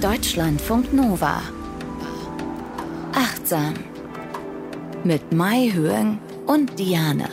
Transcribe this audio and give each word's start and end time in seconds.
Deutschlandfunk 0.00 0.94
Nova. 0.94 1.42
Achtsam. 3.12 3.74
Mit 5.04 5.30
Mai 5.30 5.70
Höhen 5.74 6.18
und 6.46 6.78
Diane. 6.78 7.28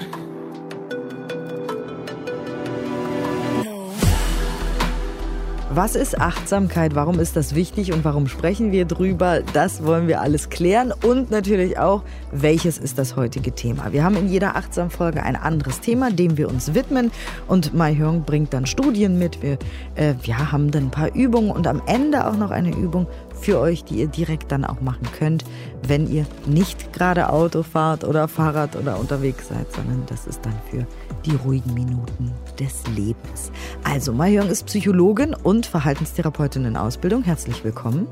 Was 5.77 5.95
ist 5.95 6.19
Achtsamkeit? 6.19 6.95
Warum 6.95 7.19
ist 7.19 7.35
das 7.35 7.53
wichtig 7.53 7.93
und 7.93 8.03
warum 8.03 8.27
sprechen 8.27 8.71
wir 8.71 8.85
drüber? 8.85 9.41
Das 9.53 9.83
wollen 9.85 10.07
wir 10.07 10.21
alles 10.21 10.49
klären 10.49 10.91
und 11.03 11.29
natürlich 11.29 11.77
auch, 11.77 12.01
welches 12.31 12.79
ist 12.79 12.97
das 12.97 13.15
heutige 13.15 13.51
Thema. 13.51 13.93
Wir 13.93 14.03
haben 14.03 14.17
in 14.17 14.27
jeder 14.27 14.55
Achtsam-Folge 14.55 15.21
ein 15.21 15.35
anderes 15.35 15.79
Thema, 15.79 16.09
dem 16.09 16.35
wir 16.35 16.49
uns 16.49 16.73
widmen 16.73 17.11
und 17.47 17.75
Mai 17.75 17.93
Hyung 17.93 18.23
bringt 18.23 18.55
dann 18.55 18.65
Studien 18.65 19.19
mit. 19.19 19.43
Wir 19.43 19.59
äh, 19.93 20.15
ja, 20.23 20.51
haben 20.51 20.71
dann 20.71 20.85
ein 20.85 20.89
paar 20.89 21.13
Übungen 21.13 21.51
und 21.51 21.67
am 21.67 21.83
Ende 21.85 22.25
auch 22.25 22.37
noch 22.37 22.49
eine 22.49 22.75
Übung 22.75 23.05
für 23.39 23.59
euch, 23.59 23.83
die 23.83 23.99
ihr 23.99 24.07
direkt 24.07 24.51
dann 24.51 24.65
auch 24.65 24.81
machen 24.81 25.07
könnt, 25.19 25.45
wenn 25.87 26.11
ihr 26.11 26.25
nicht 26.47 26.91
gerade 26.91 27.29
Auto 27.29 27.61
fahrt 27.61 28.03
oder 28.03 28.27
Fahrrad 28.27 28.75
oder 28.75 28.99
unterwegs 28.99 29.49
seid, 29.49 29.71
sondern 29.71 30.07
das 30.07 30.25
ist 30.25 30.43
dann 30.43 30.55
für 30.71 30.87
die 31.27 31.35
ruhigen 31.35 31.73
Minuten 31.73 32.31
des 32.59 32.83
Lebens. 32.95 33.51
Also, 33.83 34.13
Mahjong 34.13 34.49
ist 34.49 34.65
Psychologin 34.65 35.33
und 35.33 35.65
Verhaltenstherapeutin 35.65 36.65
in 36.65 36.77
Ausbildung. 36.77 37.23
Herzlich 37.23 37.63
willkommen. 37.63 38.07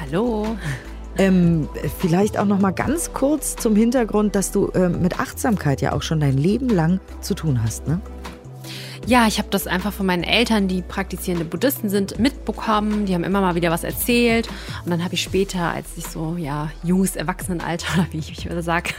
Hallo. 0.00 0.56
Ähm, 1.16 1.68
vielleicht 2.00 2.38
auch 2.38 2.46
noch 2.46 2.58
mal 2.58 2.72
ganz 2.72 3.12
kurz 3.12 3.54
zum 3.54 3.76
Hintergrund, 3.76 4.34
dass 4.34 4.50
du 4.50 4.72
ähm, 4.74 5.00
mit 5.00 5.20
Achtsamkeit 5.20 5.80
ja 5.80 5.92
auch 5.92 6.02
schon 6.02 6.18
dein 6.18 6.36
Leben 6.36 6.68
lang 6.68 7.00
zu 7.20 7.34
tun 7.34 7.62
hast, 7.62 7.86
ne? 7.86 8.00
Ja, 9.06 9.26
ich 9.26 9.38
habe 9.38 9.48
das 9.50 9.66
einfach 9.66 9.92
von 9.92 10.06
meinen 10.06 10.22
Eltern, 10.22 10.66
die 10.66 10.80
praktizierende 10.80 11.44
Buddhisten 11.44 11.90
sind, 11.90 12.18
mitbekommen. 12.18 13.04
Die 13.04 13.14
haben 13.14 13.22
immer 13.22 13.42
mal 13.42 13.54
wieder 13.54 13.70
was 13.70 13.84
erzählt. 13.84 14.48
Und 14.82 14.90
dann 14.90 15.04
habe 15.04 15.12
ich 15.12 15.22
später, 15.22 15.60
als 15.60 15.88
ich 15.96 16.06
so, 16.06 16.36
ja, 16.38 16.70
junges 16.82 17.14
Erwachsenenalter, 17.14 17.86
oder 17.94 18.06
wie 18.12 18.18
ich 18.18 18.30
mich 18.30 18.64
sage, 18.64 18.90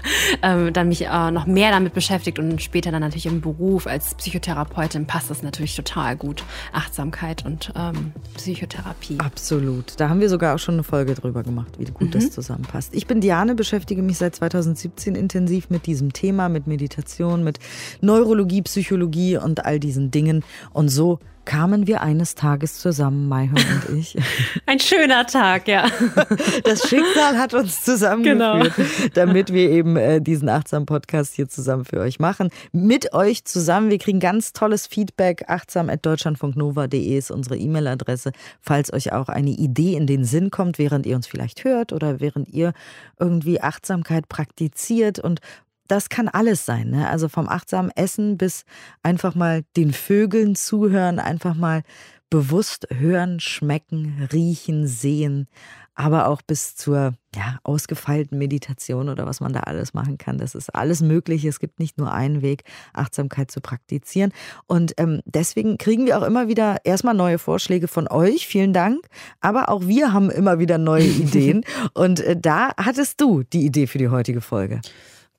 ähm, 0.44 0.72
dann 0.73 0.89
mich 0.89 1.08
äh, 1.08 1.31
noch 1.31 1.47
mehr 1.47 1.72
damit 1.72 1.95
beschäftigt 1.95 2.38
und 2.38 2.62
später 2.62 2.92
dann 2.92 3.02
natürlich 3.02 3.25
im 3.25 3.42
Beruf 3.42 3.88
als 3.88 4.14
Psychotherapeutin 4.14 5.08
passt 5.08 5.31
das 5.31 5.42
natürlich 5.42 5.75
total 5.75 6.16
gut. 6.16 6.44
Achtsamkeit 6.72 7.44
und 7.44 7.73
ähm, 7.75 8.12
Psychotherapie. 8.36 9.17
Absolut. 9.19 9.94
Da 9.97 10.09
haben 10.09 10.22
wir 10.22 10.30
sogar 10.30 10.53
auch 10.53 10.59
schon 10.59 10.75
eine 10.75 10.84
Folge 10.84 11.16
drüber 11.16 11.42
gemacht, 11.42 11.80
wie 11.80 11.86
gut 11.86 12.09
mhm. 12.09 12.12
das 12.12 12.30
zusammenpasst. 12.30 12.94
Ich 12.94 13.08
bin 13.08 13.22
Diane, 13.22 13.56
beschäftige 13.56 14.03
mich 14.03 14.19
seit 14.19 14.36
2017 14.36 15.16
intensiv 15.16 15.72
mit 15.72 15.88
diesem 15.88 16.14
Thema, 16.14 16.47
mit 16.47 16.67
Meditation, 16.67 17.44
mit 17.44 17.58
Neurologie, 18.02 18.62
Psychologie 18.62 19.38
und 19.38 19.66
all 19.66 19.80
diesen 19.80 19.94
diesen 19.95 20.11
Dingen. 20.11 20.43
Und 20.73 20.89
so 20.89 21.19
kamen 21.45 21.85
wir 21.85 22.01
eines 22.01 22.33
Tages 22.33 22.79
zusammen, 22.79 23.29
Maihon 23.29 23.57
und 23.57 23.97
ich. 23.97 24.17
Ein 24.65 24.79
schöner 24.79 25.27
Tag, 25.27 25.67
ja. 25.67 25.88
Das 26.63 26.89
Schicksal 26.89 27.38
hat 27.38 27.53
uns 27.53 27.83
zusammengeführt, 27.83 28.75
genau. 28.75 29.09
damit 29.13 29.53
wir 29.53 29.69
eben 29.69 29.95
äh, 29.95 30.19
diesen 30.21 30.49
achtsamen 30.49 30.88
Podcast 30.88 31.35
hier 31.35 31.47
zusammen 31.47 31.85
für 31.85 31.99
euch 31.99 32.19
machen. 32.19 32.49
Mit 32.71 33.13
euch 33.13 33.45
zusammen. 33.45 33.91
Wir 33.91 33.99
kriegen 33.99 34.19
ganz 34.19 34.53
tolles 34.53 34.88
Feedback. 34.88 35.45
achtsam.deutschlandfunknova.de 35.47 37.16
ist 37.16 37.29
unsere 37.29 37.57
E-Mail-Adresse. 37.57 38.31
Falls 38.59 38.91
euch 38.91 39.13
auch 39.13 39.29
eine 39.29 39.51
Idee 39.51 39.95
in 39.95 40.07
den 40.07 40.25
Sinn 40.25 40.49
kommt, 40.49 40.79
während 40.79 41.05
ihr 41.05 41.16
uns 41.16 41.27
vielleicht 41.27 41.63
hört 41.63 41.93
oder 41.93 42.19
während 42.19 42.49
ihr 42.49 42.73
irgendwie 43.19 43.61
Achtsamkeit 43.61 44.27
praktiziert 44.29 45.19
und 45.19 45.41
das 45.88 46.09
kann 46.09 46.28
alles 46.28 46.66
sein. 46.66 46.89
Ne? 46.89 47.09
Also 47.09 47.30
vom 47.30 47.47
achtsamen 47.47 47.91
Essen 47.91 48.38
bis 48.38 48.66
einfach 49.03 49.36
mal 49.36 49.64
den 49.75 49.94
Vögeln 49.94 50.55
zuhören, 50.55 51.19
einfach 51.19 51.55
mal 51.55 51.83
bewusst 52.30 52.88
hören, 52.91 53.39
schmecken, 53.39 54.28
riechen, 54.31 54.88
sehen, 54.88 55.47
aber 55.94 56.28
auch 56.28 56.41
bis 56.41 56.75
zur 56.75 57.13
ja, 57.33 57.59
ausgefeilten 57.63 58.38
Meditation 58.38 59.08
oder 59.08 59.25
was 59.25 59.39
man 59.39 59.53
da 59.53 59.61
alles 59.61 59.94
machen 59.94 60.17
kann. 60.17 60.38
Das 60.38 60.53
ist 60.53 60.75
alles 60.75 61.02
möglich. 61.02 61.46
Es 61.46 61.59
gibt 61.59 61.79
nicht 61.79 61.97
nur 61.97 62.12
einen 62.12 62.41
Weg, 62.41 62.63
Achtsamkeit 62.94 63.50
zu 63.50 63.62
praktizieren. 63.62 64.34
Und 64.67 64.94
ähm, 64.97 65.22
deswegen 65.25 65.78
kriegen 65.78 66.06
wir 66.06 66.17
auch 66.17 66.23
immer 66.23 66.50
wieder 66.50 66.79
erstmal 66.84 67.13
neue 67.13 67.40
Vorschläge 67.40 67.88
von 67.88 68.09
euch. 68.09 68.46
Vielen 68.46 68.73
Dank. 68.73 69.06
Aber 69.40 69.69
auch 69.69 69.88
wir 69.88 70.12
haben 70.12 70.29
immer 70.29 70.59
wieder 70.59 70.78
neue 70.78 71.06
Ideen. 71.06 71.63
Und 71.94 72.19
äh, 72.19 72.35
da 72.38 72.72
hattest 72.75 73.22
du 73.22 73.44
die 73.44 73.66
Idee 73.66 73.88
für 73.88 73.97
die 73.97 74.09
heutige 74.09 74.41
Folge. 74.41 74.81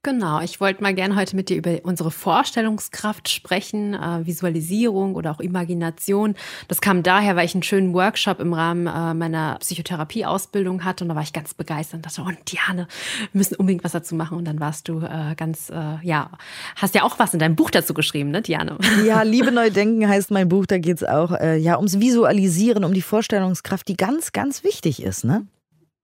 Genau, 0.06 0.41
ich 0.41 0.61
wollte 0.61 0.84
mal 0.84 0.94
gerne 0.94 1.17
heute 1.17 1.34
mit 1.34 1.49
dir 1.49 1.56
über 1.56 1.81
unsere 1.83 2.12
Vorstellungskraft 2.12 3.28
sprechen, 3.28 3.94
äh, 3.94 4.25
Visualisierung 4.25 5.17
oder 5.17 5.33
auch 5.33 5.41
Imagination. 5.41 6.37
Das 6.69 6.81
kam 6.81 7.03
daher, 7.03 7.34
weil 7.34 7.44
ich 7.44 7.56
einen 7.56 7.65
schönen 7.65 7.93
Workshop 7.93 8.39
im 8.39 8.53
Rahmen 8.53 8.87
äh, 8.87 9.15
meiner 9.15 9.56
Psychotherapieausbildung 9.59 10.84
hatte 10.84 11.03
und 11.03 11.09
da 11.09 11.16
war 11.16 11.25
ich 11.25 11.33
ganz 11.33 11.55
begeistert 11.55 11.95
und 11.95 12.06
dachte, 12.06 12.22
oh 12.25 12.31
Diane, 12.47 12.87
wir 13.33 13.39
müssen 13.39 13.56
unbedingt 13.56 13.83
was 13.83 13.91
dazu 13.91 14.15
machen. 14.15 14.39
Und 14.39 14.45
dann 14.45 14.61
warst 14.61 14.87
du 14.87 15.00
äh, 15.00 15.34
ganz, 15.37 15.71
äh, 15.71 15.97
ja, 16.03 16.31
hast 16.77 16.95
ja 16.95 17.03
auch 17.03 17.19
was 17.19 17.34
in 17.34 17.41
deinem 17.41 17.56
Buch 17.56 17.72
dazu 17.72 17.93
geschrieben, 17.93 18.31
ne, 18.31 18.43
Diane? 18.43 18.78
Ja, 19.05 19.22
Liebe 19.25 19.50
Neudenken 19.50 20.09
heißt 20.09 20.31
mein 20.31 20.49
Buch, 20.49 20.66
da 20.66 20.78
geht 20.78 20.99
es 20.99 21.03
auch 21.03 21.33
äh, 21.33 21.56
ja 21.56 21.78
ums 21.78 21.99
Visualisieren, 21.99 22.84
um 22.84 22.95
die 22.95 23.03
Vorstellungskraft, 23.03 23.89
die 23.89 23.97
ganz, 23.97 24.31
ganz 24.31 24.62
wichtig 24.62 25.03
ist, 25.03 25.25
ne? 25.25 25.49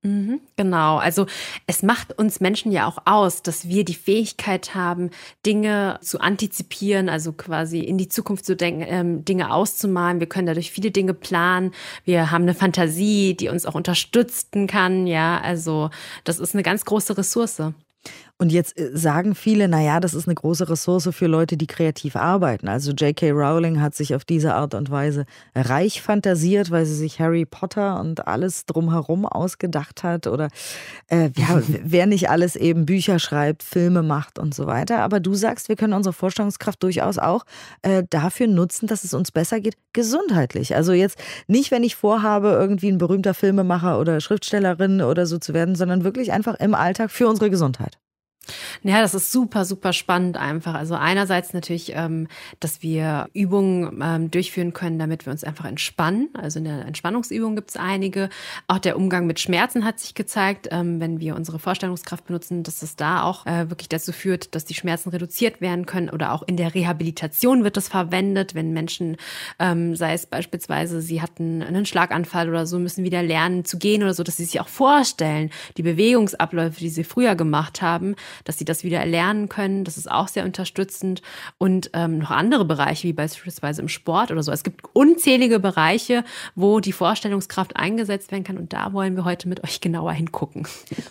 Mhm, 0.05 0.41
genau, 0.57 0.97
also 0.97 1.27
es 1.69 1.85
macht 1.85 2.19
uns 2.19 2.41
Menschen 2.41 2.73
ja 2.73 2.89
auch 2.89 2.99
aus, 3.05 3.43
dass 3.43 3.69
wir 3.69 3.85
die 3.85 3.95
Fähigkeit 3.95 4.75
haben, 4.75 5.11
Dinge 5.47 6.01
zu 6.03 6.21
antizipieren, 6.21 7.09
also 7.09 7.33
quasi 7.33 7.79
in 7.79 7.99
die 7.99 8.09
Zukunft 8.09 8.45
zu 8.45 8.57
denken, 8.57 8.85
ähm, 8.85 9.25
Dinge 9.25 9.53
auszumalen. 9.53 10.19
Wir 10.19 10.27
können 10.27 10.49
dadurch 10.49 10.73
viele 10.73 10.91
Dinge 10.91 11.15
planen. 11.15 11.71
Wir 12.05 12.33
haben 12.33 12.43
eine 12.43 12.55
Fantasie, 12.55 13.37
die 13.37 13.49
uns 13.49 13.65
auch 13.65 13.77
unterstützen 13.77 14.67
kann. 14.67 15.07
Ja, 15.07 15.41
also 15.41 15.91
das 16.25 16.41
ist 16.41 16.55
eine 16.55 16.65
ganz 16.65 16.85
große 16.85 17.17
Ressource. 17.17 17.63
Und 18.43 18.51
jetzt 18.51 18.77
äh, 18.77 18.91
sagen 18.93 19.37
viele, 19.37 19.69
naja, 19.69 20.01
das 20.01 20.15
ist 20.15 20.27
eine 20.27 20.35
große 20.35 20.69
Ressource 20.69 21.09
für 21.13 21.29
Leute, 21.29 21.57
die 21.57 21.69
kreativ 21.69 22.17
arbeiten. 22.17 22.67
Also 22.67 22.91
J.K. 22.91 23.31
Rowling 23.31 23.81
hat 23.81 23.95
sich 23.95 24.17
auf 24.17 24.25
diese 24.25 24.55
Art 24.57 24.75
und 24.75 24.91
Weise 24.91 25.27
reich 25.55 26.03
fantasiert, 26.03 26.73
weil 26.73 26.85
sie 26.85 26.97
sich 26.97 27.21
Harry 27.21 27.45
Potter 27.45 28.01
und 28.01 28.27
alles 28.27 28.67
drumherum 28.67 29.27
ausgedacht 29.27 30.03
hat. 30.03 30.27
Oder 30.27 30.49
äh, 31.07 31.31
ja, 31.37 31.63
wer 31.85 32.07
nicht 32.07 32.31
alles 32.31 32.57
eben 32.57 32.85
Bücher 32.85 33.21
schreibt, 33.21 33.63
Filme 33.63 34.03
macht 34.03 34.41
und 34.41 34.57
so 34.57 34.67
weiter. 34.67 35.03
Aber 35.03 35.21
du 35.21 35.35
sagst, 35.35 35.69
wir 35.69 35.77
können 35.77 35.93
unsere 35.93 36.13
Vorstellungskraft 36.13 36.83
durchaus 36.83 37.19
auch 37.19 37.45
äh, 37.83 38.03
dafür 38.11 38.49
nutzen, 38.49 38.89
dass 38.89 39.05
es 39.05 39.15
uns 39.15 39.31
besser 39.31 39.61
geht, 39.61 39.77
gesundheitlich. 39.93 40.75
Also 40.75 40.93
jetzt 40.95 41.17
nicht, 41.47 41.71
wenn 41.71 41.85
ich 41.85 41.95
vorhabe, 41.95 42.49
irgendwie 42.49 42.91
ein 42.91 42.99
berühmter 42.99 43.35
Filmemacher 43.35 44.01
oder 44.01 44.21
Schriftstellerin 44.21 45.01
oder 45.01 45.27
so 45.27 45.39
zu 45.39 45.55
werden, 45.55 45.77
sondern 45.77 46.03
wirklich 46.03 46.33
einfach 46.33 46.59
im 46.59 46.75
Alltag 46.75 47.13
für 47.13 47.29
unsere 47.29 47.49
Gesundheit. 47.49 48.01
Ja, 48.83 49.01
das 49.01 49.15
ist 49.15 49.31
super, 49.31 49.65
super 49.65 49.93
spannend 49.93 50.37
einfach. 50.37 50.75
Also 50.75 50.95
einerseits 50.95 51.53
natürlich, 51.53 51.93
ähm, 51.95 52.27
dass 52.59 52.83
wir 52.83 53.29
Übungen 53.33 54.01
ähm, 54.03 54.31
durchführen 54.31 54.73
können, 54.73 54.99
damit 54.99 55.27
wir 55.27 55.33
uns 55.33 55.45
einfach 55.45 55.65
entspannen. 55.65 56.29
Also 56.35 56.59
in 56.59 56.65
der 56.65 56.85
Entspannungsübung 56.87 57.55
gibt 57.55 57.71
es 57.71 57.77
einige. 57.77 58.29
Auch 58.67 58.81
der 58.81 58.97
Umgang 58.97 59.27
mit 59.27 59.39
Schmerzen 59.39 59.85
hat 59.85 60.01
sich 60.01 60.15
gezeigt, 60.15 60.69
ähm, 60.73 61.01
wenn 61.01 61.21
wir 61.21 61.37
unsere 61.37 61.61
Vorstellungskraft 61.61 62.27
benutzen, 62.27 62.65
dass 62.65 62.83
es 62.83 62.97
da 62.97 63.23
auch 63.23 63.47
äh, 63.47 63.71
wirklich 63.71 63.89
dazu 63.89 64.13
führt, 64.13 64.55
dass 64.57 64.65
die 64.65 64.75
Schmerzen 64.75 65.11
reduziert 65.11 65.61
werden 65.61 65.87
können. 65.87 66.11
Oder 66.11 66.33
auch 66.33 66.43
in 66.43 66.57
der 66.57 66.75
Rehabilitation 66.75 67.63
wird 67.63 67.77
das 67.77 67.89
verwendet, 67.89 68.57
wenn 68.57 68.73
Menschen, 68.73 69.17
ähm, 69.61 69.95
sei 69.95 70.15
es 70.15 70.27
beispielsweise, 70.27 71.01
sie 71.01 71.23
hatten 71.23 71.63
einen 71.63 71.87
Schlaganfall 71.87 72.49
oder 72.49 72.67
so, 72.67 72.81
müssen 72.81 73.05
wieder 73.05 73.23
lernen 73.23 73.65
zu 73.65 73.79
gehen 73.79 74.03
oder 74.03 74.15
so, 74.15 74.25
dass 74.25 74.39
sie 74.39 74.45
sich 74.45 74.61
auch 74.61 74.69
vorstellen, 74.69 75.51
die 75.77 75.83
Bewegungsabläufe, 75.85 76.81
die 76.81 76.89
sie 76.89 77.05
früher 77.05 77.37
gemacht 77.37 77.81
haben, 77.83 78.17
dass 78.45 78.59
sie 78.59 78.65
das 78.65 78.85
wieder 78.85 78.99
erlernen 78.99 79.49
können. 79.49 79.85
Das 79.85 79.97
ist 79.97 80.11
auch 80.11 80.29
sehr 80.29 80.45
unterstützend. 80.45 81.23
Und 81.59 81.91
ähm, 81.93 82.19
noch 82.19 82.31
andere 82.31 82.65
Bereiche, 82.65 83.09
wie 83.09 83.13
beispielsweise 83.13 83.83
im 83.83 83.89
Sport 83.89 84.31
oder 84.31 84.43
so. 84.43 84.53
Es 84.53 84.63
gibt 84.63 84.83
unzählige 84.93 85.61
Bereiche, 85.61 86.25
wo 86.55 86.81
die 86.81 86.93
Vorstellungskraft 86.93 87.77
eingesetzt 87.77 88.33
werden 88.33 88.45
kann. 88.45 88.59
Und 88.59 88.73
da 88.73 88.93
wollen 88.93 89.17
wir 89.17 89.25
heute 89.25 89.49
mit 89.49 89.63
euch 89.65 89.81
genauer 89.81 90.13
hingucken. 90.13 90.67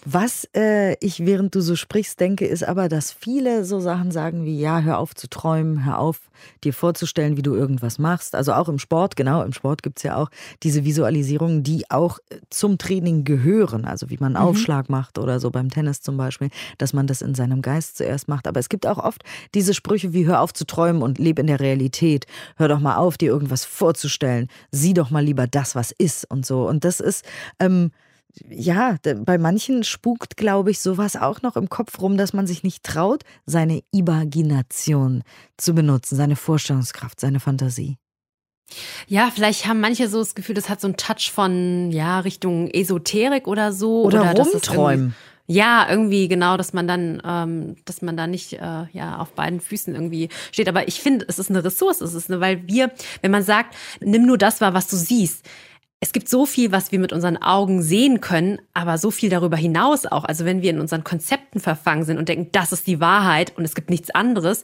Was 0.05 0.47
äh, 0.55 0.95
ich, 0.99 1.25
während 1.25 1.55
du 1.55 1.61
so 1.61 1.75
sprichst, 1.75 2.19
denke, 2.19 2.45
ist 2.45 2.63
aber, 2.63 2.89
dass 2.89 3.11
viele 3.11 3.65
so 3.65 3.79
Sachen 3.79 4.11
sagen 4.11 4.45
wie, 4.45 4.59
ja, 4.59 4.81
hör 4.81 4.99
auf 4.99 5.15
zu 5.15 5.29
träumen, 5.29 5.85
hör 5.85 5.99
auf, 5.99 6.30
dir 6.63 6.73
vorzustellen, 6.73 7.37
wie 7.37 7.41
du 7.41 7.55
irgendwas 7.55 7.99
machst. 7.99 8.35
Also 8.35 8.53
auch 8.53 8.69
im 8.69 8.79
Sport, 8.79 9.15
genau, 9.15 9.43
im 9.43 9.53
Sport 9.53 9.83
gibt 9.83 9.97
es 9.99 10.03
ja 10.03 10.17
auch 10.17 10.29
diese 10.63 10.85
Visualisierungen, 10.85 11.63
die 11.63 11.89
auch 11.89 12.19
äh, 12.29 12.37
zum 12.49 12.77
Training 12.77 13.23
gehören. 13.23 13.85
Also 13.85 14.09
wie 14.09 14.17
man 14.19 14.35
einen 14.35 14.43
mhm. 14.43 14.49
Aufschlag 14.51 14.89
macht 14.89 15.17
oder 15.17 15.39
so 15.39 15.51
beim 15.51 15.69
Tennis 15.69 16.01
zum 16.01 16.17
Beispiel, 16.17 16.49
dass 16.77 16.93
man 16.93 17.07
das 17.07 17.21
in 17.21 17.35
seinem 17.35 17.61
Geist 17.61 17.97
zuerst 17.97 18.27
macht. 18.27 18.47
Aber 18.47 18.59
es 18.59 18.69
gibt 18.69 18.87
auch 18.87 18.97
oft 18.97 19.23
diese 19.53 19.73
Sprüche 19.73 20.13
wie 20.13 20.25
hör 20.25 20.41
auf 20.41 20.53
zu 20.53 20.65
träumen 20.65 21.01
und 21.01 21.19
leb 21.19 21.39
in 21.39 21.47
der 21.47 21.59
Realität. 21.59 22.25
Hör 22.57 22.67
doch 22.67 22.79
mal 22.79 22.95
auf, 22.95 23.17
dir 23.17 23.29
irgendwas 23.29 23.65
vorzustellen. 23.65 24.47
Sieh 24.71 24.93
doch 24.93 25.09
mal 25.09 25.23
lieber 25.23 25.47
das, 25.47 25.75
was 25.75 25.91
ist 25.91 26.29
und 26.29 26.45
so. 26.45 26.67
Und 26.67 26.85
das 26.85 26.99
ist, 26.99 27.25
ähm, 27.59 27.91
ja, 28.49 28.97
bei 29.25 29.37
manchen 29.37 29.83
spukt, 29.83 30.37
glaube 30.37 30.71
ich, 30.71 30.79
sowas 30.79 31.15
auch 31.15 31.41
noch 31.41 31.55
im 31.55 31.69
Kopf 31.69 32.01
rum, 32.01 32.17
dass 32.17 32.33
man 32.33 32.47
sich 32.47 32.63
nicht 32.63 32.83
traut, 32.83 33.23
seine 33.45 33.81
Imagination 33.91 35.23
zu 35.57 35.73
benutzen, 35.73 36.15
seine 36.15 36.35
Vorstellungskraft, 36.35 37.19
seine 37.19 37.39
Fantasie. 37.39 37.97
Ja, 39.07 39.29
vielleicht 39.33 39.67
haben 39.67 39.81
manche 39.81 40.07
so 40.07 40.19
das 40.19 40.35
Gefühl, 40.35 40.55
das 40.55 40.69
hat 40.69 40.79
so 40.79 40.87
einen 40.87 40.97
Touch 40.97 41.31
von, 41.33 41.91
ja, 41.91 42.19
Richtung 42.19 42.69
Esoterik 42.69 43.47
oder 43.47 43.73
so. 43.73 44.03
Oder, 44.03 44.21
oder 44.21 44.43
rumträumen. 44.43 45.15
Ja, 45.47 45.87
irgendwie 45.89 46.29
genau, 46.29 46.55
dass 46.55 46.71
man 46.71 46.87
dann, 46.87 47.21
ähm, 47.25 47.75
dass 47.83 48.01
man 48.01 48.15
da 48.15 48.25
nicht 48.25 48.53
äh, 48.53 48.85
ja 48.93 49.17
auf 49.17 49.33
beiden 49.33 49.59
Füßen 49.59 49.93
irgendwie 49.93 50.29
steht. 50.53 50.69
Aber 50.69 50.87
ich 50.87 51.01
finde, 51.01 51.25
es 51.27 51.39
ist 51.39 51.49
eine 51.49 51.63
Ressource, 51.63 51.99
es 51.99 52.13
ist 52.13 52.31
eine, 52.31 52.39
weil 52.39 52.65
wir, 52.67 52.91
wenn 53.21 53.31
man 53.31 53.43
sagt, 53.43 53.75
nimm 53.99 54.25
nur 54.25 54.37
das 54.37 54.61
wahr, 54.61 54.73
was 54.73 54.87
du 54.87 54.95
siehst. 54.95 55.45
Es 56.03 56.13
gibt 56.13 56.27
so 56.27 56.47
viel, 56.47 56.71
was 56.71 56.91
wir 56.91 56.97
mit 56.97 57.13
unseren 57.13 57.37
Augen 57.37 57.83
sehen 57.83 58.21
können, 58.21 58.59
aber 58.73 58.97
so 58.97 59.11
viel 59.11 59.29
darüber 59.29 59.55
hinaus 59.55 60.07
auch. 60.07 60.23
Also 60.23 60.45
wenn 60.45 60.63
wir 60.63 60.71
in 60.71 60.79
unseren 60.79 61.03
Konzepten 61.03 61.59
verfangen 61.59 62.05
sind 62.05 62.17
und 62.17 62.27
denken, 62.27 62.49
das 62.51 62.71
ist 62.71 62.87
die 62.87 62.99
Wahrheit 62.99 63.55
und 63.55 63.65
es 63.65 63.75
gibt 63.75 63.91
nichts 63.91 64.09
anderes, 64.09 64.63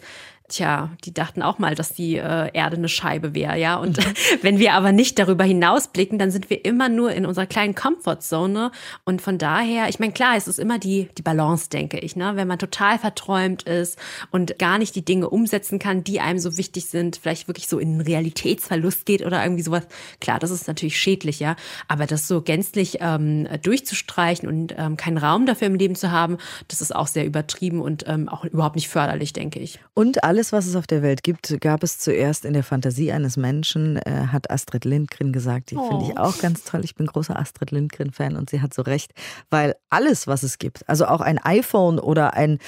Tja, 0.50 0.92
die 1.04 1.14
dachten 1.14 1.42
auch 1.42 1.60
mal, 1.60 1.76
dass 1.76 1.90
die 1.90 2.16
äh, 2.16 2.50
Erde 2.54 2.78
eine 2.78 2.88
Scheibe 2.88 3.36
wäre, 3.36 3.60
ja. 3.60 3.76
Und 3.76 4.00
wenn 4.42 4.60
wir 4.60 4.76
aber 4.76 4.94
nicht 4.94 5.20
darüber 5.20 5.44
hinausblicken, 5.44 6.18
dann 6.18 6.32
sind 6.32 6.50
wir 6.50 6.64
immer 6.64 6.88
nur 6.88 7.12
in 7.12 7.26
unserer 7.26 7.46
kleinen 7.46 7.76
Comfortzone. 7.76 8.72
Und 9.04 9.22
von 9.22 9.38
daher, 9.38 9.90
ich 9.90 10.00
meine, 10.00 10.14
klar, 10.14 10.38
es 10.38 10.48
ist 10.48 10.58
immer 10.58 10.80
die, 10.80 11.10
die 11.18 11.22
Balance, 11.22 11.70
denke 11.70 12.00
ich, 12.00 12.16
ne? 12.16 12.38
Wenn 12.38 12.48
man 12.48 12.60
total 12.60 12.98
verträumt 12.98 13.64
ist 13.64 14.00
und 14.32 14.58
gar 14.58 14.78
nicht 14.78 14.96
die 14.96 15.04
Dinge 15.04 15.30
umsetzen 15.30 15.80
kann, 15.80 16.06
die 16.06 16.22
einem 16.22 16.40
so 16.40 16.56
wichtig 16.56 16.86
sind, 16.86 17.18
vielleicht 17.18 17.50
wirklich 17.50 17.68
so 17.68 17.78
in 17.78 17.96
einen 17.96 18.02
Realitätsverlust 18.02 19.06
geht 19.06 19.26
oder 19.26 19.44
irgendwie 19.44 19.64
sowas. 19.64 19.86
Klar, 20.22 20.40
das 20.40 20.52
ist 20.52 20.66
natürlich 20.70 20.98
schädlich, 20.98 21.42
ja. 21.42 21.58
Aber 21.90 22.06
das 22.06 22.26
so 22.26 22.42
gänzlich 22.42 23.00
ähm, 23.02 23.50
durchzustreichen 23.64 24.48
und 24.48 24.74
ähm, 24.78 24.96
keinen 24.96 25.18
Raum 25.18 25.46
dafür 25.46 25.68
im 25.68 25.76
Leben 25.76 25.96
zu 25.96 26.14
haben, 26.14 26.38
das 26.70 26.80
ist 26.80 26.96
auch 26.96 27.08
sehr 27.08 27.26
übertrieben 27.26 27.82
und 27.82 28.06
ähm, 28.08 28.30
auch 28.30 28.46
überhaupt 28.46 28.76
nicht 28.76 28.88
förderlich, 28.88 29.34
denke 29.34 29.60
ich. 29.60 29.80
Und 29.94 30.24
alle 30.24 30.37
alles, 30.38 30.54
was 30.54 30.68
es 30.68 30.76
auf 30.76 30.86
der 30.86 31.02
Welt 31.02 31.24
gibt, 31.24 31.60
gab 31.62 31.82
es 31.82 31.98
zuerst 31.98 32.46
in 32.46 32.54
der 32.54 32.62
Fantasie 32.62 33.12
eines 33.12 33.38
Menschen, 33.38 33.98
äh, 33.98 34.28
hat 34.32 34.52
Astrid 34.52 34.86
Lindgren 34.86 35.34
gesagt. 35.34 35.72
Die 35.72 35.76
oh. 35.76 35.90
finde 35.90 36.06
ich 36.06 36.12
oh. 36.12 36.22
auch 36.22 36.38
ganz 36.38 36.64
toll. 36.64 36.82
Ich 36.84 36.94
bin 36.94 37.08
großer 37.08 37.40
Astrid 37.40 37.72
Lindgren-Fan 37.72 38.36
und 38.36 38.52
sie 38.52 38.62
hat 38.62 38.72
so 38.72 38.84
recht, 38.84 39.14
weil 39.50 39.74
alles, 39.90 40.28
was 40.28 40.44
es 40.44 40.60
gibt, 40.60 40.88
also 40.88 41.08
auch 41.08 41.22
ein 41.22 41.40
iPhone 41.40 41.98
oder 41.98 42.36
ein, 42.36 42.60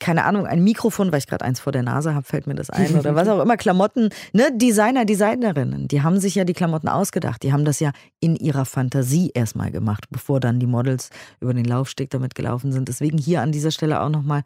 keine 0.00 0.24
Ahnung, 0.24 0.44
ein 0.44 0.64
Mikrofon, 0.64 1.12
weil 1.12 1.20
ich 1.20 1.28
gerade 1.28 1.44
eins 1.44 1.60
vor 1.60 1.72
der 1.72 1.84
Nase 1.84 2.16
habe, 2.16 2.26
fällt 2.26 2.48
mir 2.48 2.56
das 2.56 2.68
ein 2.68 2.98
oder 2.98 3.14
was 3.14 3.28
auch 3.28 3.40
immer, 3.40 3.56
Klamotten, 3.56 4.08
ne, 4.32 4.48
Designer, 4.52 5.04
Designerinnen, 5.04 5.86
die 5.86 6.02
haben 6.02 6.18
sich 6.18 6.34
ja 6.34 6.42
die 6.42 6.52
Klamotten 6.52 6.88
ausgedacht. 6.88 7.44
Die 7.44 7.52
haben 7.52 7.64
das 7.64 7.78
ja 7.78 7.92
in 8.18 8.34
ihrer 8.34 8.64
Fantasie 8.64 9.30
erstmal 9.32 9.70
gemacht, 9.70 10.06
bevor 10.10 10.40
dann 10.40 10.58
die 10.58 10.66
Models 10.66 11.10
über 11.38 11.54
den 11.54 11.64
Laufsteg 11.64 12.10
damit 12.10 12.34
gelaufen 12.34 12.72
sind. 12.72 12.88
Deswegen 12.88 13.18
hier 13.18 13.40
an 13.40 13.52
dieser 13.52 13.70
Stelle 13.70 14.00
auch 14.00 14.08
nochmal 14.08 14.42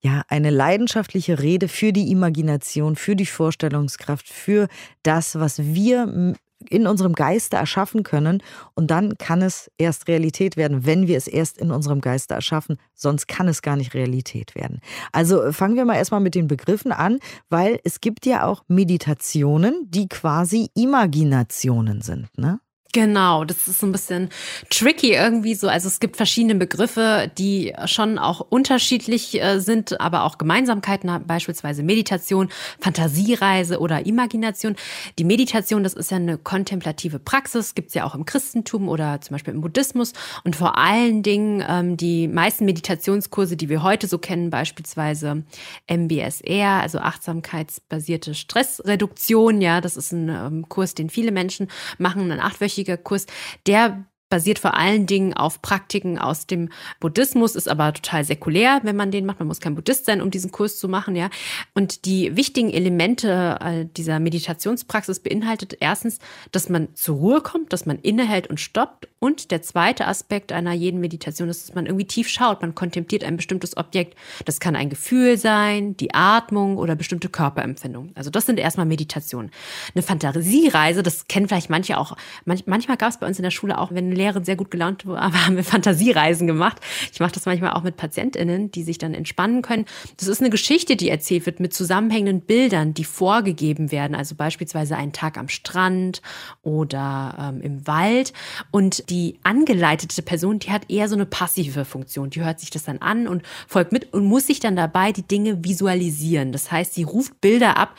ja, 0.00 0.22
eine 0.28 0.50
leidenschaftliche 0.50 1.40
Rede 1.40 1.68
für 1.68 1.92
die 1.92 2.10
Imagination, 2.10 2.96
für 2.96 3.16
die 3.16 3.26
Vorstellungskraft, 3.26 4.28
für 4.28 4.68
das, 5.02 5.38
was 5.38 5.58
wir 5.62 6.34
in 6.68 6.86
unserem 6.86 7.12
Geiste 7.12 7.56
erschaffen 7.56 8.02
können. 8.02 8.42
Und 8.74 8.90
dann 8.90 9.16
kann 9.16 9.42
es 9.42 9.70
erst 9.78 10.08
Realität 10.08 10.56
werden, 10.56 10.86
wenn 10.86 11.06
wir 11.06 11.16
es 11.16 11.28
erst 11.28 11.58
in 11.58 11.70
unserem 11.70 12.00
Geiste 12.00 12.34
erschaffen. 12.34 12.78
Sonst 12.94 13.28
kann 13.28 13.48
es 13.48 13.62
gar 13.62 13.76
nicht 13.76 13.94
Realität 13.94 14.54
werden. 14.54 14.80
Also 15.12 15.52
fangen 15.52 15.76
wir 15.76 15.84
mal 15.84 15.96
erstmal 15.96 16.20
mit 16.20 16.34
den 16.34 16.48
Begriffen 16.48 16.92
an, 16.92 17.18
weil 17.48 17.80
es 17.84 18.00
gibt 18.00 18.26
ja 18.26 18.44
auch 18.44 18.64
Meditationen, 18.68 19.86
die 19.88 20.08
quasi 20.08 20.70
Imaginationen 20.74 22.02
sind. 22.02 22.26
Ne? 22.36 22.60
Genau, 22.98 23.44
das 23.44 23.68
ist 23.68 23.78
so 23.78 23.86
ein 23.86 23.92
bisschen 23.92 24.28
tricky 24.70 25.12
irgendwie 25.12 25.54
so. 25.54 25.68
Also 25.68 25.86
es 25.86 26.00
gibt 26.00 26.16
verschiedene 26.16 26.56
Begriffe, 26.56 27.30
die 27.38 27.72
schon 27.84 28.18
auch 28.18 28.40
unterschiedlich 28.40 29.40
äh, 29.40 29.60
sind, 29.60 30.00
aber 30.00 30.24
auch 30.24 30.36
Gemeinsamkeiten 30.36 31.08
haben, 31.08 31.24
beispielsweise 31.24 31.84
Meditation, 31.84 32.48
Fantasiereise 32.80 33.78
oder 33.78 34.04
Imagination. 34.04 34.74
Die 35.16 35.22
Meditation, 35.22 35.84
das 35.84 35.94
ist 35.94 36.10
ja 36.10 36.16
eine 36.16 36.38
kontemplative 36.38 37.20
Praxis, 37.20 37.76
gibt's 37.76 37.94
ja 37.94 38.04
auch 38.04 38.16
im 38.16 38.24
Christentum 38.24 38.88
oder 38.88 39.20
zum 39.20 39.34
Beispiel 39.34 39.54
im 39.54 39.60
Buddhismus. 39.60 40.12
Und 40.42 40.56
vor 40.56 40.76
allen 40.76 41.22
Dingen 41.22 41.64
ähm, 41.68 41.96
die 41.96 42.26
meisten 42.26 42.64
Meditationskurse, 42.64 43.56
die 43.56 43.68
wir 43.68 43.84
heute 43.84 44.08
so 44.08 44.18
kennen, 44.18 44.50
beispielsweise 44.50 45.44
MBSR, 45.88 46.80
also 46.82 46.98
achtsamkeitsbasierte 46.98 48.34
Stressreduktion, 48.34 49.60
ja, 49.60 49.80
das 49.80 49.96
ist 49.96 50.10
ein 50.10 50.28
ähm, 50.28 50.68
Kurs, 50.68 50.94
den 50.94 51.10
viele 51.10 51.30
Menschen 51.30 51.68
machen, 51.98 52.32
ein 52.32 52.40
achtwöchiger 52.40 52.87
mehrwöchiger 52.88 52.96
Kurs, 52.96 53.26
der 53.66 54.04
basiert 54.30 54.58
vor 54.58 54.74
allen 54.74 55.06
Dingen 55.06 55.32
auf 55.32 55.62
Praktiken 55.62 56.18
aus 56.18 56.46
dem 56.46 56.68
Buddhismus, 57.00 57.56
ist 57.56 57.66
aber 57.66 57.94
total 57.94 58.24
säkulär, 58.24 58.80
wenn 58.82 58.94
man 58.94 59.10
den 59.10 59.24
macht. 59.24 59.38
Man 59.38 59.48
muss 59.48 59.60
kein 59.60 59.74
Buddhist 59.74 60.04
sein, 60.04 60.20
um 60.20 60.30
diesen 60.30 60.52
Kurs 60.52 60.78
zu 60.78 60.86
machen, 60.86 61.16
ja. 61.16 61.30
Und 61.72 62.04
die 62.04 62.36
wichtigen 62.36 62.70
Elemente 62.70 63.58
äh, 63.62 63.86
dieser 63.86 64.20
Meditationspraxis 64.20 65.20
beinhaltet 65.20 65.78
erstens, 65.80 66.18
dass 66.52 66.68
man 66.68 66.94
zur 66.94 67.16
Ruhe 67.16 67.40
kommt, 67.40 67.72
dass 67.72 67.86
man 67.86 67.98
innehält 67.98 68.48
und 68.48 68.60
stoppt. 68.60 69.08
Und 69.20 69.50
der 69.50 69.62
zweite 69.62 70.06
Aspekt 70.06 70.52
einer 70.52 70.72
jeden 70.72 71.00
Meditation 71.00 71.48
ist, 71.48 71.68
dass 71.68 71.74
man 71.74 71.86
irgendwie 71.86 72.06
tief 72.06 72.28
schaut. 72.28 72.62
Man 72.62 72.74
kontempliert 72.74 73.24
ein 73.24 73.36
bestimmtes 73.36 73.76
Objekt. 73.76 74.16
Das 74.44 74.60
kann 74.60 74.76
ein 74.76 74.90
Gefühl 74.90 75.36
sein, 75.36 75.96
die 75.96 76.14
Atmung 76.14 76.76
oder 76.76 76.94
bestimmte 76.94 77.28
Körperempfindungen. 77.28 78.12
Also 78.14 78.30
das 78.30 78.46
sind 78.46 78.60
erstmal 78.60 78.86
Meditationen. 78.86 79.50
Eine 79.94 80.02
Fantasiereise, 80.02 81.02
das 81.02 81.26
kennen 81.26 81.48
vielleicht 81.48 81.70
manche 81.70 81.98
auch. 81.98 82.16
manchmal 82.44 82.96
gab 82.96 83.10
es 83.10 83.18
bei 83.18 83.26
uns 83.26 83.38
in 83.38 83.42
der 83.42 83.50
Schule 83.50 83.78
auch, 83.78 83.92
wenn 83.92 84.12
Lehrerin 84.12 84.44
sehr 84.44 84.56
gut 84.56 84.70
gelaunt 84.70 85.04
war, 85.06 85.32
haben 85.46 85.56
wir 85.56 85.64
Fantasiereisen 85.64 86.46
gemacht. 86.46 86.78
Ich 87.12 87.18
mache 87.18 87.32
das 87.32 87.46
manchmal 87.46 87.72
auch 87.72 87.82
mit 87.82 87.96
PatientInnen, 87.96 88.70
die 88.70 88.84
sich 88.84 88.98
dann 88.98 89.14
entspannen 89.14 89.62
können. 89.62 89.86
Das 90.16 90.28
ist 90.28 90.40
eine 90.40 90.50
Geschichte, 90.50 90.94
die 90.94 91.08
erzählt 91.08 91.46
wird 91.46 91.58
mit 91.58 91.74
zusammenhängenden 91.74 92.46
Bildern, 92.46 92.94
die 92.94 93.04
vorgegeben 93.04 93.90
werden. 93.90 94.14
Also 94.14 94.36
beispielsweise 94.36 94.96
einen 94.96 95.12
Tag 95.12 95.38
am 95.38 95.48
Strand 95.48 96.22
oder 96.62 97.52
ähm, 97.52 97.60
im 97.62 97.86
Wald. 97.86 98.32
Und 98.70 99.07
die 99.10 99.38
angeleitete 99.42 100.22
Person, 100.22 100.58
die 100.58 100.70
hat 100.70 100.90
eher 100.90 101.08
so 101.08 101.14
eine 101.14 101.26
passive 101.26 101.84
Funktion. 101.84 102.30
Die 102.30 102.42
hört 102.42 102.60
sich 102.60 102.70
das 102.70 102.84
dann 102.84 102.98
an 102.98 103.28
und 103.28 103.42
folgt 103.66 103.92
mit 103.92 104.12
und 104.12 104.24
muss 104.24 104.46
sich 104.46 104.60
dann 104.60 104.76
dabei 104.76 105.12
die 105.12 105.26
Dinge 105.26 105.64
visualisieren. 105.64 106.52
Das 106.52 106.70
heißt, 106.70 106.94
sie 106.94 107.02
ruft 107.04 107.40
Bilder 107.40 107.76
ab, 107.76 107.94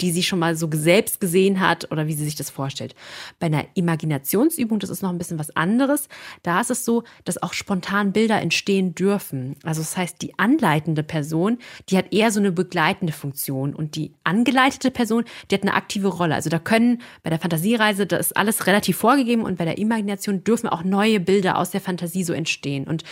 die 0.00 0.10
sie 0.10 0.22
schon 0.22 0.38
mal 0.38 0.56
so 0.56 0.68
selbst 0.72 1.20
gesehen 1.20 1.60
hat 1.60 1.90
oder 1.90 2.06
wie 2.06 2.14
sie 2.14 2.24
sich 2.24 2.34
das 2.34 2.50
vorstellt. 2.50 2.94
Bei 3.38 3.46
einer 3.46 3.64
Imaginationsübung, 3.74 4.78
das 4.78 4.90
ist 4.90 5.02
noch 5.02 5.10
ein 5.10 5.18
bisschen 5.18 5.38
was 5.38 5.54
anderes, 5.54 6.08
da 6.42 6.60
ist 6.60 6.70
es 6.70 6.84
so, 6.84 7.04
dass 7.24 7.42
auch 7.42 7.52
spontan 7.52 8.12
Bilder 8.12 8.40
entstehen 8.40 8.94
dürfen. 8.94 9.56
Also 9.62 9.82
das 9.82 9.96
heißt, 9.96 10.20
die 10.22 10.38
anleitende 10.38 11.02
Person, 11.02 11.58
die 11.88 11.96
hat 11.96 12.12
eher 12.12 12.30
so 12.30 12.40
eine 12.40 12.52
begleitende 12.52 13.12
Funktion 13.12 13.74
und 13.74 13.96
die 13.96 14.12
angeleitete 14.24 14.90
Person, 14.90 15.24
die 15.50 15.54
hat 15.54 15.62
eine 15.62 15.74
aktive 15.74 16.08
Rolle. 16.08 16.34
Also 16.34 16.50
da 16.50 16.58
können 16.58 17.00
bei 17.22 17.30
der 17.30 17.38
Fantasiereise, 17.38 18.06
da 18.06 18.16
ist 18.16 18.36
alles 18.36 18.66
relativ 18.66 18.96
vorgegeben 18.96 19.42
und 19.42 19.58
bei 19.58 19.64
der 19.64 19.78
Imagination 19.78 20.44
dürfen 20.44 20.68
auch 20.68 20.82
neue 20.84 21.20
Bilder 21.20 21.58
aus 21.58 21.70
der 21.70 21.80
Fantasie 21.80 22.24
so 22.24 22.32
entstehen. 22.32 22.84
Und 22.84 23.04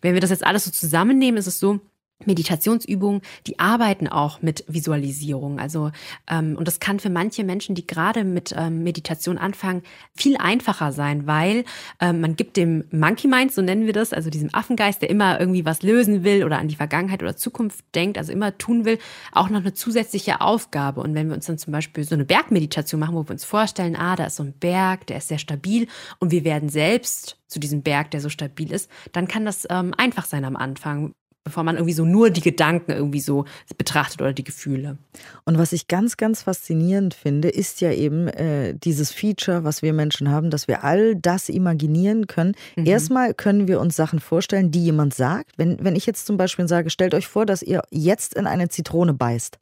wenn 0.00 0.14
wir 0.14 0.20
das 0.20 0.30
jetzt 0.30 0.46
alles 0.46 0.64
so 0.64 0.70
zusammennehmen, 0.70 1.38
ist 1.38 1.46
es 1.46 1.58
so, 1.58 1.80
Meditationsübungen, 2.26 3.22
die 3.46 3.58
arbeiten 3.58 4.08
auch 4.08 4.42
mit 4.42 4.64
Visualisierung. 4.68 5.58
Also 5.58 5.90
ähm, 6.30 6.56
und 6.56 6.68
das 6.68 6.80
kann 6.80 7.00
für 7.00 7.10
manche 7.10 7.44
Menschen, 7.44 7.74
die 7.74 7.86
gerade 7.86 8.24
mit 8.24 8.54
ähm, 8.56 8.82
Meditation 8.82 9.38
anfangen, 9.38 9.82
viel 10.14 10.36
einfacher 10.36 10.92
sein, 10.92 11.26
weil 11.26 11.64
ähm, 12.00 12.20
man 12.20 12.36
gibt 12.36 12.56
dem 12.56 12.84
Monkey 12.90 13.28
Mind, 13.28 13.52
so 13.52 13.62
nennen 13.62 13.86
wir 13.86 13.92
das, 13.92 14.12
also 14.12 14.30
diesem 14.30 14.54
Affengeist, 14.54 15.02
der 15.02 15.10
immer 15.10 15.40
irgendwie 15.40 15.64
was 15.64 15.82
lösen 15.82 16.24
will 16.24 16.44
oder 16.44 16.58
an 16.58 16.68
die 16.68 16.76
Vergangenheit 16.76 17.22
oder 17.22 17.36
Zukunft 17.36 17.84
denkt, 17.94 18.18
also 18.18 18.32
immer 18.32 18.56
tun 18.58 18.84
will, 18.84 18.98
auch 19.32 19.48
noch 19.48 19.60
eine 19.60 19.72
zusätzliche 19.72 20.40
Aufgabe. 20.40 21.00
Und 21.00 21.14
wenn 21.14 21.28
wir 21.28 21.34
uns 21.34 21.46
dann 21.46 21.58
zum 21.58 21.72
Beispiel 21.72 22.04
so 22.04 22.14
eine 22.14 22.24
Bergmeditation 22.24 23.00
machen, 23.00 23.14
wo 23.14 23.24
wir 23.24 23.30
uns 23.30 23.44
vorstellen, 23.44 23.96
ah, 23.96 24.16
da 24.16 24.26
ist 24.26 24.36
so 24.36 24.42
ein 24.42 24.52
Berg, 24.52 25.06
der 25.06 25.18
ist 25.18 25.28
sehr 25.28 25.38
stabil 25.38 25.86
und 26.18 26.30
wir 26.30 26.44
werden 26.44 26.68
selbst 26.68 27.38
zu 27.46 27.58
diesem 27.58 27.82
Berg, 27.82 28.10
der 28.12 28.20
so 28.20 28.28
stabil 28.28 28.70
ist, 28.72 28.90
dann 29.12 29.26
kann 29.26 29.44
das 29.44 29.66
ähm, 29.70 29.92
einfach 29.96 30.24
sein 30.24 30.44
am 30.44 30.56
Anfang, 30.56 31.12
bevor 31.44 31.62
man 31.62 31.76
irgendwie 31.76 31.94
so 31.94 32.04
nur 32.04 32.30
die 32.30 32.42
Gedanken 32.42 32.92
irgendwie 32.92 33.20
so 33.20 33.44
betrachtet 33.78 34.20
oder 34.20 34.32
die 34.32 34.44
Gefühle. 34.44 34.98
Und 35.44 35.58
was 35.58 35.72
ich 35.72 35.88
ganz, 35.88 36.16
ganz 36.16 36.42
faszinierend 36.42 37.14
finde, 37.14 37.48
ist 37.48 37.80
ja 37.80 37.92
eben 37.92 38.28
äh, 38.28 38.74
dieses 38.74 39.10
Feature, 39.10 39.64
was 39.64 39.82
wir 39.82 39.92
Menschen 39.92 40.30
haben, 40.30 40.50
dass 40.50 40.68
wir 40.68 40.84
all 40.84 41.16
das 41.16 41.48
imaginieren 41.48 42.26
können. 42.26 42.54
Mhm. 42.76 42.86
Erstmal 42.86 43.32
können 43.34 43.68
wir 43.68 43.80
uns 43.80 43.96
Sachen 43.96 44.20
vorstellen, 44.20 44.70
die 44.70 44.84
jemand 44.84 45.14
sagt. 45.14 45.52
Wenn, 45.56 45.82
wenn 45.82 45.96
ich 45.96 46.06
jetzt 46.06 46.26
zum 46.26 46.36
Beispiel 46.36 46.68
sage, 46.68 46.90
stellt 46.90 47.14
euch 47.14 47.26
vor, 47.26 47.46
dass 47.46 47.62
ihr 47.62 47.82
jetzt 47.90 48.34
in 48.34 48.46
eine 48.46 48.68
Zitrone 48.68 49.14
beißt, 49.14 49.58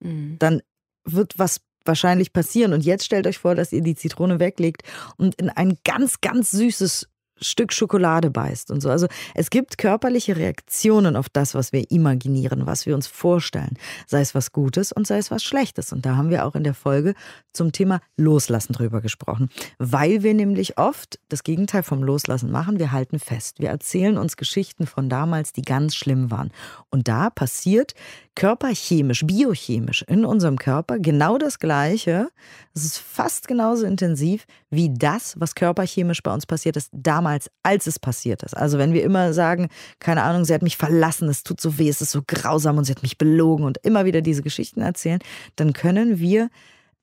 mhm. 0.00 0.36
dann 0.38 0.62
wird 1.04 1.38
was 1.38 1.60
wahrscheinlich 1.84 2.32
passieren. 2.32 2.72
Und 2.72 2.84
jetzt 2.84 3.04
stellt 3.04 3.26
euch 3.26 3.38
vor, 3.38 3.54
dass 3.54 3.72
ihr 3.72 3.82
die 3.82 3.94
Zitrone 3.94 4.38
weglegt 4.38 4.82
und 5.16 5.34
in 5.36 5.50
ein 5.50 5.78
ganz, 5.84 6.20
ganz 6.20 6.50
süßes 6.50 7.08
Stück 7.40 7.72
Schokolade 7.72 8.30
beißt 8.30 8.70
und 8.70 8.80
so. 8.80 8.90
Also 8.90 9.06
es 9.34 9.50
gibt 9.50 9.78
körperliche 9.78 10.36
Reaktionen 10.36 11.16
auf 11.16 11.28
das, 11.28 11.54
was 11.54 11.72
wir 11.72 11.90
imaginieren, 11.90 12.66
was 12.66 12.86
wir 12.86 12.94
uns 12.94 13.06
vorstellen. 13.06 13.76
Sei 14.06 14.20
es 14.20 14.34
was 14.34 14.52
Gutes 14.52 14.92
und 14.92 15.06
sei 15.06 15.18
es 15.18 15.30
was 15.30 15.42
Schlechtes. 15.42 15.92
Und 15.92 16.06
da 16.06 16.16
haben 16.16 16.30
wir 16.30 16.46
auch 16.46 16.54
in 16.54 16.64
der 16.64 16.74
Folge 16.74 17.14
zum 17.52 17.72
Thema 17.72 18.00
Loslassen 18.16 18.72
drüber 18.72 19.00
gesprochen. 19.00 19.50
Weil 19.78 20.22
wir 20.22 20.34
nämlich 20.34 20.78
oft 20.78 21.18
das 21.28 21.42
Gegenteil 21.42 21.82
vom 21.82 22.02
Loslassen 22.02 22.50
machen. 22.50 22.78
Wir 22.78 22.92
halten 22.92 23.18
fest. 23.18 23.60
Wir 23.60 23.70
erzählen 23.70 24.18
uns 24.18 24.36
Geschichten 24.36 24.86
von 24.86 25.08
damals, 25.08 25.52
die 25.52 25.62
ganz 25.62 25.94
schlimm 25.94 26.30
waren. 26.30 26.50
Und 26.90 27.08
da 27.08 27.30
passiert 27.30 27.94
körperchemisch, 28.36 29.26
biochemisch 29.26 30.02
in 30.02 30.24
unserem 30.24 30.58
Körper 30.58 30.98
genau 30.98 31.38
das 31.38 31.58
Gleiche. 31.58 32.28
Es 32.74 32.84
ist 32.84 32.98
fast 32.98 33.48
genauso 33.48 33.86
intensiv 33.86 34.46
wie 34.70 34.92
das, 34.92 35.34
was 35.40 35.54
körperchemisch 35.54 36.22
bei 36.22 36.32
uns 36.32 36.46
passiert 36.46 36.76
ist, 36.76 36.90
damals, 36.92 37.25
als 37.26 37.86
es 37.86 37.98
passiert 37.98 38.42
ist. 38.42 38.56
Also 38.56 38.78
wenn 38.78 38.92
wir 38.92 39.02
immer 39.02 39.32
sagen, 39.32 39.68
keine 40.00 40.22
Ahnung, 40.22 40.44
sie 40.44 40.54
hat 40.54 40.62
mich 40.62 40.76
verlassen, 40.76 41.28
es 41.28 41.42
tut 41.42 41.60
so 41.60 41.78
weh, 41.78 41.88
es 41.88 42.00
ist 42.00 42.12
so 42.12 42.22
grausam 42.26 42.78
und 42.78 42.84
sie 42.84 42.92
hat 42.92 43.02
mich 43.02 43.18
belogen 43.18 43.64
und 43.64 43.78
immer 43.78 44.04
wieder 44.04 44.22
diese 44.22 44.42
Geschichten 44.42 44.80
erzählen, 44.80 45.20
dann 45.56 45.72
können 45.72 46.18
wir 46.18 46.48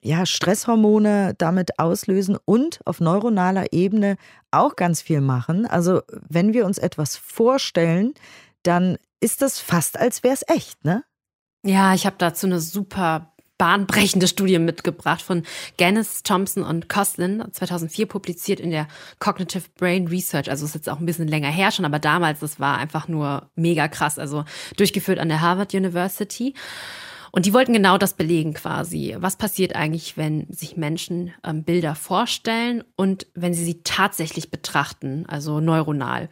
ja, 0.03 0.25
Stresshormone 0.25 1.33
damit 1.37 1.79
auslösen 1.79 2.37
und 2.43 2.81
auf 2.85 2.99
neuronaler 2.99 3.71
Ebene 3.71 4.17
auch 4.51 4.75
ganz 4.75 5.01
viel 5.01 5.21
machen. 5.21 5.65
Also 5.65 6.01
wenn 6.27 6.53
wir 6.53 6.65
uns 6.65 6.77
etwas 6.77 7.15
vorstellen, 7.15 8.13
dann 8.63 8.97
ist 9.21 9.41
das 9.41 9.59
fast, 9.59 9.97
als 9.97 10.21
wäre 10.23 10.33
es 10.33 10.43
echt, 10.47 10.83
ne? 10.83 11.05
Ja, 11.65 11.93
ich 11.93 12.05
habe 12.05 12.17
dazu 12.19 12.45
eine 12.45 12.59
super 12.59 13.32
bahnbrechende 13.63 14.27
Studie 14.27 14.59
mitgebracht 14.59 15.21
von 15.21 15.43
Gannis, 15.77 16.21
Thompson 16.23 16.63
und 16.63 16.89
Coslin, 16.89 17.45
2004 17.49 18.07
publiziert 18.07 18.59
in 18.59 18.71
der 18.71 18.89
Cognitive 19.19 19.63
Brain 19.77 20.09
Research. 20.09 20.49
Also 20.49 20.65
ist 20.65 20.75
jetzt 20.75 20.89
auch 20.89 20.99
ein 20.99 21.05
bisschen 21.05 21.29
länger 21.29 21.47
her 21.47 21.71
schon, 21.71 21.85
aber 21.85 21.97
damals, 21.97 22.41
das 22.41 22.59
war 22.59 22.77
einfach 22.77 23.07
nur 23.07 23.49
mega 23.55 23.87
krass. 23.87 24.19
Also 24.19 24.43
durchgeführt 24.75 25.17
an 25.17 25.29
der 25.29 25.39
Harvard 25.39 25.73
University. 25.73 26.55
Und 27.35 27.47
die 27.47 27.53
wollten 27.55 27.73
genau 27.73 27.97
das 27.97 28.13
belegen 28.13 28.53
quasi. 28.53 29.15
Was 29.17 29.37
passiert 29.37 29.75
eigentlich, 29.75 30.17
wenn 30.17 30.45
sich 30.53 30.77
Menschen 30.77 31.33
ähm, 31.43 31.63
Bilder 31.63 31.95
vorstellen 31.95 32.83
und 32.95 33.25
wenn 33.33 33.55
sie 33.55 33.65
sie 33.65 33.81
tatsächlich 33.83 34.51
betrachten, 34.51 35.25
also 35.27 35.59
neuronal. 35.59 36.29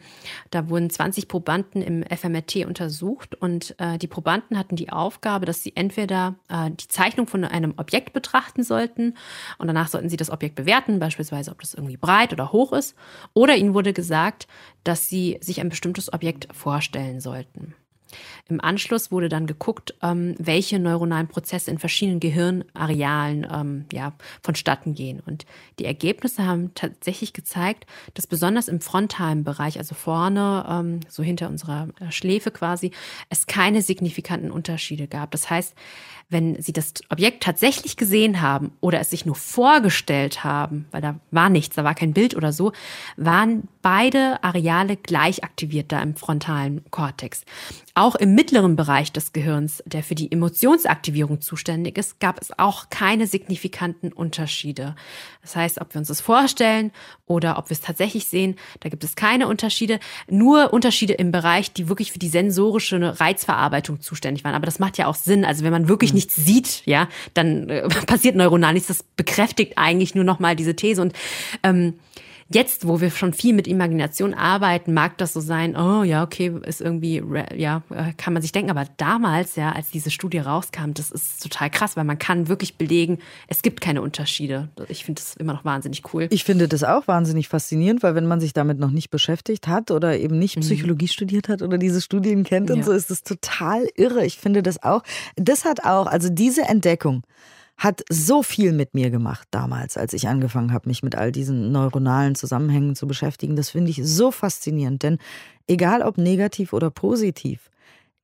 Da 0.52 0.68
wurden 0.68 0.90
20 0.90 1.26
Probanden 1.26 1.82
im 1.82 2.04
FMRT 2.04 2.66
untersucht 2.66 3.34
und 3.34 3.74
äh, 3.80 3.98
die 3.98 4.06
Probanden 4.06 4.56
hatten 4.56 4.76
die 4.76 4.90
Aufgabe, 4.90 5.44
dass 5.44 5.64
sie 5.64 5.74
entweder 5.74 6.36
äh, 6.48 6.70
die 6.70 6.86
Zeichnung 6.86 7.26
von 7.26 7.42
einem 7.44 7.74
Objekt 7.78 8.12
betrachten 8.12 8.62
sollten 8.62 9.16
und 9.58 9.66
danach 9.66 9.88
sollten 9.88 10.08
sie 10.08 10.16
das 10.16 10.30
Objekt 10.30 10.54
bewerten, 10.54 11.00
beispielsweise 11.00 11.50
ob 11.50 11.60
das 11.62 11.74
irgendwie 11.74 11.96
breit 11.96 12.32
oder 12.32 12.52
hoch 12.52 12.72
ist, 12.72 12.94
oder 13.34 13.56
ihnen 13.56 13.74
wurde 13.74 13.92
gesagt, 13.92 14.46
dass 14.84 15.08
sie 15.08 15.38
sich 15.40 15.60
ein 15.60 15.68
bestimmtes 15.68 16.12
Objekt 16.12 16.46
vorstellen 16.54 17.18
sollten. 17.18 17.74
Im 18.48 18.60
Anschluss 18.60 19.10
wurde 19.10 19.28
dann 19.28 19.46
geguckt, 19.46 19.94
ähm, 20.02 20.34
welche 20.38 20.78
neuronalen 20.78 21.28
Prozesse 21.28 21.70
in 21.70 21.78
verschiedenen 21.78 22.20
Gehirnarealen 22.20 23.46
ähm, 23.52 23.84
ja, 23.92 24.12
vonstatten 24.42 24.94
gehen. 24.94 25.20
Und 25.24 25.46
die 25.78 25.84
Ergebnisse 25.84 26.46
haben 26.46 26.74
tatsächlich 26.74 27.32
gezeigt, 27.32 27.86
dass 28.14 28.26
besonders 28.26 28.68
im 28.68 28.80
frontalen 28.80 29.44
Bereich, 29.44 29.78
also 29.78 29.94
vorne, 29.94 30.64
ähm, 30.68 31.00
so 31.08 31.22
hinter 31.22 31.48
unserer 31.48 31.88
Schläfe 32.10 32.50
quasi, 32.50 32.92
es 33.28 33.46
keine 33.46 33.82
signifikanten 33.82 34.50
Unterschiede 34.50 35.06
gab. 35.06 35.30
Das 35.30 35.50
heißt, 35.50 35.74
wenn 36.32 36.60
Sie 36.60 36.72
das 36.72 36.94
Objekt 37.10 37.42
tatsächlich 37.42 37.96
gesehen 37.96 38.40
haben 38.40 38.72
oder 38.80 39.00
es 39.00 39.10
sich 39.10 39.26
nur 39.26 39.34
vorgestellt 39.34 40.42
haben, 40.42 40.86
weil 40.90 41.02
da 41.02 41.20
war 41.30 41.50
nichts, 41.50 41.76
da 41.76 41.84
war 41.84 41.94
kein 41.94 42.14
Bild 42.14 42.34
oder 42.34 42.52
so, 42.52 42.72
waren 43.16 43.68
beide 43.82 44.42
Areale 44.42 44.96
gleich 44.96 45.44
aktiviert 45.44 45.92
da 45.92 46.00
im 46.00 46.16
frontalen 46.16 46.82
Kortex. 46.90 47.44
Im 48.16 48.34
mittleren 48.34 48.76
Bereich 48.76 49.12
des 49.12 49.32
Gehirns, 49.32 49.82
der 49.86 50.02
für 50.02 50.14
die 50.14 50.30
Emotionsaktivierung 50.30 51.40
zuständig 51.40 51.98
ist, 51.98 52.20
gab 52.20 52.40
es 52.40 52.58
auch 52.58 52.90
keine 52.90 53.26
signifikanten 53.26 54.12
Unterschiede. 54.12 54.94
Das 55.42 55.56
heißt, 55.56 55.80
ob 55.80 55.94
wir 55.94 55.98
uns 55.98 56.08
das 56.08 56.20
vorstellen 56.20 56.92
oder 57.26 57.58
ob 57.58 57.70
wir 57.70 57.74
es 57.74 57.80
tatsächlich 57.80 58.26
sehen, 58.26 58.56
da 58.80 58.88
gibt 58.88 59.04
es 59.04 59.14
keine 59.16 59.48
Unterschiede. 59.48 60.00
Nur 60.28 60.72
Unterschiede 60.72 61.14
im 61.14 61.32
Bereich, 61.32 61.72
die 61.72 61.88
wirklich 61.88 62.12
für 62.12 62.18
die 62.18 62.28
sensorische 62.28 63.20
Reizverarbeitung 63.20 64.00
zuständig 64.00 64.44
waren. 64.44 64.54
Aber 64.54 64.66
das 64.66 64.78
macht 64.78 64.98
ja 64.98 65.06
auch 65.06 65.14
Sinn. 65.14 65.44
Also 65.44 65.64
wenn 65.64 65.72
man 65.72 65.88
wirklich 65.88 66.12
mhm. 66.12 66.16
nichts 66.16 66.36
sieht, 66.36 66.82
ja, 66.86 67.08
dann 67.34 67.68
äh, 67.68 67.88
passiert 68.06 68.36
neuronal 68.36 68.72
nichts. 68.74 68.88
Das 68.88 69.02
bekräftigt 69.02 69.74
eigentlich 69.76 70.14
nur 70.14 70.24
nochmal 70.24 70.56
diese 70.56 70.76
These. 70.76 71.02
Und 71.02 71.12
ähm, 71.62 71.94
Jetzt, 72.52 72.86
wo 72.86 73.00
wir 73.00 73.10
schon 73.10 73.32
viel 73.32 73.54
mit 73.54 73.66
Imagination 73.66 74.34
arbeiten, 74.34 74.92
mag 74.92 75.16
das 75.18 75.32
so 75.32 75.40
sein, 75.40 75.76
oh 75.76 76.02
ja, 76.02 76.22
okay, 76.22 76.52
ist 76.66 76.80
irgendwie, 76.80 77.22
ja, 77.56 77.82
äh, 77.90 78.12
kann 78.16 78.32
man 78.32 78.42
sich 78.42 78.52
denken. 78.52 78.70
Aber 78.70 78.86
damals, 78.96 79.56
ja, 79.56 79.72
als 79.72 79.90
diese 79.90 80.10
Studie 80.10 80.38
rauskam, 80.38 80.92
das 80.92 81.10
ist 81.10 81.42
total 81.42 81.70
krass, 81.70 81.96
weil 81.96 82.04
man 82.04 82.18
kann 82.18 82.48
wirklich 82.48 82.76
belegen, 82.76 83.18
es 83.48 83.62
gibt 83.62 83.80
keine 83.80 84.02
Unterschiede. 84.02 84.68
Ich 84.88 85.04
finde 85.04 85.22
das 85.22 85.34
immer 85.36 85.54
noch 85.54 85.64
wahnsinnig 85.64 86.02
cool. 86.12 86.26
Ich 86.30 86.44
finde 86.44 86.68
das 86.68 86.84
auch 86.84 87.08
wahnsinnig 87.08 87.48
faszinierend, 87.48 88.02
weil 88.02 88.14
wenn 88.14 88.26
man 88.26 88.40
sich 88.40 88.52
damit 88.52 88.78
noch 88.78 88.90
nicht 88.90 89.10
beschäftigt 89.10 89.68
hat 89.68 89.90
oder 89.90 90.18
eben 90.18 90.38
nicht 90.38 90.56
mhm. 90.56 90.62
Psychologie 90.62 91.06
mhm. 91.06 91.12
studiert 91.12 91.48
hat 91.48 91.62
oder 91.62 91.78
diese 91.78 92.00
Studien 92.00 92.44
kennt 92.44 92.70
und 92.70 92.78
ja. 92.78 92.84
so, 92.84 92.92
ist 92.92 93.10
das 93.10 93.22
total 93.22 93.86
irre. 93.96 94.24
Ich 94.24 94.38
finde 94.38 94.62
das 94.62 94.82
auch, 94.82 95.02
das 95.36 95.64
hat 95.64 95.84
auch, 95.84 96.06
also 96.06 96.28
diese 96.28 96.62
Entdeckung, 96.62 97.22
hat 97.76 98.04
so 98.08 98.42
viel 98.42 98.72
mit 98.72 98.94
mir 98.94 99.10
gemacht 99.10 99.48
damals, 99.50 99.96
als 99.96 100.12
ich 100.12 100.28
angefangen 100.28 100.72
habe, 100.72 100.88
mich 100.88 101.02
mit 101.02 101.16
all 101.16 101.32
diesen 101.32 101.72
neuronalen 101.72 102.34
Zusammenhängen 102.34 102.94
zu 102.94 103.06
beschäftigen. 103.06 103.56
Das 103.56 103.70
finde 103.70 103.90
ich 103.90 104.00
so 104.04 104.30
faszinierend, 104.30 105.02
denn 105.02 105.18
egal 105.66 106.02
ob 106.02 106.18
negativ 106.18 106.72
oder 106.72 106.90
positiv, 106.90 107.70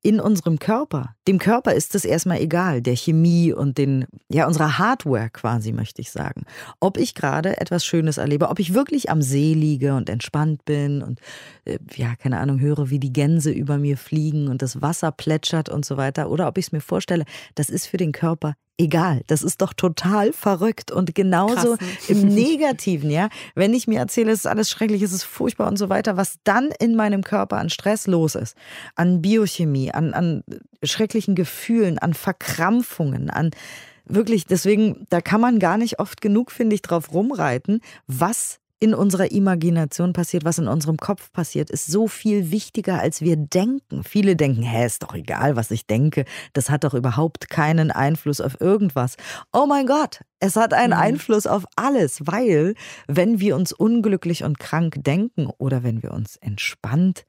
in 0.00 0.20
unserem 0.20 0.58
Körper. 0.60 1.16
Dem 1.26 1.38
Körper 1.38 1.72
ist 1.72 1.94
es 1.94 2.04
erstmal 2.04 2.40
egal, 2.40 2.82
der 2.82 2.94
Chemie 2.94 3.52
und 3.52 3.78
den, 3.78 4.06
ja, 4.28 4.46
unserer 4.46 4.78
Hardware 4.78 5.28
quasi, 5.30 5.72
möchte 5.72 6.00
ich 6.00 6.12
sagen. 6.12 6.44
Ob 6.78 6.96
ich 6.96 7.14
gerade 7.14 7.60
etwas 7.60 7.84
Schönes 7.84 8.16
erlebe, 8.16 8.48
ob 8.48 8.60
ich 8.60 8.74
wirklich 8.74 9.10
am 9.10 9.22
See 9.22 9.54
liege 9.54 9.96
und 9.96 10.08
entspannt 10.08 10.64
bin 10.64 11.02
und, 11.02 11.20
äh, 11.64 11.78
ja, 11.96 12.14
keine 12.14 12.38
Ahnung, 12.38 12.60
höre, 12.60 12.90
wie 12.90 13.00
die 13.00 13.12
Gänse 13.12 13.50
über 13.50 13.76
mir 13.76 13.96
fliegen 13.96 14.46
und 14.48 14.62
das 14.62 14.80
Wasser 14.80 15.10
plätschert 15.10 15.68
und 15.68 15.84
so 15.84 15.96
weiter, 15.96 16.30
oder 16.30 16.46
ob 16.46 16.58
ich 16.58 16.66
es 16.66 16.72
mir 16.72 16.80
vorstelle, 16.80 17.24
das 17.56 17.68
ist 17.68 17.86
für 17.86 17.96
den 17.96 18.12
Körper 18.12 18.54
egal. 18.78 19.22
Das 19.26 19.42
ist 19.42 19.60
doch 19.60 19.72
total 19.72 20.32
verrückt 20.32 20.90
und 20.90 21.14
genauso 21.14 21.76
Krass. 21.76 22.08
im 22.08 22.22
Negativen, 22.34 23.10
ja. 23.10 23.28
Wenn 23.54 23.74
ich 23.74 23.86
mir 23.86 23.98
erzähle, 23.98 24.32
es 24.32 24.40
ist 24.40 24.46
alles 24.46 24.70
schrecklich, 24.70 25.02
es 25.02 25.12
ist 25.12 25.24
furchtbar 25.24 25.68
und 25.68 25.76
so 25.76 25.88
weiter, 25.88 26.16
was 26.16 26.38
dann 26.44 26.70
in 26.78 26.94
meinem 26.94 27.22
Körper 27.22 27.58
an 27.58 27.70
Stress 27.70 28.06
los 28.06 28.34
ist, 28.34 28.56
an 28.94 29.20
Biochemie, 29.20 29.92
an, 29.92 30.14
an 30.14 30.44
schrecklichen 30.82 31.34
Gefühlen, 31.34 31.98
an 31.98 32.14
Verkrampfungen, 32.14 33.28
an 33.30 33.50
wirklich, 34.06 34.46
deswegen, 34.46 35.06
da 35.10 35.20
kann 35.20 35.40
man 35.40 35.58
gar 35.58 35.76
nicht 35.76 35.98
oft 35.98 36.20
genug, 36.20 36.50
finde 36.50 36.74
ich, 36.74 36.82
drauf 36.82 37.12
rumreiten, 37.12 37.80
was 38.06 38.60
in 38.80 38.94
unserer 38.94 39.30
Imagination 39.30 40.12
passiert, 40.12 40.44
was 40.44 40.58
in 40.58 40.68
unserem 40.68 40.96
Kopf 40.96 41.32
passiert, 41.32 41.70
ist 41.70 41.86
so 41.86 42.06
viel 42.06 42.50
wichtiger, 42.50 43.00
als 43.00 43.20
wir 43.20 43.36
denken. 43.36 44.04
Viele 44.04 44.36
denken, 44.36 44.62
hä, 44.62 44.86
ist 44.86 45.02
doch 45.02 45.14
egal, 45.14 45.56
was 45.56 45.70
ich 45.70 45.86
denke. 45.86 46.24
Das 46.52 46.70
hat 46.70 46.84
doch 46.84 46.94
überhaupt 46.94 47.50
keinen 47.50 47.90
Einfluss 47.90 48.40
auf 48.40 48.60
irgendwas. 48.60 49.16
Oh 49.52 49.66
mein 49.66 49.86
Gott, 49.86 50.20
es 50.38 50.54
hat 50.54 50.72
einen 50.74 50.94
mhm. 50.94 51.00
Einfluss 51.00 51.46
auf 51.46 51.64
alles, 51.74 52.20
weil 52.24 52.74
wenn 53.08 53.40
wir 53.40 53.56
uns 53.56 53.72
unglücklich 53.72 54.44
und 54.44 54.60
krank 54.60 54.96
denken 54.98 55.48
oder 55.58 55.82
wenn 55.82 56.02
wir 56.02 56.12
uns 56.12 56.36
entspannt 56.36 57.24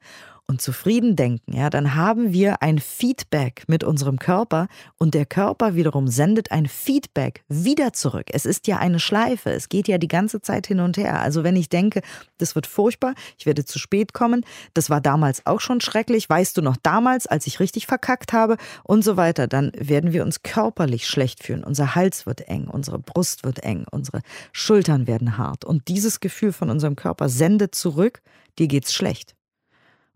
und 0.50 0.60
zufrieden 0.60 1.14
denken, 1.14 1.56
ja, 1.56 1.70
dann 1.70 1.94
haben 1.94 2.32
wir 2.32 2.60
ein 2.60 2.80
Feedback 2.80 3.62
mit 3.68 3.84
unserem 3.84 4.18
Körper 4.18 4.66
und 4.98 5.14
der 5.14 5.24
Körper 5.24 5.76
wiederum 5.76 6.08
sendet 6.08 6.50
ein 6.50 6.66
Feedback 6.66 7.44
wieder 7.48 7.92
zurück. 7.92 8.26
Es 8.32 8.44
ist 8.44 8.66
ja 8.66 8.78
eine 8.78 8.98
Schleife, 8.98 9.50
es 9.50 9.68
geht 9.68 9.86
ja 9.86 9.96
die 9.96 10.08
ganze 10.08 10.42
Zeit 10.42 10.66
hin 10.66 10.80
und 10.80 10.96
her. 10.96 11.20
Also 11.20 11.44
wenn 11.44 11.54
ich 11.54 11.68
denke, 11.68 12.02
das 12.38 12.56
wird 12.56 12.66
furchtbar, 12.66 13.14
ich 13.38 13.46
werde 13.46 13.64
zu 13.64 13.78
spät 13.78 14.12
kommen, 14.12 14.44
das 14.74 14.90
war 14.90 15.00
damals 15.00 15.46
auch 15.46 15.60
schon 15.60 15.80
schrecklich, 15.80 16.28
weißt 16.28 16.56
du 16.56 16.62
noch 16.62 16.76
damals, 16.82 17.28
als 17.28 17.46
ich 17.46 17.60
richtig 17.60 17.86
verkackt 17.86 18.32
habe 18.32 18.56
und 18.82 19.04
so 19.04 19.16
weiter, 19.16 19.46
dann 19.46 19.70
werden 19.78 20.12
wir 20.12 20.24
uns 20.24 20.42
körperlich 20.42 21.06
schlecht 21.06 21.44
fühlen. 21.44 21.62
Unser 21.62 21.94
Hals 21.94 22.26
wird 22.26 22.48
eng, 22.48 22.66
unsere 22.66 22.98
Brust 22.98 23.44
wird 23.44 23.62
eng, 23.62 23.86
unsere 23.88 24.20
Schultern 24.50 25.06
werden 25.06 25.38
hart 25.38 25.64
und 25.64 25.86
dieses 25.86 26.18
Gefühl 26.18 26.52
von 26.52 26.70
unserem 26.70 26.96
Körper 26.96 27.28
sendet 27.28 27.76
zurück, 27.76 28.20
dir 28.58 28.66
geht's 28.66 28.92
schlecht. 28.92 29.36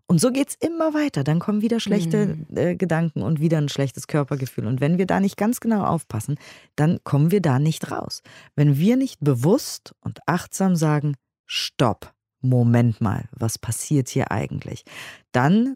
Und 0.07 0.19
so 0.21 0.31
geht 0.31 0.49
es 0.49 0.55
immer 0.55 0.93
weiter. 0.93 1.23
Dann 1.23 1.39
kommen 1.39 1.61
wieder 1.61 1.79
schlechte 1.79 2.27
mhm. 2.27 2.57
äh, 2.57 2.75
Gedanken 2.75 3.23
und 3.23 3.39
wieder 3.39 3.57
ein 3.57 3.69
schlechtes 3.69 4.07
Körpergefühl. 4.07 4.67
Und 4.67 4.79
wenn 4.81 4.97
wir 4.97 5.07
da 5.07 5.19
nicht 5.19 5.37
ganz 5.37 5.59
genau 5.59 5.83
aufpassen, 5.83 6.37
dann 6.75 6.99
kommen 7.03 7.31
wir 7.31 7.41
da 7.41 7.57
nicht 7.57 7.91
raus. 7.91 8.21
Wenn 8.55 8.77
wir 8.77 8.97
nicht 8.97 9.19
bewusst 9.21 9.95
und 10.01 10.19
achtsam 10.27 10.75
sagen, 10.75 11.15
stopp, 11.47 12.13
Moment 12.41 13.01
mal, 13.01 13.27
was 13.31 13.57
passiert 13.57 14.09
hier 14.09 14.31
eigentlich? 14.31 14.83
Dann 15.31 15.75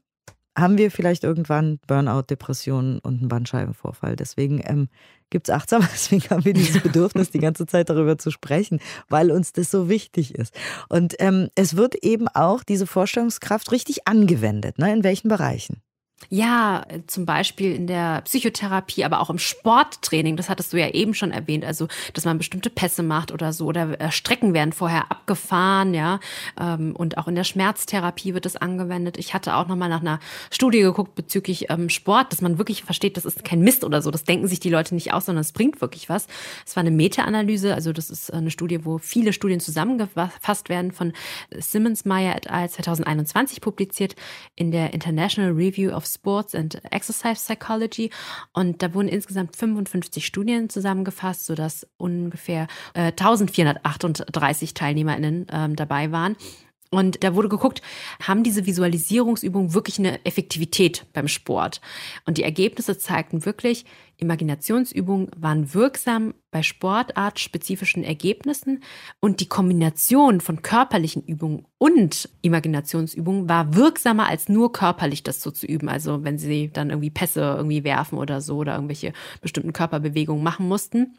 haben 0.60 0.78
wir 0.78 0.92
vielleicht 0.92 1.24
irgendwann 1.24 1.80
Burnout, 1.88 2.24
Depressionen 2.24 3.00
und 3.00 3.20
einen 3.20 3.28
Bandscheibenvorfall. 3.28 4.16
Deswegen 4.16 4.62
ähm, 4.66 4.89
gibt 5.30 5.50
es 5.50 5.56
achtsam, 5.56 5.82
deswegen 5.92 6.30
haben 6.30 6.46
wir 6.46 6.54
dieses 6.54 6.82
Bedürfnis, 6.82 7.32
die 7.32 7.39
ganze 7.39 7.66
Zeit 7.66 7.89
darüber 7.89 8.18
zu 8.18 8.32
sprechen, 8.32 8.80
weil 9.10 9.32
uns 9.32 9.54
das 9.54 9.72
so 9.72 9.89
wichtig 9.89 10.36
ist. 10.36 10.54
Und 10.89 11.16
ähm, 11.20 11.50
es 11.56 11.75
wird 11.75 11.96
eben 12.04 12.28
auch 12.28 12.63
diese 12.63 12.88
Vorstellungskraft 12.88 13.72
richtig 13.72 14.08
angewendet. 14.08 14.80
Ne? 14.80 14.92
In 14.92 15.04
welchen 15.04 15.30
Bereichen? 15.30 15.82
Ja, 16.28 16.86
zum 17.08 17.26
Beispiel 17.26 17.74
in 17.74 17.88
der 17.88 18.22
Psychotherapie, 18.22 19.04
aber 19.04 19.22
auch 19.22 19.30
im 19.30 19.40
Sporttraining, 19.40 20.36
das 20.36 20.50
hattest 20.50 20.74
du 20.74 20.78
ja 20.78 20.90
eben 20.90 21.14
schon 21.14 21.32
erwähnt, 21.32 21.66
also 21.66 21.88
dass 22.14 22.26
man 22.26 22.38
bestimmte 22.38 22.70
Pässe 22.70 23.02
macht 23.02 23.32
oder 23.32 23.54
so 23.54 23.66
oder 23.66 24.00
äh, 24.00 24.12
Strecken 24.12 24.54
werden 24.54 24.74
vorher 24.74 25.12
abgefahren, 25.12 25.94
ja. 25.94 26.20
Ähm, 26.60 26.96
und 26.96 27.18
auch 27.18 27.28
in 27.28 27.36
der 27.36 27.46
Schmerztherapie 27.46 28.34
wird 28.34 28.46
das 28.46 28.58
angewendet. 28.58 29.18
Ich 29.18 29.34
hatte 29.34 29.56
auch 29.56 29.68
nochmal 29.68 29.90
nach 29.90 30.02
einer 30.02 30.20
Studie 30.52 30.82
geguckt 30.82 31.16
bezüglich 31.16 31.72
ähm, 31.72 31.90
Sport, 31.90 32.32
dass 32.32 32.42
man 32.42 32.58
wirklich 32.58 32.84
versteht, 32.84 33.18
das 33.18 33.26
ist 33.26 33.44
kein 33.44 33.62
Mist 33.62 33.84
oder 33.84 34.02
so. 34.02 34.12
Das 34.12 34.24
denken 34.24 34.48
sich 34.48 34.60
die 34.60 34.70
Leute 34.70 34.94
nicht 34.94 35.14
aus, 35.14 35.26
sondern 35.26 35.42
es 35.42 35.54
bringt 35.54 35.82
wirklich 35.82 36.10
was. 36.10 36.28
Es 36.66 36.76
war 36.76 36.82
eine 36.82 36.92
Meta-Analyse, 36.92 37.74
also 37.74 37.92
das 37.92 38.10
ist 38.12 38.32
eine 38.32 38.52
Studie, 38.52 38.86
wo 38.86 38.98
viele 39.00 39.34
Studien 39.34 39.62
zusammengefasst 39.62 40.70
werden 40.70 40.92
von 40.92 41.14
Simmons 41.58 42.06
Meyer 42.06 42.36
et 42.36 42.50
al. 42.50 42.70
2021 42.70 43.62
publiziert 43.62 44.16
in 44.56 44.72
der 44.72 44.94
International 44.94 45.52
Review 45.52 45.92
of 45.92 46.06
Sports 46.13 46.56
and 46.56 46.82
Exercise 46.92 47.36
Psychology. 47.36 48.10
Und 48.54 48.82
da 48.82 48.94
wurden 48.94 49.08
insgesamt 49.08 49.56
55 49.56 50.25
Studien 50.25 50.70
zusammengefasst, 50.70 51.46
sodass 51.46 51.88
ungefähr 51.98 52.68
äh, 52.94 53.12
1438 53.12 54.74
TeilnehmerInnen 54.74 55.50
äh, 55.50 55.70
dabei 55.70 56.12
waren. 56.12 56.36
Und 56.91 57.24
da 57.24 57.36
wurde 57.36 57.50
geguckt, 57.50 57.84
haben 58.22 58.43
diese 58.43 58.65
Visualisierungsübungen 58.65 59.75
wirklich 59.75 60.00
eine 60.00 60.25
Effektivität 60.25 61.05
beim 61.13 61.27
Sport? 61.27 61.81
Und 62.25 62.39
die 62.39 62.43
Ergebnisse 62.43 62.98
zeigten 62.98 63.46
wirklich, 63.46 63.86
Imaginationsübungen 64.17 65.29
waren 65.38 65.74
wirksam 65.74 66.34
bei 66.51 66.63
sportartspezifischen 66.63 68.03
Ergebnissen 68.03 68.84
und 69.19 69.39
die 69.39 69.48
Kombination 69.48 70.41
von 70.41 70.63
körperlichen 70.63 71.24
Übungen 71.24 71.65
und 71.77 72.27
Imaginationsübungen 72.41 73.48
war 73.48 73.75
wirksamer 73.75 74.27
als 74.27 74.50
nur 74.50 74.74
körperlich 74.74 75.22
das 75.22 75.41
so 75.41 75.51
zu 75.51 75.67
üben. 75.67 75.89
Also 75.89 76.24
wenn 76.24 76.39
sie 76.39 76.69
dann 76.72 76.89
irgendwie 76.89 77.12
Pässe 77.12 77.41
irgendwie 77.41 77.84
werfen 77.84 78.17
oder 78.17 78.41
so 78.41 78.58
oder 78.58 78.74
irgendwelche 78.74 79.13
bestimmten 79.41 79.74
Körperbewegungen 79.74 80.43
machen 80.43 80.67
mussten. 80.67 81.15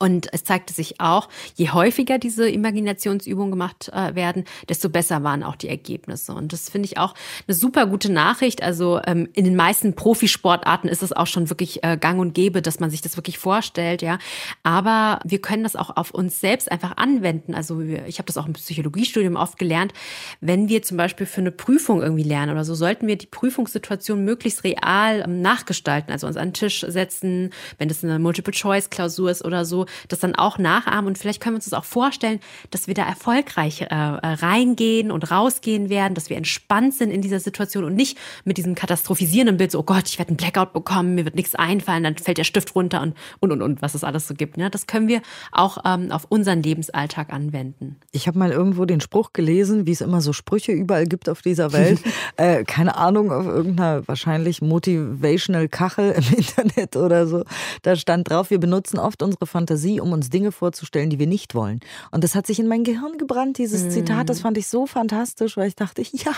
Und 0.00 0.28
es 0.32 0.44
zeigte 0.44 0.72
sich 0.72 0.98
auch, 0.98 1.28
je 1.56 1.70
häufiger 1.70 2.18
diese 2.18 2.48
Imaginationsübungen 2.48 3.50
gemacht 3.50 3.90
äh, 3.92 4.14
werden, 4.14 4.44
desto 4.66 4.88
besser 4.88 5.22
waren 5.22 5.42
auch 5.42 5.56
die 5.56 5.68
Ergebnisse. 5.68 6.32
Und 6.32 6.54
das 6.54 6.70
finde 6.70 6.86
ich 6.86 6.96
auch 6.96 7.14
eine 7.46 7.54
super 7.54 7.86
gute 7.86 8.10
Nachricht. 8.10 8.62
Also 8.62 8.98
ähm, 9.06 9.28
in 9.34 9.44
den 9.44 9.56
meisten 9.56 9.94
Profisportarten 9.94 10.88
ist 10.88 11.02
es 11.02 11.12
auch 11.12 11.26
schon 11.26 11.50
wirklich 11.50 11.84
äh, 11.84 11.98
gang 11.98 12.18
und 12.18 12.32
gäbe, 12.32 12.62
dass 12.62 12.80
man 12.80 12.88
sich 12.88 13.02
das 13.02 13.18
wirklich 13.18 13.36
vorstellt, 13.36 14.00
ja. 14.00 14.18
Aber 14.62 15.20
wir 15.24 15.42
können 15.42 15.64
das 15.64 15.76
auch 15.76 15.94
auf 15.98 16.12
uns 16.12 16.40
selbst 16.40 16.72
einfach 16.72 16.96
anwenden. 16.96 17.54
Also 17.54 17.80
ich 17.80 18.16
habe 18.16 18.26
das 18.26 18.38
auch 18.38 18.46
im 18.46 18.54
Psychologiestudium 18.54 19.36
oft 19.36 19.58
gelernt. 19.58 19.92
Wenn 20.40 20.70
wir 20.70 20.82
zum 20.82 20.96
Beispiel 20.96 21.26
für 21.26 21.42
eine 21.42 21.52
Prüfung 21.52 22.00
irgendwie 22.00 22.22
lernen 22.22 22.52
oder 22.52 22.64
so, 22.64 22.74
sollten 22.74 23.06
wir 23.06 23.16
die 23.16 23.26
Prüfungssituation 23.26 24.24
möglichst 24.24 24.64
real 24.64 25.24
ähm, 25.26 25.42
nachgestalten. 25.42 26.10
Also 26.10 26.26
uns 26.26 26.38
an 26.38 26.48
den 26.48 26.54
Tisch 26.54 26.86
setzen, 26.88 27.50
wenn 27.76 27.88
das 27.88 28.02
eine 28.02 28.18
Multiple-Choice-Klausur 28.18 29.30
ist 29.30 29.44
oder 29.44 29.66
so, 29.66 29.84
das 30.08 30.20
dann 30.20 30.34
auch 30.34 30.58
nachahmen 30.58 31.06
und 31.06 31.18
vielleicht 31.18 31.40
können 31.40 31.54
wir 31.54 31.58
uns 31.58 31.66
das 31.66 31.74
auch 31.74 31.84
vorstellen, 31.84 32.40
dass 32.70 32.86
wir 32.86 32.94
da 32.94 33.04
erfolgreich 33.04 33.82
äh, 33.82 33.94
reingehen 33.94 35.10
und 35.10 35.30
rausgehen 35.30 35.88
werden, 35.88 36.14
dass 36.14 36.30
wir 36.30 36.36
entspannt 36.36 36.94
sind 36.94 37.10
in 37.10 37.22
dieser 37.22 37.40
Situation 37.40 37.84
und 37.84 37.94
nicht 37.94 38.18
mit 38.44 38.56
diesem 38.56 38.74
katastrophisierenden 38.74 39.56
Bild, 39.56 39.72
so, 39.72 39.80
oh 39.80 39.82
Gott, 39.82 40.08
ich 40.08 40.18
werde 40.18 40.30
einen 40.30 40.36
Blackout 40.36 40.72
bekommen, 40.72 41.14
mir 41.14 41.24
wird 41.24 41.34
nichts 41.34 41.54
einfallen, 41.54 42.04
dann 42.04 42.16
fällt 42.16 42.38
der 42.38 42.44
Stift 42.44 42.74
runter 42.74 43.00
und 43.02 43.14
und 43.40 43.52
und, 43.52 43.62
und 43.62 43.82
was 43.82 43.94
es 43.94 44.04
alles 44.04 44.26
so 44.26 44.34
gibt. 44.34 44.56
Ne? 44.56 44.70
Das 44.70 44.86
können 44.86 45.08
wir 45.08 45.22
auch 45.52 45.78
ähm, 45.84 46.10
auf 46.12 46.26
unseren 46.28 46.62
Lebensalltag 46.62 47.32
anwenden. 47.32 47.96
Ich 48.12 48.26
habe 48.26 48.38
mal 48.38 48.50
irgendwo 48.50 48.84
den 48.84 49.00
Spruch 49.00 49.32
gelesen, 49.32 49.86
wie 49.86 49.92
es 49.92 50.00
immer 50.00 50.20
so 50.20 50.32
Sprüche 50.32 50.72
überall 50.72 51.06
gibt 51.06 51.28
auf 51.28 51.42
dieser 51.42 51.72
Welt. 51.72 52.00
äh, 52.36 52.64
keine 52.64 52.96
Ahnung, 52.96 53.32
auf 53.32 53.46
irgendeiner 53.46 54.06
wahrscheinlich 54.06 54.62
motivational 54.62 55.68
Kachel 55.68 56.12
im 56.12 56.34
Internet 56.36 56.96
oder 56.96 57.26
so. 57.26 57.44
Da 57.82 57.96
stand 57.96 58.30
drauf, 58.30 58.50
wir 58.50 58.58
benutzen 58.58 58.98
oft 58.98 59.22
unsere 59.22 59.46
Fantasie 59.46 59.79
Fantasie, 59.80 60.00
um 60.00 60.12
uns 60.12 60.30
Dinge 60.30 60.52
vorzustellen, 60.52 61.10
die 61.10 61.18
wir 61.18 61.26
nicht 61.26 61.54
wollen. 61.54 61.80
Und 62.10 62.24
das 62.24 62.34
hat 62.34 62.46
sich 62.46 62.58
in 62.58 62.68
mein 62.68 62.84
Gehirn 62.84 63.18
gebrannt, 63.18 63.58
dieses 63.58 63.84
mm. 63.84 63.90
Zitat. 63.90 64.28
Das 64.28 64.40
fand 64.40 64.58
ich 64.58 64.68
so 64.68 64.86
fantastisch, 64.86 65.56
weil 65.56 65.68
ich 65.68 65.76
dachte, 65.76 66.02
ja, 66.12 66.34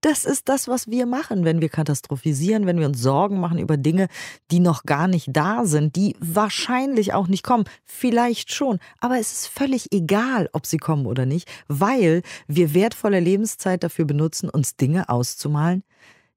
das 0.00 0.24
ist 0.24 0.48
das, 0.48 0.68
was 0.68 0.88
wir 0.88 1.06
machen, 1.06 1.44
wenn 1.44 1.60
wir 1.60 1.68
katastrophisieren, 1.68 2.66
wenn 2.66 2.78
wir 2.78 2.86
uns 2.86 3.00
Sorgen 3.00 3.40
machen 3.40 3.58
über 3.58 3.76
Dinge, 3.76 4.08
die 4.50 4.60
noch 4.60 4.84
gar 4.84 5.08
nicht 5.08 5.28
da 5.32 5.64
sind, 5.64 5.96
die 5.96 6.16
wahrscheinlich 6.18 7.14
auch 7.14 7.28
nicht 7.28 7.44
kommen. 7.44 7.64
Vielleicht 7.84 8.52
schon, 8.52 8.78
aber 9.00 9.18
es 9.18 9.32
ist 9.32 9.46
völlig 9.48 9.92
egal, 9.92 10.48
ob 10.52 10.66
sie 10.66 10.78
kommen 10.78 11.06
oder 11.06 11.26
nicht, 11.26 11.48
weil 11.68 12.22
wir 12.48 12.74
wertvolle 12.74 13.20
Lebenszeit 13.20 13.82
dafür 13.82 14.04
benutzen, 14.04 14.48
uns 14.48 14.76
Dinge 14.76 15.08
auszumalen, 15.08 15.84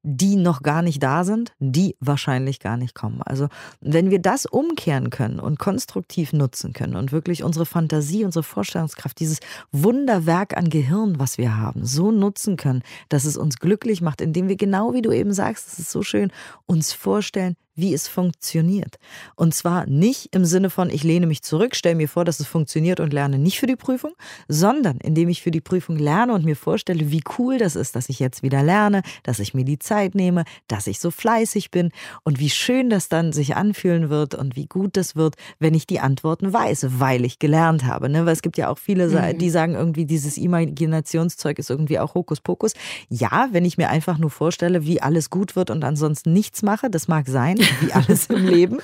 die 0.08 0.36
noch 0.36 0.62
gar 0.62 0.84
nicht 0.84 1.02
da 1.02 1.24
sind, 1.24 1.54
die 1.58 1.96
wahrscheinlich 2.00 2.60
gar 2.60 2.78
nicht 2.78 2.94
kommen. 2.94 3.24
Also 3.24 3.48
wenn 3.82 4.12
wir 4.12 4.20
das 4.20 4.46
umkehren 4.46 5.10
können 5.10 5.40
und 5.40 5.58
konstruktiv 5.58 6.32
nutzen 6.32 6.74
können 6.74 6.96
und 6.96 7.12
wirklich 7.12 7.44
unsere 7.44 7.66
Fantasie, 7.66 8.24
unsere 8.24 8.44
Vorstellungskraft, 8.44 9.20
dieses 9.20 9.40
Wunderwerk 9.72 10.56
an 10.56 10.70
Gehirn, 10.70 11.18
was 11.18 11.40
wir 11.40 11.58
haben, 11.58 11.86
so 11.86 12.12
nutzen 12.12 12.56
können, 12.56 12.84
dass 13.10 13.26
es 13.26 13.36
uns 13.36 13.58
glücklich 13.58 14.02
macht, 14.02 14.22
indem 14.22 14.48
wir 14.48 14.58
genau 14.58 14.94
wie 14.94 15.02
du 15.02 15.12
eben 15.12 15.34
sagst, 15.34 15.74
es 15.74 15.80
ist 15.80 15.92
so 15.92 16.04
schön, 16.04 16.32
uns 16.68 16.94
vorstellen, 16.94 17.56
wie 17.76 17.94
es 17.94 18.08
funktioniert. 18.08 18.98
Und 19.36 19.54
zwar 19.54 19.86
nicht 19.86 20.34
im 20.34 20.46
Sinne 20.46 20.70
von, 20.70 20.90
ich 20.90 21.04
lehne 21.04 21.28
mich 21.28 21.42
zurück, 21.44 21.76
stelle 21.76 21.96
mir 21.96 22.08
vor, 22.08 22.26
dass 22.26 22.40
es 22.40 22.48
funktioniert 22.48 23.00
und 23.00 23.12
lerne 23.12 23.38
nicht 23.38 23.60
für 23.60 23.68
die 23.68 23.76
Prüfung, 23.76 24.14
sondern 24.48 24.98
indem 24.98 25.30
ich 25.30 25.42
für 25.42 25.52
die 25.52 25.62
Prüfung 25.62 25.98
lerne 25.98 26.34
und 26.34 26.46
mir 26.46 26.56
vorstelle, 26.56 27.12
wie 27.12 27.24
cool 27.38 27.58
das 27.58 27.76
ist, 27.76 27.96
dass 27.96 28.10
ich 28.10 28.20
jetzt 28.20 28.44
wieder 28.44 28.64
lerne, 28.64 29.02
dass 29.24 29.40
ich 29.40 29.54
mir 29.54 29.66
die 29.66 29.80
Zeit 29.80 30.16
nehme, 30.16 30.46
dass 30.68 30.88
ich 30.88 31.00
so 31.00 31.12
fleißig 31.12 31.70
bin 31.70 31.92
und 32.24 32.40
wie 32.40 32.50
schön 32.50 32.90
das 32.90 33.10
dann 33.10 33.34
sich 33.34 33.56
anfühlen 33.56 34.10
wird 34.10 34.36
und 34.36 34.56
wie 34.56 34.68
gut 34.68 34.96
das 34.96 35.16
wird, 35.16 35.36
wenn 35.60 35.74
ich 35.74 35.86
die 35.86 36.00
Antworten 36.00 36.54
weiß, 36.54 37.00
weil 37.00 37.26
ich 37.26 37.40
gelernt 37.40 37.86
habe. 37.86 38.08
Ne? 38.10 38.26
Weil 38.26 38.34
es 38.34 38.42
gibt 38.42 38.58
ja 38.58 38.70
auch 38.70 38.78
viele, 38.78 39.08
mhm. 39.08 39.38
die 39.38 39.50
sagen 39.50 39.76
irgendwie, 39.76 40.06
dieses 40.06 40.38
Imaginationszeug 40.38 41.60
ist 41.60 41.70
irgendwie 41.70 42.00
auch 42.00 42.16
Hokuspokus. 42.16 42.74
Ja, 43.10 43.50
wenn 43.52 43.66
ich 43.66 43.78
mir 43.78 43.90
einfach 43.90 44.18
nur 44.18 44.30
vorstelle, 44.30 44.86
wie 44.86 45.02
alles 45.02 45.30
gut 45.30 45.56
wird 45.56 45.70
und 45.70 45.84
ansonsten 45.84 46.32
nichts 46.32 46.64
mache, 46.64 46.90
das 46.90 47.08
mag 47.08 47.28
sein 47.28 47.58
wie 47.82 47.94
alles 47.94 48.28
im 48.28 48.46
Leben. 48.46 48.80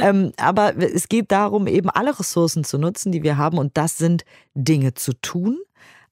Ähm, 0.00 0.32
aber 0.36 0.76
es 0.76 1.08
geht 1.08 1.32
darum, 1.32 1.66
eben 1.66 1.90
alle 1.90 2.18
Ressourcen 2.18 2.64
zu 2.64 2.78
nutzen, 2.78 3.12
die 3.12 3.22
wir 3.22 3.36
haben. 3.36 3.58
Und 3.58 3.76
das 3.76 3.98
sind 3.98 4.24
Dinge 4.54 4.94
zu 4.94 5.12
tun, 5.14 5.58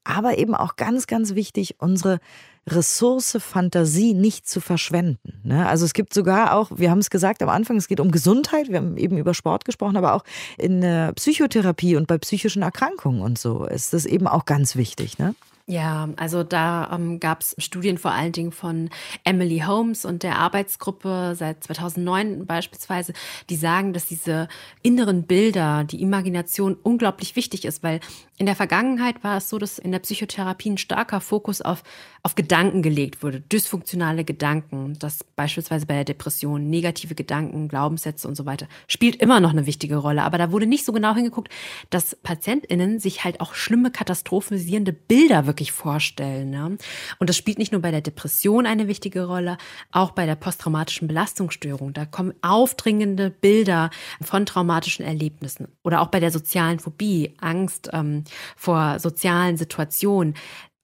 aber 0.04 0.38
eben 0.38 0.54
auch 0.54 0.76
ganz, 0.76 1.06
ganz 1.06 1.34
wichtig, 1.34 1.76
unsere 1.78 2.20
Ressource 2.66 3.36
Fantasie 3.40 4.14
nicht 4.14 4.48
zu 4.48 4.60
verschwenden. 4.60 5.40
Ne? 5.42 5.66
Also 5.68 5.84
es 5.84 5.92
gibt 5.92 6.14
sogar 6.14 6.54
auch, 6.54 6.70
wir 6.74 6.90
haben 6.90 6.98
es 6.98 7.10
gesagt 7.10 7.42
am 7.42 7.50
Anfang, 7.50 7.76
es 7.76 7.88
geht 7.88 8.00
um 8.00 8.10
Gesundheit, 8.10 8.68
wir 8.68 8.78
haben 8.78 8.96
eben 8.96 9.18
über 9.18 9.34
Sport 9.34 9.64
gesprochen, 9.64 9.96
aber 9.96 10.14
auch 10.14 10.24
in 10.56 10.80
der 10.80 11.12
Psychotherapie 11.12 11.96
und 11.96 12.06
bei 12.06 12.16
psychischen 12.16 12.62
Erkrankungen 12.62 13.20
und 13.20 13.38
so 13.38 13.66
ist 13.66 13.92
das 13.92 14.06
eben 14.06 14.26
auch 14.26 14.46
ganz 14.46 14.76
wichtig. 14.76 15.18
Ne? 15.18 15.34
Ja, 15.66 16.10
also 16.16 16.42
da 16.44 16.90
ähm, 16.92 17.20
gab 17.20 17.40
es 17.40 17.54
Studien 17.56 17.96
vor 17.96 18.10
allen 18.12 18.32
Dingen 18.32 18.52
von 18.52 18.90
Emily 19.24 19.60
Holmes 19.66 20.04
und 20.04 20.22
der 20.22 20.38
Arbeitsgruppe 20.38 21.32
seit 21.36 21.64
2009 21.64 22.44
beispielsweise, 22.44 23.14
die 23.48 23.56
sagen, 23.56 23.94
dass 23.94 24.04
diese 24.04 24.48
inneren 24.82 25.22
Bilder, 25.22 25.84
die 25.84 26.02
Imagination 26.02 26.76
unglaublich 26.82 27.34
wichtig 27.34 27.64
ist, 27.64 27.82
weil 27.82 28.00
in 28.36 28.46
der 28.46 28.56
Vergangenheit 28.56 29.22
war 29.22 29.36
es 29.36 29.48
so, 29.48 29.58
dass 29.58 29.78
in 29.78 29.92
der 29.92 30.00
Psychotherapie 30.00 30.70
ein 30.70 30.78
starker 30.78 31.20
Fokus 31.20 31.60
auf, 31.60 31.84
auf 32.24 32.34
Gedanken 32.34 32.82
gelegt 32.82 33.22
wurde, 33.22 33.40
dysfunktionale 33.40 34.24
Gedanken, 34.24 34.98
dass 34.98 35.22
beispielsweise 35.22 35.86
bei 35.86 35.94
der 35.94 36.04
Depression 36.04 36.68
negative 36.68 37.14
Gedanken, 37.14 37.68
Glaubenssätze 37.68 38.26
und 38.26 38.34
so 38.34 38.44
weiter, 38.44 38.66
spielt 38.88 39.16
immer 39.16 39.38
noch 39.38 39.50
eine 39.50 39.66
wichtige 39.66 39.98
Rolle. 39.98 40.24
Aber 40.24 40.36
da 40.36 40.50
wurde 40.50 40.66
nicht 40.66 40.84
so 40.84 40.92
genau 40.92 41.14
hingeguckt, 41.14 41.52
dass 41.90 42.16
PatientInnen 42.16 42.98
sich 42.98 43.22
halt 43.22 43.40
auch 43.40 43.54
schlimme 43.54 43.92
katastrophisierende 43.92 44.92
Bilder 44.92 45.46
wirklich 45.46 45.70
vorstellen. 45.70 46.50
Ne? 46.50 46.76
Und 47.20 47.30
das 47.30 47.36
spielt 47.36 47.58
nicht 47.58 47.70
nur 47.70 47.82
bei 47.82 47.92
der 47.92 48.00
Depression 48.00 48.66
eine 48.66 48.88
wichtige 48.88 49.26
Rolle, 49.26 49.58
auch 49.92 50.10
bei 50.10 50.26
der 50.26 50.34
posttraumatischen 50.34 51.06
Belastungsstörung. 51.06 51.92
Da 51.92 52.04
kommen 52.04 52.34
aufdringende 52.42 53.30
Bilder 53.30 53.90
von 54.20 54.44
traumatischen 54.44 55.04
Erlebnissen 55.04 55.68
oder 55.84 56.00
auch 56.00 56.08
bei 56.08 56.18
der 56.18 56.32
sozialen 56.32 56.80
Phobie, 56.80 57.34
Angst, 57.40 57.90
ähm, 57.92 58.23
vor 58.56 58.98
sozialen 58.98 59.56
Situationen. 59.56 60.34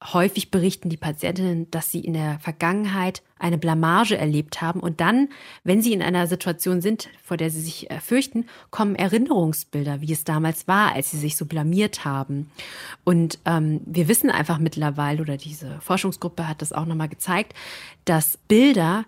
Häufig 0.02 0.50
berichten 0.50 0.88
die 0.88 0.96
Patientinnen, 0.96 1.70
dass 1.70 1.90
sie 1.90 2.00
in 2.00 2.14
der 2.14 2.38
Vergangenheit 2.38 3.22
eine 3.38 3.58
Blamage 3.58 4.16
erlebt 4.16 4.62
haben 4.62 4.80
und 4.80 5.00
dann, 5.02 5.28
wenn 5.62 5.82
sie 5.82 5.92
in 5.92 6.00
einer 6.00 6.26
Situation 6.26 6.80
sind, 6.80 7.10
vor 7.22 7.36
der 7.36 7.50
sie 7.50 7.60
sich 7.60 7.90
äh, 7.90 8.00
fürchten, 8.00 8.46
kommen 8.70 8.94
Erinnerungsbilder, 8.94 10.00
wie 10.00 10.12
es 10.12 10.24
damals 10.24 10.66
war, 10.66 10.94
als 10.94 11.10
sie 11.10 11.18
sich 11.18 11.36
so 11.36 11.44
blamiert 11.44 12.06
haben. 12.06 12.50
Und 13.04 13.38
ähm, 13.44 13.82
wir 13.84 14.08
wissen 14.08 14.30
einfach 14.30 14.58
mittlerweile, 14.58 15.20
oder 15.20 15.36
diese 15.36 15.78
Forschungsgruppe 15.82 16.48
hat 16.48 16.62
das 16.62 16.72
auch 16.72 16.86
nochmal 16.86 17.10
gezeigt, 17.10 17.52
dass 18.06 18.38
Bilder 18.48 19.04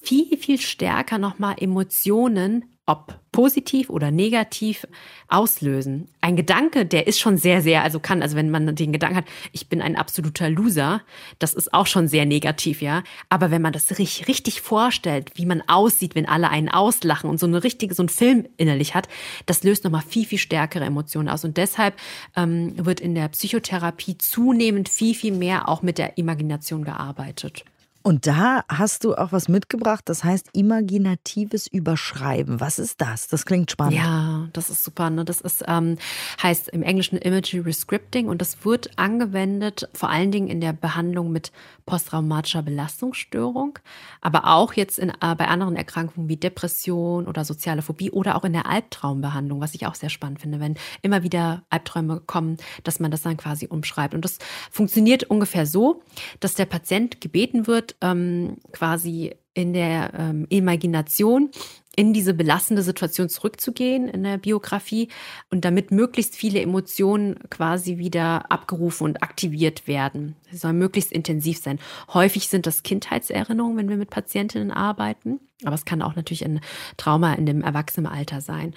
viel, 0.00 0.38
viel 0.38 0.58
stärker 0.58 1.18
nochmal 1.18 1.56
Emotionen 1.58 2.64
ob 2.90 3.20
positiv 3.30 3.90
oder 3.90 4.10
negativ 4.10 4.84
auslösen. 5.28 6.08
Ein 6.20 6.34
Gedanke, 6.34 6.84
der 6.84 7.06
ist 7.06 7.20
schon 7.20 7.36
sehr, 7.36 7.62
sehr, 7.62 7.84
also 7.84 8.00
kann, 8.00 8.22
also 8.22 8.34
wenn 8.34 8.50
man 8.50 8.74
den 8.74 8.92
Gedanken 8.92 9.18
hat, 9.18 9.26
ich 9.52 9.68
bin 9.68 9.80
ein 9.80 9.94
absoluter 9.94 10.50
Loser, 10.50 11.02
das 11.38 11.54
ist 11.54 11.72
auch 11.72 11.86
schon 11.86 12.08
sehr 12.08 12.26
negativ, 12.26 12.82
ja. 12.82 13.04
Aber 13.28 13.52
wenn 13.52 13.62
man 13.62 13.72
das 13.72 13.88
richtig, 13.90 14.26
richtig 14.26 14.60
vorstellt, 14.60 15.30
wie 15.36 15.46
man 15.46 15.62
aussieht, 15.68 16.16
wenn 16.16 16.28
alle 16.28 16.50
einen 16.50 16.68
auslachen 16.68 17.30
und 17.30 17.38
so 17.38 17.46
eine 17.46 17.62
richtige, 17.62 17.94
so 17.94 18.02
ein 18.02 18.08
Film 18.08 18.48
innerlich 18.56 18.96
hat, 18.96 19.08
das 19.46 19.62
löst 19.62 19.84
nochmal 19.84 20.02
viel, 20.02 20.26
viel 20.26 20.38
stärkere 20.38 20.84
Emotionen 20.84 21.28
aus. 21.28 21.44
Und 21.44 21.56
deshalb 21.56 21.94
ähm, 22.36 22.74
wird 22.84 22.98
in 22.98 23.14
der 23.14 23.28
Psychotherapie 23.28 24.18
zunehmend 24.18 24.88
viel, 24.88 25.14
viel 25.14 25.32
mehr 25.32 25.68
auch 25.68 25.82
mit 25.82 25.98
der 25.98 26.18
Imagination 26.18 26.82
gearbeitet. 26.82 27.64
Und 28.02 28.26
da 28.26 28.64
hast 28.68 29.04
du 29.04 29.14
auch 29.14 29.32
was 29.32 29.48
mitgebracht, 29.48 30.02
das 30.06 30.24
heißt 30.24 30.48
imaginatives 30.54 31.66
Überschreiben. 31.66 32.58
Was 32.58 32.78
ist 32.78 33.00
das? 33.00 33.28
Das 33.28 33.44
klingt 33.44 33.70
spannend. 33.70 33.96
Ja, 33.96 34.48
das 34.54 34.70
ist 34.70 34.84
super. 34.84 35.10
Ne? 35.10 35.24
Das 35.24 35.42
ist, 35.42 35.64
ähm, 35.68 35.98
heißt 36.42 36.70
im 36.70 36.82
Englischen 36.82 37.18
Imagery 37.18 37.60
Rescripting 37.60 38.28
und 38.28 38.40
das 38.40 38.64
wird 38.64 38.98
angewendet 38.98 39.88
vor 39.92 40.08
allen 40.08 40.32
Dingen 40.32 40.48
in 40.48 40.60
der 40.62 40.72
Behandlung 40.72 41.30
mit 41.30 41.52
posttraumatischer 41.84 42.62
Belastungsstörung, 42.62 43.78
aber 44.20 44.46
auch 44.46 44.72
jetzt 44.74 44.98
in, 44.98 45.10
äh, 45.10 45.34
bei 45.36 45.48
anderen 45.48 45.76
Erkrankungen 45.76 46.28
wie 46.28 46.36
Depression 46.36 47.26
oder 47.26 47.44
soziale 47.44 47.82
Phobie 47.82 48.10
oder 48.10 48.36
auch 48.36 48.44
in 48.44 48.52
der 48.52 48.66
Albtraumbehandlung, 48.66 49.60
was 49.60 49.74
ich 49.74 49.86
auch 49.86 49.94
sehr 49.94 50.10
spannend 50.10 50.40
finde, 50.40 50.60
wenn 50.60 50.76
immer 51.02 51.22
wieder 51.22 51.64
Albträume 51.68 52.20
kommen, 52.20 52.56
dass 52.84 53.00
man 53.00 53.10
das 53.10 53.22
dann 53.22 53.36
quasi 53.36 53.66
umschreibt. 53.66 54.14
Und 54.14 54.24
das 54.24 54.38
funktioniert 54.70 55.24
ungefähr 55.24 55.66
so, 55.66 56.02
dass 56.38 56.54
der 56.54 56.66
Patient 56.66 57.20
gebeten 57.20 57.66
wird, 57.66 57.89
ähm, 58.00 58.56
quasi 58.72 59.34
in 59.54 59.72
der 59.72 60.12
ähm, 60.16 60.46
Imagination 60.48 61.50
in 61.96 62.12
diese 62.12 62.34
belastende 62.34 62.82
Situation 62.82 63.28
zurückzugehen 63.28 64.08
in 64.08 64.22
der 64.22 64.38
Biografie 64.38 65.08
und 65.50 65.64
damit 65.64 65.90
möglichst 65.90 66.36
viele 66.36 66.60
Emotionen 66.60 67.38
quasi 67.50 67.98
wieder 67.98 68.50
abgerufen 68.50 69.04
und 69.04 69.22
aktiviert 69.22 69.88
werden. 69.88 70.36
Sie 70.50 70.56
sollen 70.56 70.78
möglichst 70.78 71.10
intensiv 71.10 71.58
sein. 71.58 71.80
Häufig 72.14 72.48
sind 72.48 72.66
das 72.66 72.84
Kindheitserinnerungen, 72.84 73.76
wenn 73.76 73.88
wir 73.88 73.96
mit 73.96 74.10
Patientinnen 74.10 74.70
arbeiten, 74.70 75.40
aber 75.64 75.74
es 75.74 75.84
kann 75.84 76.00
auch 76.00 76.14
natürlich 76.14 76.44
ein 76.44 76.60
Trauma 76.96 77.34
in 77.34 77.44
dem 77.44 77.62
Erwachsenenalter 77.62 78.40
sein. 78.40 78.74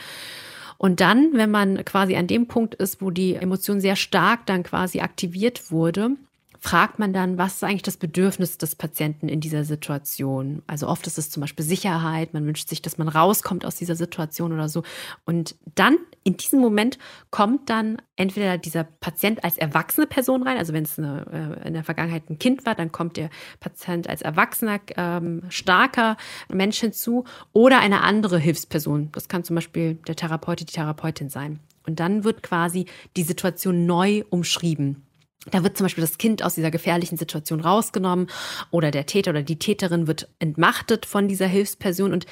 Und 0.77 0.99
dann, 0.99 1.29
wenn 1.33 1.51
man 1.51 1.85
quasi 1.85 2.15
an 2.15 2.27
dem 2.27 2.47
Punkt 2.47 2.75
ist, 2.75 3.01
wo 3.01 3.11
die 3.11 3.35
Emotion 3.35 3.79
sehr 3.79 3.95
stark 3.95 4.47
dann 4.47 4.63
quasi 4.63 4.99
aktiviert 4.99 5.71
wurde, 5.71 6.17
fragt 6.63 6.97
man 6.97 7.11
dann, 7.11 7.37
was 7.37 7.55
ist 7.55 7.63
eigentlich 7.65 7.81
das 7.81 7.97
Bedürfnis 7.97 8.57
des 8.57 8.77
Patienten 8.77 9.27
in 9.27 9.41
dieser 9.41 9.65
Situation? 9.65 10.61
Also 10.65 10.87
oft 10.87 11.05
ist 11.07 11.17
es 11.17 11.29
zum 11.29 11.41
Beispiel 11.41 11.65
Sicherheit, 11.65 12.33
man 12.33 12.45
wünscht 12.45 12.69
sich, 12.69 12.81
dass 12.81 12.97
man 12.97 13.09
rauskommt 13.09 13.65
aus 13.65 13.75
dieser 13.75 13.97
Situation 13.97 14.53
oder 14.53 14.69
so. 14.69 14.83
Und 15.25 15.55
dann, 15.75 15.97
in 16.23 16.37
diesem 16.37 16.61
Moment, 16.61 16.99
kommt 17.31 17.69
dann 17.69 18.01
entweder 18.15 18.57
dieser 18.57 18.85
Patient 18.85 19.43
als 19.43 19.57
erwachsene 19.57 20.07
Person 20.07 20.41
rein, 20.43 20.57
also 20.57 20.71
wenn 20.71 20.85
es 20.85 20.97
eine, 20.97 21.59
äh, 21.61 21.67
in 21.67 21.73
der 21.73 21.83
Vergangenheit 21.83 22.29
ein 22.29 22.39
Kind 22.39 22.65
war, 22.65 22.75
dann 22.75 22.93
kommt 22.93 23.17
der 23.17 23.29
Patient 23.59 24.07
als 24.07 24.21
erwachsener, 24.21 24.79
ähm, 24.95 25.41
starker 25.49 26.15
Mensch 26.47 26.79
hinzu 26.79 27.25
oder 27.51 27.79
eine 27.79 28.03
andere 28.03 28.39
Hilfsperson. 28.39 29.09
Das 29.11 29.27
kann 29.27 29.43
zum 29.43 29.55
Beispiel 29.55 29.95
der 30.07 30.15
Therapeut, 30.15 30.61
die 30.61 30.65
Therapeutin 30.65 31.27
sein. 31.27 31.59
Und 31.85 31.99
dann 31.99 32.23
wird 32.23 32.41
quasi 32.41 32.85
die 33.17 33.23
Situation 33.23 33.85
neu 33.85 34.23
umschrieben. 34.29 35.03
Da 35.51 35.61
wird 35.63 35.77
zum 35.77 35.85
Beispiel 35.85 36.03
das 36.03 36.17
Kind 36.17 36.41
aus 36.43 36.55
dieser 36.55 36.71
gefährlichen 36.71 37.17
Situation 37.17 37.59
rausgenommen 37.59 38.27
oder 38.71 38.91
der 38.91 39.05
Täter 39.05 39.31
oder 39.31 39.43
die 39.43 39.59
Täterin 39.59 40.07
wird 40.07 40.29
entmachtet 40.39 41.05
von 41.05 41.27
dieser 41.27 41.47
Hilfsperson. 41.47 42.13
Und 42.13 42.25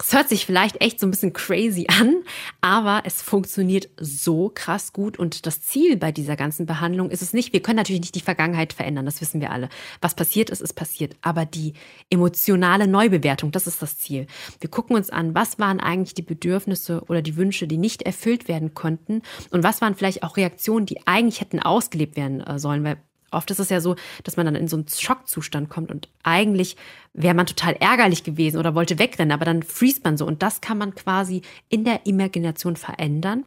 es 0.00 0.12
hört 0.12 0.28
sich 0.28 0.44
vielleicht 0.44 0.80
echt 0.80 0.98
so 0.98 1.06
ein 1.06 1.12
bisschen 1.12 1.32
crazy 1.32 1.86
an, 1.88 2.24
aber 2.60 3.02
es 3.04 3.22
funktioniert 3.22 3.88
so 3.96 4.50
krass 4.52 4.92
gut. 4.92 5.20
Und 5.20 5.46
das 5.46 5.62
Ziel 5.62 5.96
bei 5.96 6.10
dieser 6.10 6.34
ganzen 6.34 6.66
Behandlung 6.66 7.10
ist 7.10 7.22
es 7.22 7.32
nicht, 7.32 7.52
wir 7.52 7.62
können 7.62 7.76
natürlich 7.76 8.00
nicht 8.00 8.14
die 8.16 8.20
Vergangenheit 8.20 8.72
verändern, 8.72 9.04
das 9.04 9.20
wissen 9.20 9.40
wir 9.40 9.52
alle. 9.52 9.68
Was 10.00 10.16
passiert 10.16 10.50
ist, 10.50 10.60
ist 10.60 10.72
passiert. 10.72 11.14
Aber 11.22 11.46
die 11.46 11.74
emotionale 12.10 12.88
Neubewertung, 12.88 13.52
das 13.52 13.68
ist 13.68 13.82
das 13.82 13.98
Ziel. 13.98 14.26
Wir 14.58 14.68
gucken 14.68 14.96
uns 14.96 15.10
an, 15.10 15.34
was 15.36 15.60
waren 15.60 15.78
eigentlich 15.78 16.14
die 16.14 16.22
Bedürfnisse 16.22 17.02
oder 17.06 17.22
die 17.22 17.36
Wünsche, 17.36 17.68
die 17.68 17.78
nicht 17.78 18.02
erfüllt 18.02 18.48
werden 18.48 18.74
konnten 18.74 19.22
und 19.50 19.62
was 19.62 19.80
waren 19.80 19.94
vielleicht 19.94 20.24
auch 20.24 20.36
Reaktionen, 20.36 20.86
die 20.86 21.06
eigentlich 21.06 21.40
hätten 21.40 21.60
ausgelebt 21.60 22.16
werden 22.16 22.40
äh, 22.40 22.58
sollen. 22.58 22.82
Weil 22.82 22.96
Oft 23.34 23.50
ist 23.50 23.58
es 23.58 23.68
ja 23.68 23.80
so, 23.80 23.96
dass 24.22 24.36
man 24.36 24.46
dann 24.46 24.54
in 24.54 24.68
so 24.68 24.76
einen 24.76 24.86
Schockzustand 24.88 25.68
kommt 25.68 25.90
und 25.90 26.08
eigentlich 26.22 26.76
wäre 27.14 27.34
man 27.34 27.46
total 27.46 27.74
ärgerlich 27.74 28.24
gewesen 28.24 28.58
oder 28.58 28.74
wollte 28.74 28.98
wegrennen, 28.98 29.32
aber 29.32 29.44
dann 29.44 29.62
freest 29.62 30.04
man 30.04 30.16
so 30.16 30.26
und 30.26 30.42
das 30.42 30.60
kann 30.60 30.78
man 30.78 30.94
quasi 30.94 31.42
in 31.68 31.84
der 31.84 32.06
Imagination 32.06 32.74
verändern. 32.76 33.44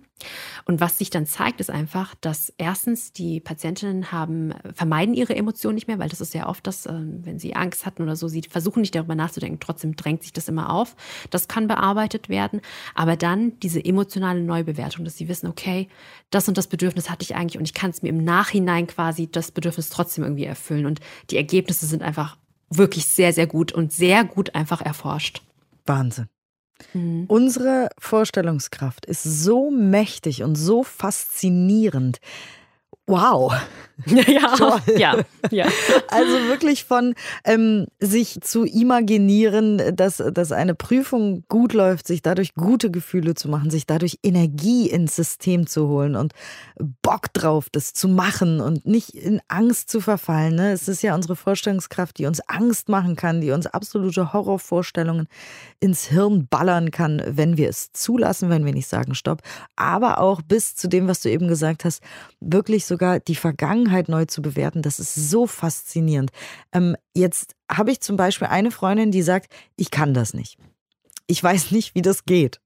Und 0.66 0.80
was 0.80 0.98
sich 0.98 1.12
dann 1.12 1.28
zeigt, 1.28 1.60
ist 1.60 1.70
einfach, 1.70 2.16
dass 2.22 2.52
erstens 2.58 3.14
die 3.14 3.40
Patientinnen 3.40 4.12
haben, 4.12 4.54
vermeiden 4.74 5.14
ihre 5.14 5.36
Emotionen 5.36 5.76
nicht 5.76 5.88
mehr, 5.88 6.00
weil 6.00 6.10
das 6.10 6.22
ist 6.22 6.34
ja 6.34 6.48
oft 6.48 6.66
das, 6.66 6.88
ähm, 6.88 7.20
wenn 7.24 7.38
sie 7.38 7.56
Angst 7.56 7.86
hatten 7.86 8.02
oder 8.02 8.16
so, 8.16 8.28
sie 8.28 8.42
versuchen 8.50 8.82
nicht 8.82 8.96
darüber 8.96 9.14
nachzudenken, 9.14 9.60
trotzdem 9.60 9.96
drängt 9.96 10.24
sich 10.24 10.34
das 10.34 10.48
immer 10.48 10.72
auf. 10.72 10.96
Das 11.30 11.48
kann 11.48 11.68
bearbeitet 11.68 12.30
werden. 12.30 12.62
Aber 12.96 13.16
dann 13.16 13.60
diese 13.60 13.84
emotionale 13.84 14.42
Neubewertung, 14.42 15.06
dass 15.06 15.18
sie 15.18 15.28
wissen, 15.28 15.48
okay, 15.48 15.88
das 16.32 16.48
und 16.48 16.58
das 16.58 16.68
Bedürfnis 16.68 17.12
hatte 17.12 17.24
ich 17.24 17.36
eigentlich 17.36 17.60
und 17.60 17.66
ich 17.66 17.76
kann 17.76 17.92
es 17.92 18.02
mir 18.02 18.10
im 18.10 18.24
Nachhinein 18.24 18.88
quasi 18.88 19.30
das 19.30 19.52
Bedürfnis 19.52 19.90
trotzdem 19.90 20.24
irgendwie 20.24 20.46
erfüllen. 20.46 20.88
Und 20.88 21.00
die 21.30 21.38
Ergebnisse 21.38 21.86
sind 21.86 22.02
einfach 22.02 22.38
wirklich 22.70 23.06
sehr, 23.06 23.34
sehr 23.34 23.48
gut 23.48 23.72
und 23.72 23.92
sehr 23.92 24.24
gut 24.24 24.56
einfach 24.56 24.82
erforscht. 24.82 25.42
Wahnsinn. 25.86 26.28
Mhm. 26.94 27.26
Unsere 27.28 27.90
Vorstellungskraft 27.98 29.06
ist 29.06 29.24
so 29.24 29.72
mächtig 29.72 30.44
und 30.44 30.56
so 30.56 30.84
faszinierend. 30.84 32.20
Wow. 33.08 33.54
Ja, 34.06 34.80
ja, 34.98 35.18
ja. 35.50 35.66
Also 36.10 36.34
wirklich 36.48 36.84
von 36.84 37.16
ähm, 37.44 37.88
sich 38.00 38.40
zu 38.42 38.64
imaginieren, 38.64 39.96
dass, 39.96 40.18
dass 40.18 40.52
eine 40.52 40.76
Prüfung 40.76 41.44
gut 41.50 41.74
läuft, 41.74 42.06
sich 42.06 42.22
dadurch 42.22 42.54
gute 42.54 42.92
Gefühle 42.92 43.34
zu 43.34 43.50
machen, 43.50 43.72
sich 43.72 43.88
dadurch 43.88 44.20
Energie 44.22 44.88
ins 44.88 45.16
System 45.16 45.66
zu 45.66 45.88
holen 45.88 46.16
und 46.16 46.34
Bock 47.02 47.34
drauf, 47.34 47.70
das 47.72 47.94
zu 47.94 48.08
machen 48.08 48.62
und 48.62 48.86
nicht 48.86 49.16
in 49.16 49.42
Angst 49.48 49.90
zu 49.90 50.00
verfallen. 50.00 50.56
Ne? 50.56 50.72
Es 50.72 50.88
ist 50.88 51.02
ja 51.02 51.16
unsere 51.16 51.36
Vorstellungskraft, 51.36 52.20
die 52.20 52.28
uns 52.28 52.40
Angst 52.48 52.90
machen 52.90 53.16
kann, 53.16 53.42
die 53.42 53.52
uns 53.52 53.66
absolute 53.66 54.32
Horrorvorstellungen 54.32 55.28
ins 55.80 56.06
Hirn 56.06 56.48
ballern 56.48 56.92
kann, 56.92 57.24
wenn 57.26 57.58
wir 57.58 57.70
es 57.70 57.92
zulassen, 57.94 58.50
wenn 58.50 58.66
wir 58.66 58.74
nicht 58.74 58.88
sagen 58.88 59.16
Stopp. 59.16 59.42
Aber 59.76 60.20
auch 60.20 60.44
bis 60.44 60.76
zu 60.76 60.88
dem, 60.88 61.08
was 61.08 61.22
du 61.22 61.32
eben 61.32 61.48
gesagt 61.48 61.84
hast, 61.84 62.04
wirklich 62.40 62.86
sogar 62.98 63.20
die 63.20 63.36
Vergangenheit 63.36 64.10
neu 64.10 64.26
zu 64.26 64.42
bewerten, 64.42 64.82
das 64.82 65.00
ist 65.00 65.14
so 65.14 65.46
faszinierend. 65.46 66.32
Ähm, 66.74 66.96
jetzt 67.14 67.56
habe 67.72 67.92
ich 67.92 68.02
zum 68.02 68.18
Beispiel 68.18 68.48
eine 68.48 68.72
Freundin, 68.72 69.12
die 69.12 69.22
sagt, 69.22 69.54
ich 69.76 69.92
kann 69.92 70.16
das 70.16 70.34
nicht. 70.34 70.58
Ich 71.28 71.44
weiß 71.44 71.72
nicht, 71.72 71.94
wie 71.94 72.02
das 72.02 72.26
geht. 72.26 72.60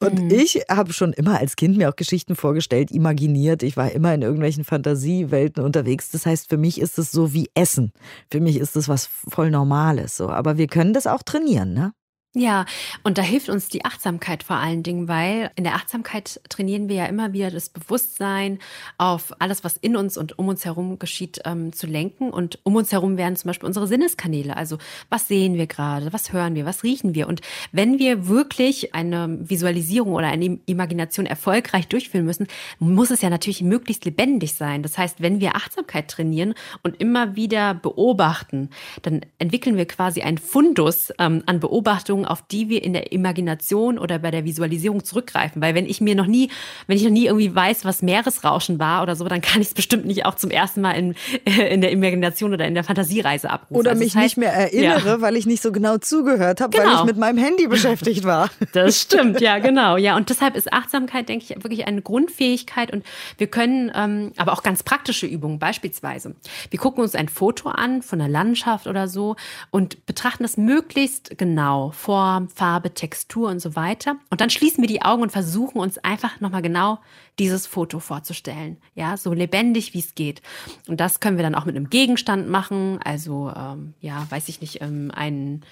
Und 0.00 0.24
mhm. 0.24 0.30
ich 0.30 0.64
habe 0.68 0.92
schon 0.92 1.14
immer 1.14 1.38
als 1.38 1.56
Kind 1.56 1.78
mir 1.78 1.88
auch 1.88 1.96
Geschichten 1.96 2.36
vorgestellt, 2.36 2.90
imaginiert. 2.90 3.62
Ich 3.62 3.78
war 3.78 3.90
immer 3.90 4.12
in 4.12 4.20
irgendwelchen 4.20 4.64
Fantasiewelten 4.64 5.64
unterwegs. 5.64 6.10
Das 6.10 6.26
heißt, 6.26 6.50
für 6.50 6.58
mich 6.58 6.78
ist 6.78 6.98
es 6.98 7.10
so 7.10 7.32
wie 7.32 7.48
Essen. 7.54 7.92
Für 8.30 8.40
mich 8.40 8.58
ist 8.58 8.76
es 8.76 8.88
was 8.88 9.06
voll 9.06 9.50
Normales. 9.50 10.18
So. 10.18 10.28
Aber 10.28 10.58
wir 10.58 10.66
können 10.66 10.92
das 10.92 11.06
auch 11.06 11.22
trainieren, 11.22 11.72
ne? 11.72 11.94
Ja, 12.36 12.66
und 13.04 13.16
da 13.16 13.22
hilft 13.22 13.48
uns 13.48 13.68
die 13.68 13.84
Achtsamkeit 13.84 14.42
vor 14.42 14.56
allen 14.56 14.82
Dingen, 14.82 15.06
weil 15.06 15.52
in 15.54 15.62
der 15.62 15.76
Achtsamkeit 15.76 16.40
trainieren 16.48 16.88
wir 16.88 16.96
ja 16.96 17.06
immer 17.06 17.32
wieder 17.32 17.48
das 17.48 17.68
Bewusstsein 17.68 18.58
auf 18.98 19.32
alles, 19.38 19.62
was 19.62 19.76
in 19.76 19.94
uns 19.94 20.18
und 20.18 20.36
um 20.36 20.48
uns 20.48 20.64
herum 20.64 20.98
geschieht, 20.98 21.42
ähm, 21.44 21.72
zu 21.72 21.86
lenken. 21.86 22.30
Und 22.30 22.58
um 22.64 22.74
uns 22.74 22.90
herum 22.90 23.18
werden 23.18 23.36
zum 23.36 23.50
Beispiel 23.50 23.68
unsere 23.68 23.86
Sinneskanäle. 23.86 24.56
Also 24.56 24.78
was 25.10 25.28
sehen 25.28 25.54
wir 25.54 25.68
gerade, 25.68 26.12
was 26.12 26.32
hören 26.32 26.56
wir, 26.56 26.66
was 26.66 26.82
riechen 26.82 27.14
wir. 27.14 27.28
Und 27.28 27.40
wenn 27.70 28.00
wir 28.00 28.26
wirklich 28.26 28.96
eine 28.96 29.38
Visualisierung 29.48 30.14
oder 30.14 30.26
eine 30.26 30.58
Imagination 30.66 31.26
erfolgreich 31.26 31.86
durchführen 31.86 32.24
müssen, 32.24 32.48
muss 32.80 33.12
es 33.12 33.22
ja 33.22 33.30
natürlich 33.30 33.62
möglichst 33.62 34.04
lebendig 34.06 34.56
sein. 34.56 34.82
Das 34.82 34.98
heißt, 34.98 35.22
wenn 35.22 35.38
wir 35.38 35.54
Achtsamkeit 35.54 36.08
trainieren 36.08 36.54
und 36.82 37.00
immer 37.00 37.36
wieder 37.36 37.74
beobachten, 37.74 38.70
dann 39.02 39.20
entwickeln 39.38 39.76
wir 39.76 39.86
quasi 39.86 40.22
einen 40.22 40.38
Fundus 40.38 41.12
ähm, 41.20 41.44
an 41.46 41.60
Beobachtungen 41.60 42.23
Erinnerungen, 42.24 42.26
auf 42.26 42.42
die 42.42 42.68
wir 42.68 42.82
in 42.82 42.92
der 42.92 43.12
Imagination 43.12 43.98
oder 43.98 44.18
bei 44.18 44.30
der 44.30 44.44
Visualisierung 44.44 45.04
zurückgreifen. 45.04 45.62
Weil 45.62 45.74
wenn 45.74 45.86
ich 45.86 46.00
mir 46.00 46.14
noch 46.14 46.26
nie, 46.26 46.50
wenn 46.86 46.96
ich 46.96 47.04
noch 47.04 47.10
nie 47.10 47.26
irgendwie 47.26 47.54
weiß, 47.54 47.84
was 47.84 48.02
Meeresrauschen 48.02 48.78
war 48.78 49.02
oder 49.02 49.16
so, 49.16 49.24
dann 49.26 49.40
kann 49.40 49.60
ich 49.60 49.68
es 49.68 49.74
bestimmt 49.74 50.06
nicht 50.06 50.26
auch 50.26 50.34
zum 50.34 50.50
ersten 50.50 50.80
Mal 50.80 50.92
in, 50.92 51.14
in 51.44 51.80
der 51.80 51.90
Imagination 51.90 52.52
oder 52.52 52.66
in 52.66 52.74
der 52.74 52.84
Fantasiereise 52.84 53.50
abrufen. 53.50 53.76
Oder 53.76 53.90
also 53.90 54.02
mich 54.02 54.12
das 54.12 54.22
heißt, 54.22 54.36
nicht 54.36 54.46
mehr 54.46 54.52
erinnere, 54.52 55.08
ja. 55.08 55.20
weil 55.20 55.36
ich 55.36 55.46
nicht 55.46 55.62
so 55.62 55.72
genau 55.72 55.98
zugehört 55.98 56.60
habe, 56.60 56.76
genau. 56.76 56.90
weil 56.90 56.98
ich 57.00 57.04
mit 57.04 57.16
meinem 57.16 57.38
Handy 57.38 57.66
beschäftigt 57.66 58.24
war. 58.24 58.50
Das 58.72 59.00
stimmt, 59.00 59.40
ja, 59.40 59.58
genau. 59.60 59.96
Ja, 59.96 60.16
und 60.16 60.30
deshalb 60.30 60.56
ist 60.56 60.72
Achtsamkeit, 60.72 61.28
denke 61.28 61.44
ich, 61.44 61.62
wirklich 61.62 61.86
eine 61.86 62.02
Grundfähigkeit 62.02 62.92
und 62.92 63.04
wir 63.38 63.46
können 63.46 63.92
ähm, 63.94 64.32
aber 64.36 64.52
auch 64.52 64.62
ganz 64.62 64.82
praktische 64.82 65.26
Übungen, 65.26 65.58
beispielsweise. 65.58 66.34
Wir 66.70 66.78
gucken 66.78 67.02
uns 67.02 67.14
ein 67.14 67.28
Foto 67.28 67.68
an 67.68 68.02
von 68.02 68.20
einer 68.20 68.30
Landschaft 68.30 68.86
oder 68.86 69.06
so 69.06 69.36
und 69.70 70.06
betrachten 70.06 70.42
das 70.42 70.56
möglichst 70.56 71.36
genau. 71.38 71.90
Form, 72.14 72.48
Farbe, 72.48 72.94
Textur 72.94 73.48
und 73.48 73.58
so 73.58 73.74
weiter. 73.74 74.14
Und 74.30 74.40
dann 74.40 74.48
schließen 74.48 74.80
wir 74.80 74.86
die 74.86 75.02
Augen 75.02 75.22
und 75.22 75.32
versuchen 75.32 75.80
uns 75.80 75.98
einfach 75.98 76.40
nochmal 76.40 76.62
genau 76.62 77.00
dieses 77.40 77.66
Foto 77.66 77.98
vorzustellen. 77.98 78.76
Ja, 78.94 79.16
so 79.16 79.32
lebendig 79.32 79.94
wie 79.94 79.98
es 79.98 80.14
geht. 80.14 80.40
Und 80.86 81.00
das 81.00 81.18
können 81.18 81.38
wir 81.38 81.42
dann 81.42 81.56
auch 81.56 81.64
mit 81.64 81.74
einem 81.74 81.90
Gegenstand 81.90 82.48
machen. 82.48 83.00
Also, 83.02 83.52
ähm, 83.56 83.94
ja, 84.00 84.28
weiß 84.30 84.48
ich 84.48 84.60
nicht, 84.60 84.80
ähm, 84.80 85.10
einen 85.12 85.64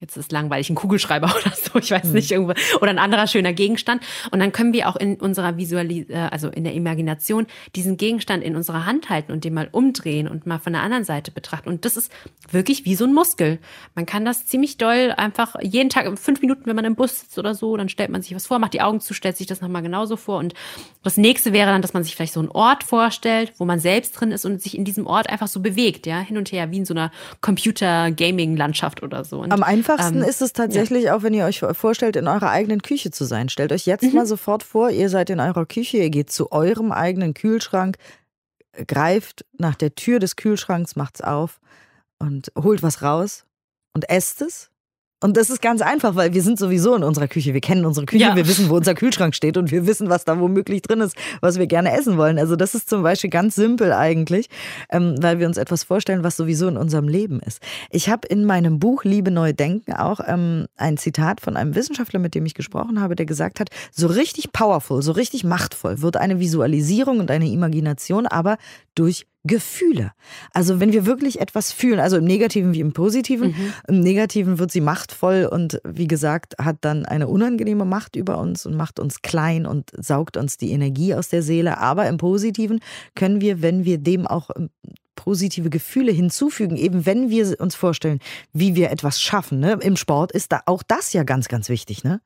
jetzt 0.00 0.16
ist 0.16 0.30
langweilig, 0.30 0.70
ein 0.70 0.76
Kugelschreiber 0.76 1.26
oder 1.40 1.54
so, 1.54 1.78
ich 1.78 1.90
weiß 1.90 2.04
mhm. 2.04 2.12
nicht, 2.12 2.30
irgendwo, 2.30 2.54
oder 2.80 2.90
ein 2.90 2.98
anderer 2.98 3.26
schöner 3.26 3.52
Gegenstand. 3.52 4.02
Und 4.30 4.38
dann 4.38 4.52
können 4.52 4.72
wir 4.72 4.88
auch 4.88 4.96
in 4.96 5.16
unserer 5.16 5.56
Visualis 5.56 6.08
äh, 6.08 6.28
also 6.30 6.48
in 6.48 6.64
der 6.64 6.74
Imagination 6.74 7.46
diesen 7.74 7.96
Gegenstand 7.96 8.44
in 8.44 8.56
unserer 8.56 8.86
Hand 8.86 9.10
halten 9.10 9.32
und 9.32 9.44
den 9.44 9.54
mal 9.54 9.68
umdrehen 9.72 10.28
und 10.28 10.46
mal 10.46 10.58
von 10.58 10.72
der 10.72 10.82
anderen 10.82 11.04
Seite 11.04 11.30
betrachten. 11.30 11.68
Und 11.68 11.84
das 11.84 11.96
ist 11.96 12.12
wirklich 12.50 12.84
wie 12.84 12.94
so 12.94 13.04
ein 13.04 13.12
Muskel. 13.12 13.58
Man 13.94 14.06
kann 14.06 14.24
das 14.24 14.46
ziemlich 14.46 14.78
doll 14.78 15.12
einfach 15.16 15.56
jeden 15.62 15.90
Tag, 15.90 16.18
fünf 16.18 16.40
Minuten, 16.40 16.66
wenn 16.66 16.76
man 16.76 16.84
im 16.84 16.94
Bus 16.94 17.20
sitzt 17.20 17.38
oder 17.38 17.54
so, 17.54 17.76
dann 17.76 17.88
stellt 17.88 18.10
man 18.10 18.22
sich 18.22 18.34
was 18.34 18.46
vor, 18.46 18.58
macht 18.58 18.74
die 18.74 18.80
Augen 18.80 19.00
zu, 19.00 19.14
stellt 19.14 19.36
sich 19.36 19.46
das 19.46 19.60
nochmal 19.60 19.82
genauso 19.82 20.16
vor. 20.16 20.38
Und 20.38 20.54
das 21.02 21.16
nächste 21.16 21.52
wäre 21.52 21.70
dann, 21.70 21.82
dass 21.82 21.94
man 21.94 22.04
sich 22.04 22.14
vielleicht 22.14 22.32
so 22.32 22.40
einen 22.40 22.50
Ort 22.50 22.84
vorstellt, 22.84 23.52
wo 23.58 23.64
man 23.64 23.80
selbst 23.80 24.12
drin 24.12 24.30
ist 24.30 24.44
und 24.44 24.62
sich 24.62 24.76
in 24.76 24.84
diesem 24.84 25.06
Ort 25.06 25.28
einfach 25.28 25.48
so 25.48 25.60
bewegt, 25.60 26.06
ja, 26.06 26.20
hin 26.20 26.38
und 26.38 26.52
her, 26.52 26.70
wie 26.70 26.78
in 26.78 26.84
so 26.84 26.94
einer 26.94 27.10
Computer-Gaming-Landschaft 27.40 29.02
oder 29.02 29.24
so. 29.24 29.40
Und 29.40 29.52
Am 29.52 29.62
einfachsten 29.88 30.22
ähm, 30.22 30.28
ist 30.28 30.42
es 30.42 30.52
tatsächlich 30.52 31.04
ja. 31.04 31.16
auch, 31.16 31.22
wenn 31.22 31.34
ihr 31.34 31.44
euch 31.44 31.64
vorstellt, 31.72 32.16
in 32.16 32.28
eurer 32.28 32.50
eigenen 32.50 32.82
Küche 32.82 33.10
zu 33.10 33.24
sein. 33.24 33.48
Stellt 33.48 33.72
euch 33.72 33.86
jetzt 33.86 34.04
mhm. 34.04 34.14
mal 34.14 34.26
sofort 34.26 34.62
vor, 34.62 34.90
ihr 34.90 35.08
seid 35.08 35.30
in 35.30 35.40
eurer 35.40 35.66
Küche, 35.66 35.98
ihr 35.98 36.10
geht 36.10 36.30
zu 36.30 36.52
eurem 36.52 36.92
eigenen 36.92 37.34
Kühlschrank, 37.34 37.96
greift 38.86 39.44
nach 39.58 39.74
der 39.74 39.94
Tür 39.94 40.18
des 40.18 40.36
Kühlschranks, 40.36 40.96
macht's 40.96 41.20
auf 41.20 41.60
und 42.18 42.52
holt 42.56 42.82
was 42.82 43.02
raus 43.02 43.44
und 43.94 44.08
esst 44.08 44.42
es 44.42 44.70
und 45.20 45.36
das 45.36 45.50
ist 45.50 45.60
ganz 45.60 45.80
einfach, 45.80 46.14
weil 46.14 46.32
wir 46.32 46.42
sind 46.42 46.58
sowieso 46.58 46.94
in 46.94 47.02
unserer 47.02 47.26
Küche. 47.26 47.52
Wir 47.52 47.60
kennen 47.60 47.84
unsere 47.84 48.06
Küche, 48.06 48.22
ja. 48.22 48.36
wir 48.36 48.46
wissen, 48.46 48.68
wo 48.68 48.76
unser 48.76 48.94
Kühlschrank 48.94 49.34
steht 49.34 49.56
und 49.56 49.72
wir 49.72 49.86
wissen, 49.86 50.08
was 50.08 50.24
da 50.24 50.38
womöglich 50.38 50.82
drin 50.82 51.00
ist, 51.00 51.16
was 51.40 51.58
wir 51.58 51.66
gerne 51.66 51.92
essen 51.92 52.16
wollen. 52.16 52.38
Also 52.38 52.54
das 52.54 52.74
ist 52.76 52.88
zum 52.88 53.02
Beispiel 53.02 53.30
ganz 53.30 53.56
simpel 53.56 53.92
eigentlich, 53.92 54.48
ähm, 54.90 55.16
weil 55.20 55.40
wir 55.40 55.48
uns 55.48 55.56
etwas 55.56 55.82
vorstellen, 55.82 56.22
was 56.22 56.36
sowieso 56.36 56.68
in 56.68 56.76
unserem 56.76 57.08
Leben 57.08 57.40
ist. 57.40 57.60
Ich 57.90 58.08
habe 58.08 58.28
in 58.28 58.44
meinem 58.44 58.78
Buch 58.78 59.02
Liebe 59.02 59.32
neu 59.32 59.52
denken 59.52 59.92
auch 59.94 60.20
ähm, 60.24 60.66
ein 60.76 60.96
Zitat 60.98 61.40
von 61.40 61.56
einem 61.56 61.74
Wissenschaftler, 61.74 62.20
mit 62.20 62.36
dem 62.36 62.46
ich 62.46 62.54
gesprochen 62.54 63.00
habe, 63.00 63.16
der 63.16 63.26
gesagt 63.26 63.58
hat, 63.58 63.70
so 63.90 64.06
richtig 64.06 64.52
powerful, 64.52 65.02
so 65.02 65.12
richtig 65.12 65.42
machtvoll 65.42 66.00
wird 66.00 66.16
eine 66.16 66.38
Visualisierung 66.38 67.18
und 67.18 67.30
eine 67.30 67.48
Imagination 67.48 68.26
aber 68.26 68.56
durch 68.94 69.26
Gefühle. 69.44 70.12
Also 70.52 70.80
wenn 70.80 70.92
wir 70.92 71.06
wirklich 71.06 71.40
etwas 71.40 71.72
fühlen, 71.72 72.00
also 72.00 72.16
im 72.16 72.24
Negativen 72.24 72.74
wie 72.74 72.80
im 72.80 72.92
Positiven, 72.92 73.50
mhm. 73.50 73.72
im 73.88 74.00
Negativen 74.00 74.58
wird 74.58 74.70
sie 74.70 74.80
machtvoll 74.80 75.48
und 75.50 75.80
wie 75.84 76.06
gesagt, 76.06 76.54
hat 76.58 76.78
dann 76.82 77.06
eine 77.06 77.28
unangenehme 77.28 77.84
Macht 77.84 78.16
über 78.16 78.38
uns 78.38 78.66
und 78.66 78.74
macht 78.76 78.98
uns 78.98 79.22
klein 79.22 79.66
und 79.66 79.90
saugt 79.96 80.36
uns 80.36 80.56
die 80.56 80.72
Energie 80.72 81.14
aus 81.14 81.28
der 81.28 81.42
Seele. 81.42 81.78
Aber 81.78 82.08
im 82.08 82.16
Positiven 82.16 82.80
können 83.14 83.40
wir, 83.40 83.62
wenn 83.62 83.84
wir 83.84 83.98
dem 83.98 84.26
auch 84.26 84.50
ähm, 84.56 84.70
positive 85.14 85.70
Gefühle 85.70 86.12
hinzufügen, 86.12 86.76
eben 86.76 87.06
wenn 87.06 87.28
wir 87.28 87.60
uns 87.60 87.74
vorstellen, 87.74 88.20
wie 88.52 88.74
wir 88.76 88.90
etwas 88.90 89.20
schaffen. 89.20 89.60
Ne? 89.60 89.78
Im 89.82 89.96
Sport 89.96 90.32
ist 90.32 90.52
da 90.52 90.62
auch 90.66 90.82
das 90.82 91.12
ja 91.12 91.24
ganz, 91.24 91.48
ganz 91.48 91.68
wichtig. 91.68 92.04
Ne? 92.04 92.20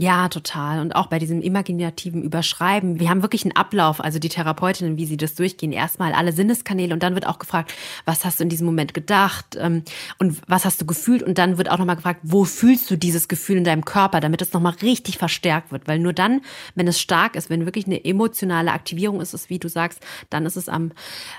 Ja, 0.00 0.30
total. 0.30 0.80
Und 0.80 0.96
auch 0.96 1.08
bei 1.08 1.18
diesem 1.18 1.42
imaginativen 1.42 2.22
Überschreiben. 2.22 2.98
Wir 2.98 3.10
haben 3.10 3.20
wirklich 3.20 3.44
einen 3.44 3.54
Ablauf, 3.54 4.00
also 4.00 4.18
die 4.18 4.30
Therapeutinnen, 4.30 4.96
wie 4.96 5.04
sie 5.04 5.18
das 5.18 5.34
durchgehen. 5.34 5.72
Erstmal 5.72 6.14
alle 6.14 6.32
Sinneskanäle 6.32 6.94
und 6.94 7.02
dann 7.02 7.14
wird 7.14 7.26
auch 7.26 7.38
gefragt, 7.38 7.74
was 8.06 8.24
hast 8.24 8.40
du 8.40 8.44
in 8.44 8.48
diesem 8.48 8.64
Moment 8.64 8.94
gedacht 8.94 9.58
ähm, 9.60 9.82
und 10.18 10.40
was 10.46 10.64
hast 10.64 10.80
du 10.80 10.86
gefühlt? 10.86 11.22
Und 11.22 11.36
dann 11.36 11.58
wird 11.58 11.70
auch 11.70 11.76
nochmal 11.76 11.96
gefragt, 11.96 12.20
wo 12.22 12.44
fühlst 12.44 12.90
du 12.90 12.96
dieses 12.96 13.28
Gefühl 13.28 13.58
in 13.58 13.64
deinem 13.64 13.84
Körper, 13.84 14.20
damit 14.20 14.40
es 14.40 14.54
nochmal 14.54 14.72
richtig 14.80 15.18
verstärkt 15.18 15.70
wird. 15.70 15.86
Weil 15.86 15.98
nur 15.98 16.14
dann, 16.14 16.40
wenn 16.74 16.88
es 16.88 16.98
stark 16.98 17.36
ist, 17.36 17.50
wenn 17.50 17.66
wirklich 17.66 17.84
eine 17.84 18.02
emotionale 18.02 18.72
Aktivierung 18.72 19.20
ist, 19.20 19.34
ist 19.34 19.50
wie 19.50 19.58
du 19.58 19.68
sagst, 19.68 20.00
dann 20.30 20.46
ist 20.46 20.56
es 20.56 20.70
am, 20.70 20.92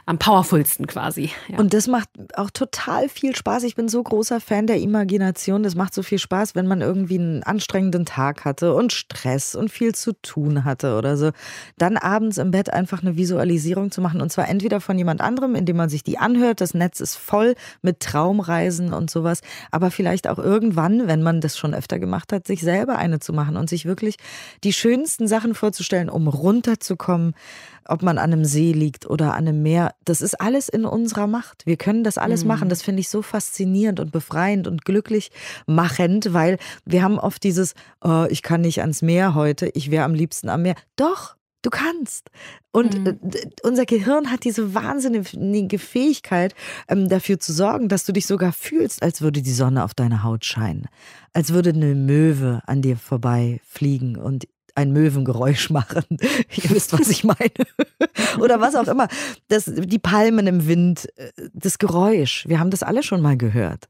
am 0.06 0.20
powerfulsten 0.20 0.86
quasi. 0.86 1.32
Ja. 1.48 1.58
Und 1.58 1.74
das 1.74 1.88
macht 1.88 2.10
auch 2.36 2.52
total 2.52 3.10
viel 3.10 3.36
Spaß. 3.36 3.64
Ich 3.64 3.74
bin 3.74 3.90
so 3.90 4.04
großer 4.04 4.40
Fan 4.40 4.68
der 4.68 4.80
Imagination. 4.80 5.64
Das 5.64 5.74
macht 5.74 5.96
so 5.96 6.04
viel 6.04 6.20
Spaß, 6.20 6.54
wenn 6.54 6.68
man 6.68 6.82
irgendwie 6.82 7.18
einen 7.18 7.42
anstrengenden 7.42 8.06
Tag 8.06 8.46
hatte 8.52 8.74
und 8.74 8.92
Stress 8.92 9.56
und 9.56 9.70
viel 9.70 9.96
zu 9.96 10.14
tun 10.22 10.66
hatte 10.66 10.98
oder 10.98 11.16
so, 11.18 11.32
dann 11.78 11.98
abends 11.98 12.38
im 12.38 12.52
Bett 12.52 12.72
einfach 12.72 13.02
eine 13.02 13.16
Visualisierung 13.16 13.92
zu 13.92 14.02
machen 14.02 14.22
und 14.22 14.32
zwar 14.32 14.50
entweder 14.50 14.82
von 14.82 14.98
jemand 14.98 15.22
anderem, 15.22 15.56
indem 15.56 15.78
man 15.78 15.90
sich 15.90 16.04
die 16.04 16.18
anhört, 16.18 16.62
das 16.62 16.74
Netz 16.74 17.00
ist 17.00 17.16
voll 17.16 17.56
mit 17.82 18.02
Traumreisen 18.02 18.94
und 18.94 19.10
sowas, 19.10 19.42
aber 19.72 19.90
vielleicht 19.90 20.28
auch 20.28 20.38
irgendwann, 20.38 21.08
wenn 21.08 21.22
man 21.22 21.40
das 21.42 21.58
schon 21.58 21.74
öfter 21.74 21.98
gemacht 22.00 22.34
hat, 22.34 22.46
sich 22.46 22.62
selber 22.62 22.98
eine 22.98 23.20
zu 23.20 23.32
machen 23.34 23.56
und 23.56 23.70
sich 23.70 23.86
wirklich 23.86 24.18
die 24.64 24.74
schönsten 24.74 25.28
Sachen 25.28 25.56
vorzustellen, 25.56 26.10
um 26.10 26.28
runterzukommen, 26.28 27.34
ob 27.88 28.02
man 28.04 28.18
an 28.18 28.32
einem 28.32 28.46
See 28.46 28.72
liegt 28.72 29.06
oder 29.10 29.34
an 29.34 29.48
einem 29.48 29.62
Meer. 29.62 29.94
Das 30.06 30.22
ist 30.22 30.40
alles 30.40 30.70
in 30.70 30.86
unserer 30.86 31.28
Macht. 31.28 31.66
Wir 31.66 31.78
können 31.78 32.04
das 32.04 32.18
alles 32.18 32.44
mhm. 32.44 32.48
machen. 32.50 32.70
Das 32.70 32.82
finde 32.82 33.02
ich 33.02 33.10
so 33.10 33.22
faszinierend 33.22 34.00
und 34.00 34.12
befreiend 34.12 34.68
und 34.68 34.86
glücklich 34.86 35.32
machend, 35.66 36.34
weil 36.34 36.58
wir 36.86 37.04
haben 37.04 37.20
oft 37.20 37.44
dieses, 37.44 37.74
oh, 38.02 38.26
ich 38.30 38.42
kann 38.42 38.62
nicht 38.62 38.82
ans 38.82 39.02
Meer 39.02 39.36
heute, 39.36 39.70
ich 39.74 39.92
wäre 39.92 40.06
am 40.06 40.14
liebsten 40.14 40.50
am 40.50 40.64
Meer. 40.64 40.76
Doch, 40.96 41.36
Du 41.64 41.70
kannst. 41.70 42.32
Und 42.72 43.00
mhm. 43.00 43.08
Äh, 43.08 43.50
unser 43.64 43.86
Gehirn 43.86 44.32
hat 44.32 44.46
diese 44.46 44.74
wahnsinnige 44.74 45.78
Fähigkeit, 45.78 46.56
ähm, 46.88 47.08
dafür 47.08 47.40
zu 47.40 47.54
sorgen, 47.54 47.88
dass 47.88 48.06
du 48.06 48.14
dich 48.14 48.26
sogar 48.26 48.52
fühlst, 48.52 49.04
als 49.04 49.22
würde 49.22 49.42
die 49.42 49.54
Sonne 49.54 49.84
auf 49.84 49.94
deine 49.94 50.24
Haut 50.24 50.44
scheinen. 50.44 50.88
Als 51.34 51.54
würde 51.54 51.70
eine 51.70 51.94
Möwe 51.94 52.62
an 52.66 52.82
dir 52.82 52.98
vorbeifliegen 52.98 54.18
und 54.18 54.48
ein 54.76 54.92
Möwengeräusch 54.92 55.70
machen. 55.70 56.06
Ihr 56.10 56.70
wisst, 56.70 56.94
was 56.94 57.10
ich 57.10 57.24
meine. 57.24 57.38
Oder 58.40 58.60
was 58.62 58.76
auch 58.76 58.88
immer. 58.88 59.08
Das, 59.48 59.66
die 59.66 60.00
Palmen 60.00 60.48
im 60.48 60.68
Wind, 60.68 61.08
äh, 61.16 61.32
das 61.54 61.78
Geräusch. 61.78 62.46
Wir 62.48 62.60
haben 62.60 62.72
das 62.72 62.84
alle 62.84 63.04
schon 63.04 63.22
mal 63.22 63.38
gehört. 63.38 63.88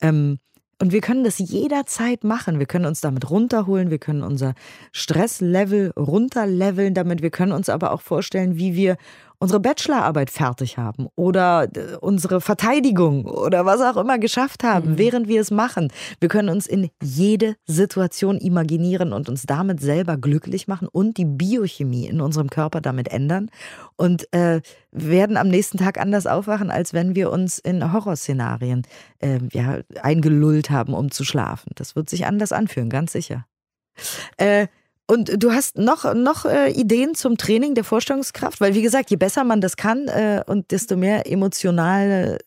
Ähm, 0.00 0.38
und 0.80 0.92
wir 0.92 1.00
können 1.00 1.24
das 1.24 1.38
jederzeit 1.38 2.24
machen. 2.24 2.58
Wir 2.58 2.66
können 2.66 2.86
uns 2.86 3.00
damit 3.00 3.30
runterholen, 3.30 3.90
wir 3.90 3.98
können 3.98 4.22
unser 4.22 4.54
Stresslevel 4.92 5.92
runterleveln 5.96 6.94
damit. 6.94 7.22
Wir 7.22 7.30
können 7.30 7.52
uns 7.52 7.68
aber 7.68 7.92
auch 7.92 8.00
vorstellen, 8.00 8.56
wie 8.56 8.74
wir 8.74 8.96
unsere 9.44 9.60
Bachelorarbeit 9.60 10.30
fertig 10.30 10.78
haben 10.78 11.06
oder 11.16 11.68
äh, 11.76 11.96
unsere 12.00 12.40
Verteidigung 12.40 13.26
oder 13.26 13.66
was 13.66 13.82
auch 13.82 13.98
immer 13.98 14.18
geschafft 14.18 14.64
haben, 14.64 14.92
mhm. 14.92 14.98
während 14.98 15.28
wir 15.28 15.38
es 15.38 15.50
machen. 15.50 15.92
Wir 16.18 16.30
können 16.30 16.48
uns 16.48 16.66
in 16.66 16.88
jede 17.02 17.54
Situation 17.66 18.38
imaginieren 18.38 19.12
und 19.12 19.28
uns 19.28 19.42
damit 19.42 19.80
selber 19.80 20.16
glücklich 20.16 20.66
machen 20.66 20.88
und 20.88 21.18
die 21.18 21.26
Biochemie 21.26 22.06
in 22.06 22.22
unserem 22.22 22.48
Körper 22.48 22.80
damit 22.80 23.08
ändern 23.08 23.50
und 23.96 24.32
äh, 24.32 24.62
werden 24.92 25.36
am 25.36 25.48
nächsten 25.48 25.76
Tag 25.76 26.00
anders 26.00 26.26
aufwachen, 26.26 26.70
als 26.70 26.94
wenn 26.94 27.14
wir 27.14 27.30
uns 27.30 27.58
in 27.58 27.92
Horrorszenarien 27.92 28.86
äh, 29.18 29.40
ja, 29.52 29.80
eingelullt 30.00 30.70
haben, 30.70 30.94
um 30.94 31.10
zu 31.10 31.22
schlafen. 31.22 31.72
Das 31.74 31.94
wird 31.96 32.08
sich 32.08 32.24
anders 32.24 32.52
anfühlen, 32.52 32.88
ganz 32.88 33.12
sicher. 33.12 33.44
Äh, 34.38 34.68
und 35.06 35.42
du 35.42 35.52
hast 35.52 35.76
noch, 35.76 36.14
noch 36.14 36.46
äh, 36.46 36.70
Ideen 36.70 37.14
zum 37.14 37.36
Training 37.36 37.74
der 37.74 37.84
Vorstellungskraft? 37.84 38.60
Weil, 38.60 38.74
wie 38.74 38.82
gesagt, 38.82 39.10
je 39.10 39.16
besser 39.16 39.44
man 39.44 39.60
das 39.60 39.76
kann 39.76 40.08
äh, 40.08 40.42
und 40.46 40.70
desto 40.70 40.96
mehr 40.96 41.30
emotionale 41.30 42.38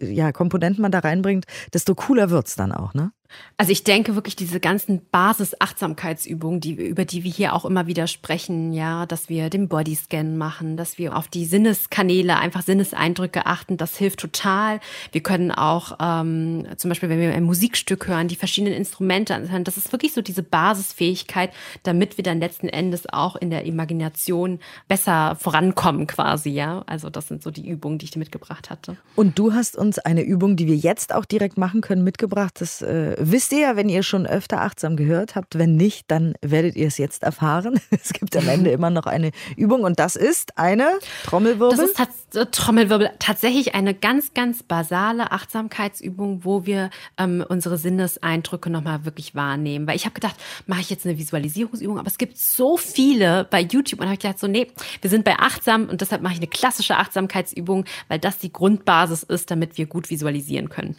äh, 0.00 0.12
ja, 0.12 0.30
Komponenten 0.30 0.82
man 0.82 0.92
da 0.92 1.00
reinbringt, 1.00 1.46
desto 1.72 1.94
cooler 1.94 2.30
wird 2.30 2.46
es 2.46 2.54
dann 2.54 2.72
auch, 2.72 2.94
ne? 2.94 3.12
Also 3.56 3.70
ich 3.70 3.84
denke 3.84 4.16
wirklich 4.16 4.34
diese 4.34 4.58
ganzen 4.58 5.00
Basis-Achtsamkeitsübungen, 5.12 6.60
die, 6.60 6.72
über 6.72 7.04
die 7.04 7.22
wir 7.22 7.30
hier 7.30 7.52
auch 7.54 7.64
immer 7.64 7.86
wieder 7.86 8.08
sprechen, 8.08 8.72
ja, 8.72 9.06
dass 9.06 9.28
wir 9.28 9.48
den 9.48 9.68
Bodyscan 9.68 10.36
machen, 10.36 10.76
dass 10.76 10.98
wir 10.98 11.16
auf 11.16 11.28
die 11.28 11.44
Sinneskanäle, 11.44 12.36
einfach 12.36 12.62
Sinneseindrücke 12.62 13.46
achten, 13.46 13.76
das 13.76 13.96
hilft 13.96 14.18
total. 14.18 14.80
Wir 15.12 15.22
können 15.22 15.52
auch 15.52 15.98
ähm, 16.00 16.66
zum 16.76 16.88
Beispiel, 16.88 17.08
wenn 17.08 17.20
wir 17.20 17.32
ein 17.32 17.44
Musikstück 17.44 18.08
hören, 18.08 18.26
die 18.26 18.34
verschiedenen 18.34 18.74
Instrumente 18.74 19.36
anhören, 19.36 19.62
das 19.62 19.76
ist 19.76 19.92
wirklich 19.92 20.14
so 20.14 20.20
diese 20.20 20.42
Basisfähigkeit, 20.42 21.52
damit 21.84 22.16
wir 22.16 22.24
dann 22.24 22.40
letzten 22.40 22.68
Endes 22.68 23.06
auch 23.12 23.36
in 23.36 23.50
der 23.50 23.66
Imagination 23.66 24.58
besser 24.88 25.36
vorankommen 25.36 26.08
quasi, 26.08 26.50
ja. 26.50 26.82
Also 26.86 27.08
das 27.08 27.28
sind 27.28 27.42
so 27.42 27.52
die 27.52 27.68
Übungen, 27.68 27.98
die 27.98 28.06
ich 28.06 28.10
dir 28.10 28.18
mitgebracht 28.18 28.68
hatte. 28.68 28.96
Und 29.14 29.38
du 29.38 29.52
hast 29.52 29.76
uns 29.76 30.00
eine 30.00 30.22
Übung, 30.22 30.56
die 30.56 30.66
wir 30.66 30.76
jetzt 30.76 31.14
auch 31.14 31.24
direkt 31.24 31.56
machen 31.56 31.82
können, 31.82 32.02
mitgebracht. 32.02 32.54
Das 32.58 32.82
äh, 32.82 33.14
wisst 33.30 33.52
ihr 33.52 33.60
ja, 33.60 33.76
wenn 33.76 33.88
ihr 33.88 34.02
schon 34.02 34.26
öfter 34.26 34.60
achtsam 34.62 34.96
gehört 34.96 35.34
habt. 35.34 35.58
Wenn 35.58 35.76
nicht, 35.76 36.10
dann 36.10 36.34
werdet 36.42 36.76
ihr 36.76 36.88
es 36.88 36.98
jetzt 36.98 37.22
erfahren. 37.22 37.80
Es 38.04 38.12
gibt 38.12 38.36
am 38.36 38.48
Ende 38.48 38.70
immer 38.70 38.90
noch 38.90 39.06
eine 39.06 39.30
Übung 39.56 39.82
und 39.82 39.98
das 39.98 40.16
ist 40.16 40.58
eine 40.58 40.90
Trommelwirbel. 41.24 41.70
Das 41.70 41.86
ist 41.86 41.96
tats 41.96 42.36
äh, 42.36 42.46
Trommelwirbel 42.46 43.10
tatsächlich 43.18 43.74
eine 43.74 43.94
ganz, 43.94 44.34
ganz 44.34 44.62
basale 44.62 45.32
Achtsamkeitsübung, 45.32 46.44
wo 46.44 46.66
wir 46.66 46.90
ähm, 47.16 47.44
unsere 47.48 47.78
Sinneseindrücke 47.78 48.68
nochmal 48.68 49.04
wirklich 49.04 49.34
wahrnehmen. 49.34 49.86
Weil 49.86 49.96
ich 49.96 50.04
habe 50.04 50.14
gedacht, 50.14 50.36
mache 50.66 50.80
ich 50.80 50.90
jetzt 50.90 51.06
eine 51.06 51.16
Visualisierungsübung, 51.18 51.98
aber 51.98 52.08
es 52.08 52.18
gibt 52.18 52.36
so 52.36 52.76
viele 52.76 53.44
bei 53.44 53.60
YouTube 53.60 54.00
und 54.00 54.06
habe 54.06 54.14
ich 54.14 54.20
gedacht, 54.20 54.38
so 54.38 54.48
nee, 54.48 54.66
wir 55.00 55.08
sind 55.08 55.24
bei 55.24 55.38
achtsam 55.38 55.88
und 55.88 56.00
deshalb 56.00 56.20
mache 56.20 56.34
ich 56.34 56.40
eine 56.40 56.48
klassische 56.48 56.96
Achtsamkeitsübung, 56.96 57.84
weil 58.08 58.18
das 58.18 58.38
die 58.38 58.52
Grundbasis 58.52 59.22
ist, 59.22 59.50
damit 59.50 59.78
wir 59.78 59.86
gut 59.86 60.10
visualisieren 60.10 60.68
können. 60.68 60.96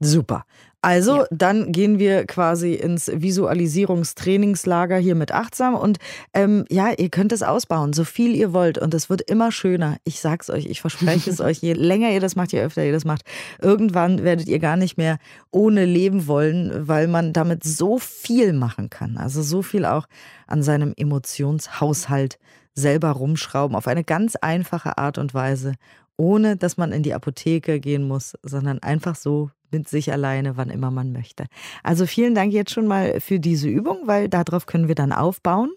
Super. 0.00 0.44
Also, 0.82 1.18
ja. 1.18 1.26
dann 1.30 1.72
gehen 1.72 1.98
wir 1.98 2.24
quasi 2.24 2.72
ins 2.72 3.10
Visualisierungstrainingslager 3.14 4.96
hier 4.96 5.14
mit 5.14 5.30
achtsam 5.30 5.74
und 5.74 5.98
ähm, 6.32 6.64
ja, 6.70 6.90
ihr 6.96 7.10
könnt 7.10 7.32
es 7.32 7.42
ausbauen, 7.42 7.92
so 7.92 8.04
viel 8.04 8.34
ihr 8.34 8.54
wollt 8.54 8.78
und 8.78 8.94
es 8.94 9.10
wird 9.10 9.20
immer 9.20 9.52
schöner. 9.52 9.98
Ich 10.04 10.20
sag's 10.20 10.48
euch, 10.48 10.64
ich 10.64 10.80
verspreche 10.80 11.28
es 11.28 11.40
euch. 11.42 11.58
Je 11.58 11.74
länger 11.74 12.10
ihr 12.10 12.20
das 12.20 12.34
macht, 12.34 12.52
je 12.52 12.62
öfter 12.62 12.82
ihr 12.82 12.92
das 12.92 13.04
macht, 13.04 13.24
irgendwann 13.60 14.24
werdet 14.24 14.48
ihr 14.48 14.58
gar 14.58 14.78
nicht 14.78 14.96
mehr 14.96 15.18
ohne 15.50 15.84
leben 15.84 16.26
wollen, 16.26 16.88
weil 16.88 17.08
man 17.08 17.34
damit 17.34 17.62
so 17.62 17.98
viel 17.98 18.54
machen 18.54 18.88
kann. 18.88 19.18
Also 19.18 19.42
so 19.42 19.60
viel 19.60 19.84
auch 19.84 20.06
an 20.46 20.62
seinem 20.62 20.94
Emotionshaushalt 20.96 22.38
selber 22.72 23.10
rumschrauben 23.10 23.76
auf 23.76 23.86
eine 23.86 24.04
ganz 24.04 24.36
einfache 24.36 24.96
Art 24.96 25.18
und 25.18 25.34
Weise 25.34 25.74
ohne 26.20 26.56
dass 26.56 26.76
man 26.76 26.92
in 26.92 27.02
die 27.02 27.14
Apotheke 27.14 27.80
gehen 27.80 28.06
muss, 28.06 28.34
sondern 28.42 28.78
einfach 28.80 29.16
so 29.16 29.50
mit 29.70 29.88
sich 29.88 30.12
alleine, 30.12 30.56
wann 30.58 30.68
immer 30.68 30.90
man 30.90 31.12
möchte. 31.12 31.46
Also 31.82 32.06
vielen 32.06 32.34
Dank 32.34 32.52
jetzt 32.52 32.72
schon 32.72 32.86
mal 32.86 33.20
für 33.20 33.40
diese 33.40 33.68
Übung, 33.68 34.02
weil 34.04 34.28
darauf 34.28 34.66
können 34.66 34.86
wir 34.86 34.94
dann 34.94 35.12
aufbauen. 35.12 35.70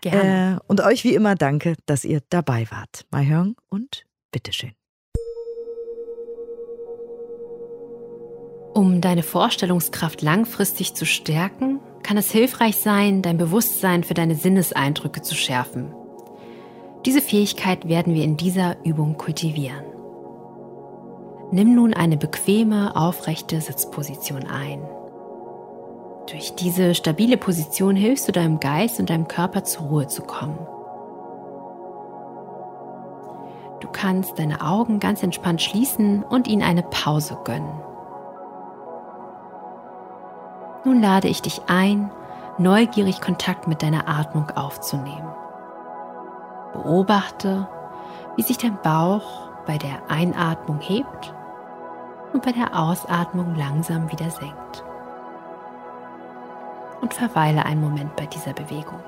Gerne. 0.00 0.56
Äh, 0.56 0.64
und 0.68 0.80
euch 0.80 1.04
wie 1.04 1.14
immer 1.14 1.34
danke, 1.34 1.74
dass 1.84 2.04
ihr 2.04 2.22
dabei 2.30 2.66
wart. 2.70 3.04
Mahjong 3.10 3.56
und 3.68 4.04
bitteschön. 4.32 4.72
Um 8.72 9.00
deine 9.00 9.22
Vorstellungskraft 9.22 10.22
langfristig 10.22 10.94
zu 10.94 11.04
stärken, 11.04 11.80
kann 12.02 12.16
es 12.16 12.30
hilfreich 12.30 12.76
sein, 12.76 13.22
dein 13.22 13.36
Bewusstsein 13.36 14.04
für 14.04 14.14
deine 14.14 14.36
Sinneseindrücke 14.36 15.20
zu 15.20 15.34
schärfen. 15.34 15.92
Diese 17.08 17.22
Fähigkeit 17.22 17.88
werden 17.88 18.12
wir 18.12 18.22
in 18.22 18.36
dieser 18.36 18.76
Übung 18.84 19.16
kultivieren. 19.16 19.82
Nimm 21.50 21.74
nun 21.74 21.94
eine 21.94 22.18
bequeme, 22.18 22.94
aufrechte 22.96 23.58
Sitzposition 23.62 24.46
ein. 24.46 24.82
Durch 26.30 26.54
diese 26.56 26.94
stabile 26.94 27.38
Position 27.38 27.96
hilfst 27.96 28.28
du 28.28 28.32
deinem 28.32 28.60
Geist 28.60 29.00
und 29.00 29.08
deinem 29.08 29.26
Körper 29.26 29.64
zur 29.64 29.86
Ruhe 29.86 30.06
zu 30.06 30.20
kommen. 30.20 30.58
Du 33.80 33.88
kannst 33.90 34.38
deine 34.38 34.60
Augen 34.60 35.00
ganz 35.00 35.22
entspannt 35.22 35.62
schließen 35.62 36.22
und 36.22 36.46
ihnen 36.46 36.62
eine 36.62 36.82
Pause 36.82 37.38
gönnen. 37.42 37.72
Nun 40.84 41.00
lade 41.00 41.28
ich 41.28 41.40
dich 41.40 41.62
ein, 41.68 42.10
neugierig 42.58 43.22
Kontakt 43.22 43.66
mit 43.66 43.82
deiner 43.82 44.08
Atmung 44.08 44.50
aufzunehmen. 44.50 45.47
Beobachte, 46.82 47.66
wie 48.36 48.42
sich 48.42 48.56
dein 48.56 48.80
Bauch 48.82 49.50
bei 49.66 49.78
der 49.78 50.08
Einatmung 50.08 50.78
hebt 50.80 51.34
und 52.32 52.44
bei 52.44 52.52
der 52.52 52.78
Ausatmung 52.78 53.56
langsam 53.56 54.10
wieder 54.12 54.30
senkt. 54.30 54.84
Und 57.00 57.14
verweile 57.14 57.64
einen 57.64 57.80
Moment 57.80 58.14
bei 58.16 58.26
dieser 58.26 58.52
Bewegung. 58.52 59.00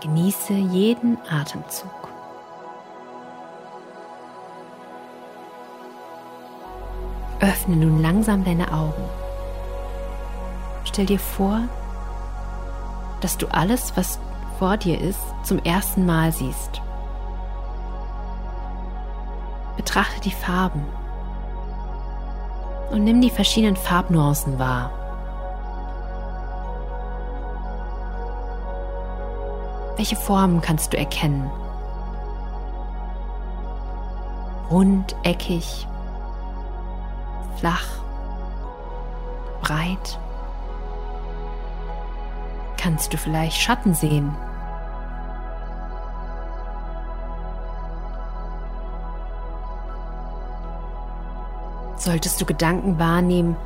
Genieße 0.00 0.52
jeden 0.52 1.18
Atemzug. 1.28 1.90
Öffne 7.40 7.76
nun 7.76 8.00
langsam 8.00 8.44
deine 8.44 8.72
Augen. 8.72 9.04
Stell 10.84 11.06
dir 11.06 11.18
vor, 11.18 11.62
dass 13.20 13.38
du 13.38 13.46
alles, 13.48 13.96
was 13.96 14.18
vor 14.58 14.76
dir 14.76 15.00
ist, 15.00 15.20
zum 15.42 15.58
ersten 15.58 16.06
Mal 16.06 16.32
siehst. 16.32 16.80
Betrachte 19.76 20.20
die 20.20 20.32
Farben 20.32 20.84
und 22.90 23.04
nimm 23.04 23.20
die 23.20 23.30
verschiedenen 23.30 23.76
Farbnuancen 23.76 24.58
wahr. 24.58 24.90
Welche 29.96 30.16
Formen 30.16 30.60
kannst 30.60 30.92
du 30.92 30.98
erkennen? 30.98 31.50
Rund, 34.70 35.16
eckig, 35.22 35.86
flach, 37.56 37.86
breit. 39.62 40.18
Kannst 42.86 43.12
du 43.12 43.16
vielleicht 43.16 43.60
Schatten 43.60 43.94
sehen? 43.94 44.32
Solltest 51.96 52.40
du 52.40 52.44
Gedanken 52.44 53.00
wahrnehmen, 53.00 53.56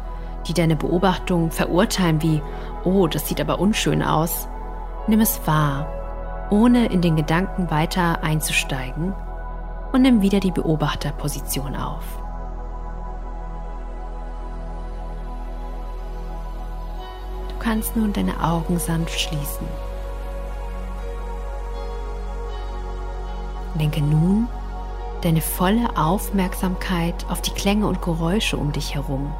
die 0.47 0.55
deine 0.55 0.75
Beobachtung 0.75 1.51
verurteilen 1.51 2.23
wie, 2.23 2.41
oh, 2.85 3.09
das 3.09 3.29
sieht 3.29 3.43
aber 3.43 3.61
unschön 3.61 4.03
aus, 4.03 4.49
nimm 5.07 5.21
es 5.21 5.47
wahr, 5.47 5.87
ohne 6.49 6.87
in 6.87 7.03
den 7.03 7.17
Gedanken 7.17 7.71
weiter 7.71 8.25
einzusteigen 8.25 9.13
und 9.93 10.01
nimm 10.01 10.23
wieder 10.23 10.41
die 10.41 10.51
Beobachterposition 10.51 11.77
auf. 11.77 12.23
Kannst 17.61 17.95
nun 17.97 18.13
deine 18.13 18.43
Augen 18.43 18.79
sanft 18.79 19.21
schließen. 19.21 19.67
Denke 23.75 24.01
nun 24.03 24.49
deine 25.23 25.41
volle 25.41 25.97
Aufmerksamkeit 25.97 27.27
auf 27.29 27.41
die 27.43 27.53
Klänge 27.53 27.87
und 27.87 28.03
Geräusche 28.03 28.57
um 28.57 28.73
dich 28.73 28.95
herum. 28.95 29.33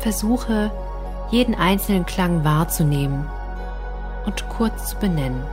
Versuche, 0.00 0.70
jeden 1.30 1.54
einzelnen 1.54 2.06
Klang 2.06 2.44
wahrzunehmen 2.44 3.28
und 4.26 4.48
kurz 4.48 4.88
zu 4.88 4.96
benennen. 4.96 5.44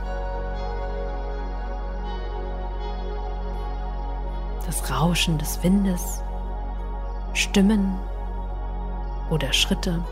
Das 4.66 4.90
Rauschen 4.90 5.38
des 5.38 5.62
Windes, 5.62 6.22
Stimmen 7.34 7.98
oder 9.30 9.52
Schritte, 9.52 10.02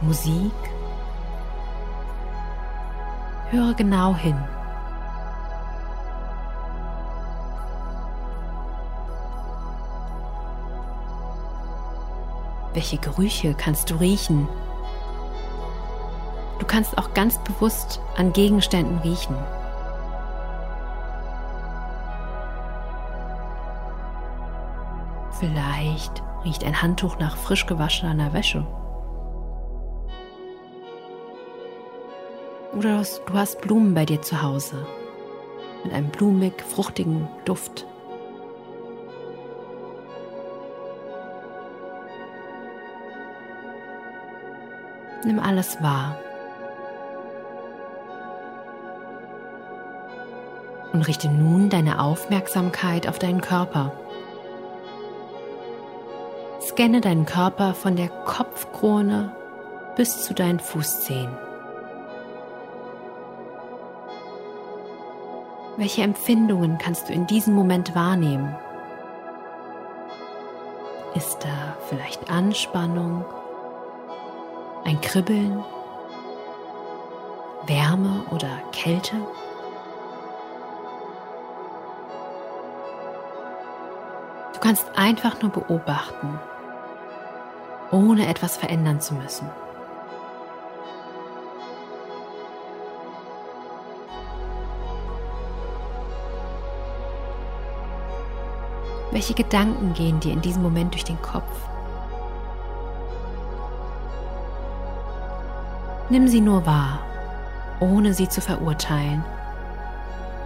Musik 0.00 0.52
Höre 3.50 3.74
genau 3.74 4.14
hin. 4.14 4.38
Welche 12.72 12.98
Gerüche 12.98 13.54
kannst 13.54 13.90
du 13.90 13.96
riechen? 13.96 14.48
Du 16.60 16.66
kannst 16.66 16.96
auch 16.96 17.12
ganz 17.12 17.38
bewusst 17.38 18.00
an 18.16 18.32
Gegenständen 18.32 18.98
riechen. 18.98 19.34
Riecht 26.44 26.64
ein 26.64 26.80
Handtuch 26.80 27.18
nach 27.18 27.36
frisch 27.36 27.66
gewaschener 27.66 28.32
Wäsche. 28.32 28.66
Oder 32.76 33.02
du 33.26 33.34
hast 33.34 33.60
Blumen 33.60 33.94
bei 33.94 34.06
dir 34.06 34.22
zu 34.22 34.42
Hause 34.42 34.86
mit 35.84 35.92
einem 35.92 36.08
blumig, 36.10 36.62
fruchtigen 36.62 37.28
Duft. 37.44 37.86
Nimm 45.24 45.38
alles 45.38 45.82
wahr. 45.82 46.16
Und 50.92 51.06
richte 51.06 51.28
nun 51.28 51.68
deine 51.68 52.00
Aufmerksamkeit 52.00 53.06
auf 53.06 53.18
deinen 53.18 53.40
Körper. 53.40 53.92
Scanne 56.80 57.02
deinen 57.02 57.26
Körper 57.26 57.74
von 57.74 57.94
der 57.94 58.08
Kopfkrone 58.08 59.36
bis 59.96 60.24
zu 60.24 60.32
deinen 60.32 60.60
Fußzehen. 60.60 61.28
Welche 65.76 66.00
Empfindungen 66.00 66.78
kannst 66.78 67.10
du 67.10 67.12
in 67.12 67.26
diesem 67.26 67.54
Moment 67.54 67.94
wahrnehmen? 67.94 68.56
Ist 71.14 71.44
da 71.44 71.76
vielleicht 71.90 72.30
Anspannung, 72.30 73.26
ein 74.84 74.98
Kribbeln, 75.02 75.62
Wärme 77.66 78.22
oder 78.30 78.48
Kälte? 78.72 79.16
Du 84.54 84.60
kannst 84.60 84.86
einfach 84.96 85.42
nur 85.42 85.50
beobachten, 85.50 86.40
ohne 87.90 88.28
etwas 88.28 88.56
verändern 88.56 89.00
zu 89.00 89.14
müssen. 89.14 89.48
Welche 99.12 99.34
Gedanken 99.34 99.92
gehen 99.92 100.20
dir 100.20 100.32
in 100.32 100.40
diesem 100.40 100.62
Moment 100.62 100.94
durch 100.94 101.04
den 101.04 101.20
Kopf? 101.20 101.50
Nimm 106.08 106.28
sie 106.28 106.40
nur 106.40 106.64
wahr, 106.64 107.00
ohne 107.80 108.14
sie 108.14 108.28
zu 108.28 108.40
verurteilen 108.40 109.24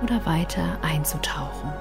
oder 0.03 0.25
weiter 0.27 0.79
einzutauchen. 0.83 1.73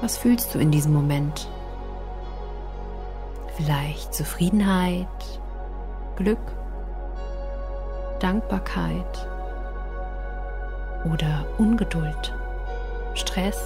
Was 0.00 0.16
fühlst 0.16 0.54
du 0.54 0.60
in 0.60 0.70
diesem 0.70 0.92
Moment? 0.92 1.48
Vielleicht 3.56 4.14
Zufriedenheit, 4.14 5.08
Glück, 6.14 6.38
Dankbarkeit 8.20 9.28
oder 11.04 11.46
Ungeduld, 11.58 12.32
Stress? 13.14 13.60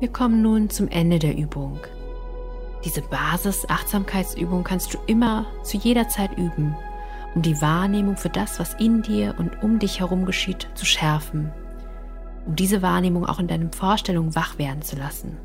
Wir 0.00 0.08
kommen 0.08 0.40
nun 0.40 0.70
zum 0.70 0.88
Ende 0.88 1.18
der 1.18 1.36
Übung. 1.36 1.78
Diese 2.84 3.02
Basis-Achtsamkeitsübung 3.02 4.64
kannst 4.64 4.94
du 4.94 4.98
immer 5.06 5.46
zu 5.62 5.76
jeder 5.76 6.08
Zeit 6.08 6.38
üben, 6.38 6.74
um 7.36 7.42
die 7.42 7.60
Wahrnehmung 7.60 8.16
für 8.16 8.30
das, 8.30 8.58
was 8.58 8.72
in 8.74 9.02
dir 9.02 9.34
und 9.38 9.62
um 9.62 9.78
dich 9.78 10.00
herum 10.00 10.24
geschieht, 10.24 10.68
zu 10.74 10.86
schärfen, 10.86 11.52
um 12.46 12.56
diese 12.56 12.80
Wahrnehmung 12.80 13.26
auch 13.26 13.38
in 13.38 13.46
deinen 13.46 13.70
Vorstellungen 13.72 14.34
wach 14.34 14.58
werden 14.58 14.80
zu 14.80 14.96
lassen. 14.96 15.36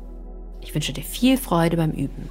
Ich 0.62 0.74
wünsche 0.74 0.94
dir 0.94 1.04
viel 1.04 1.36
Freude 1.36 1.76
beim 1.76 1.90
Üben. 1.90 2.30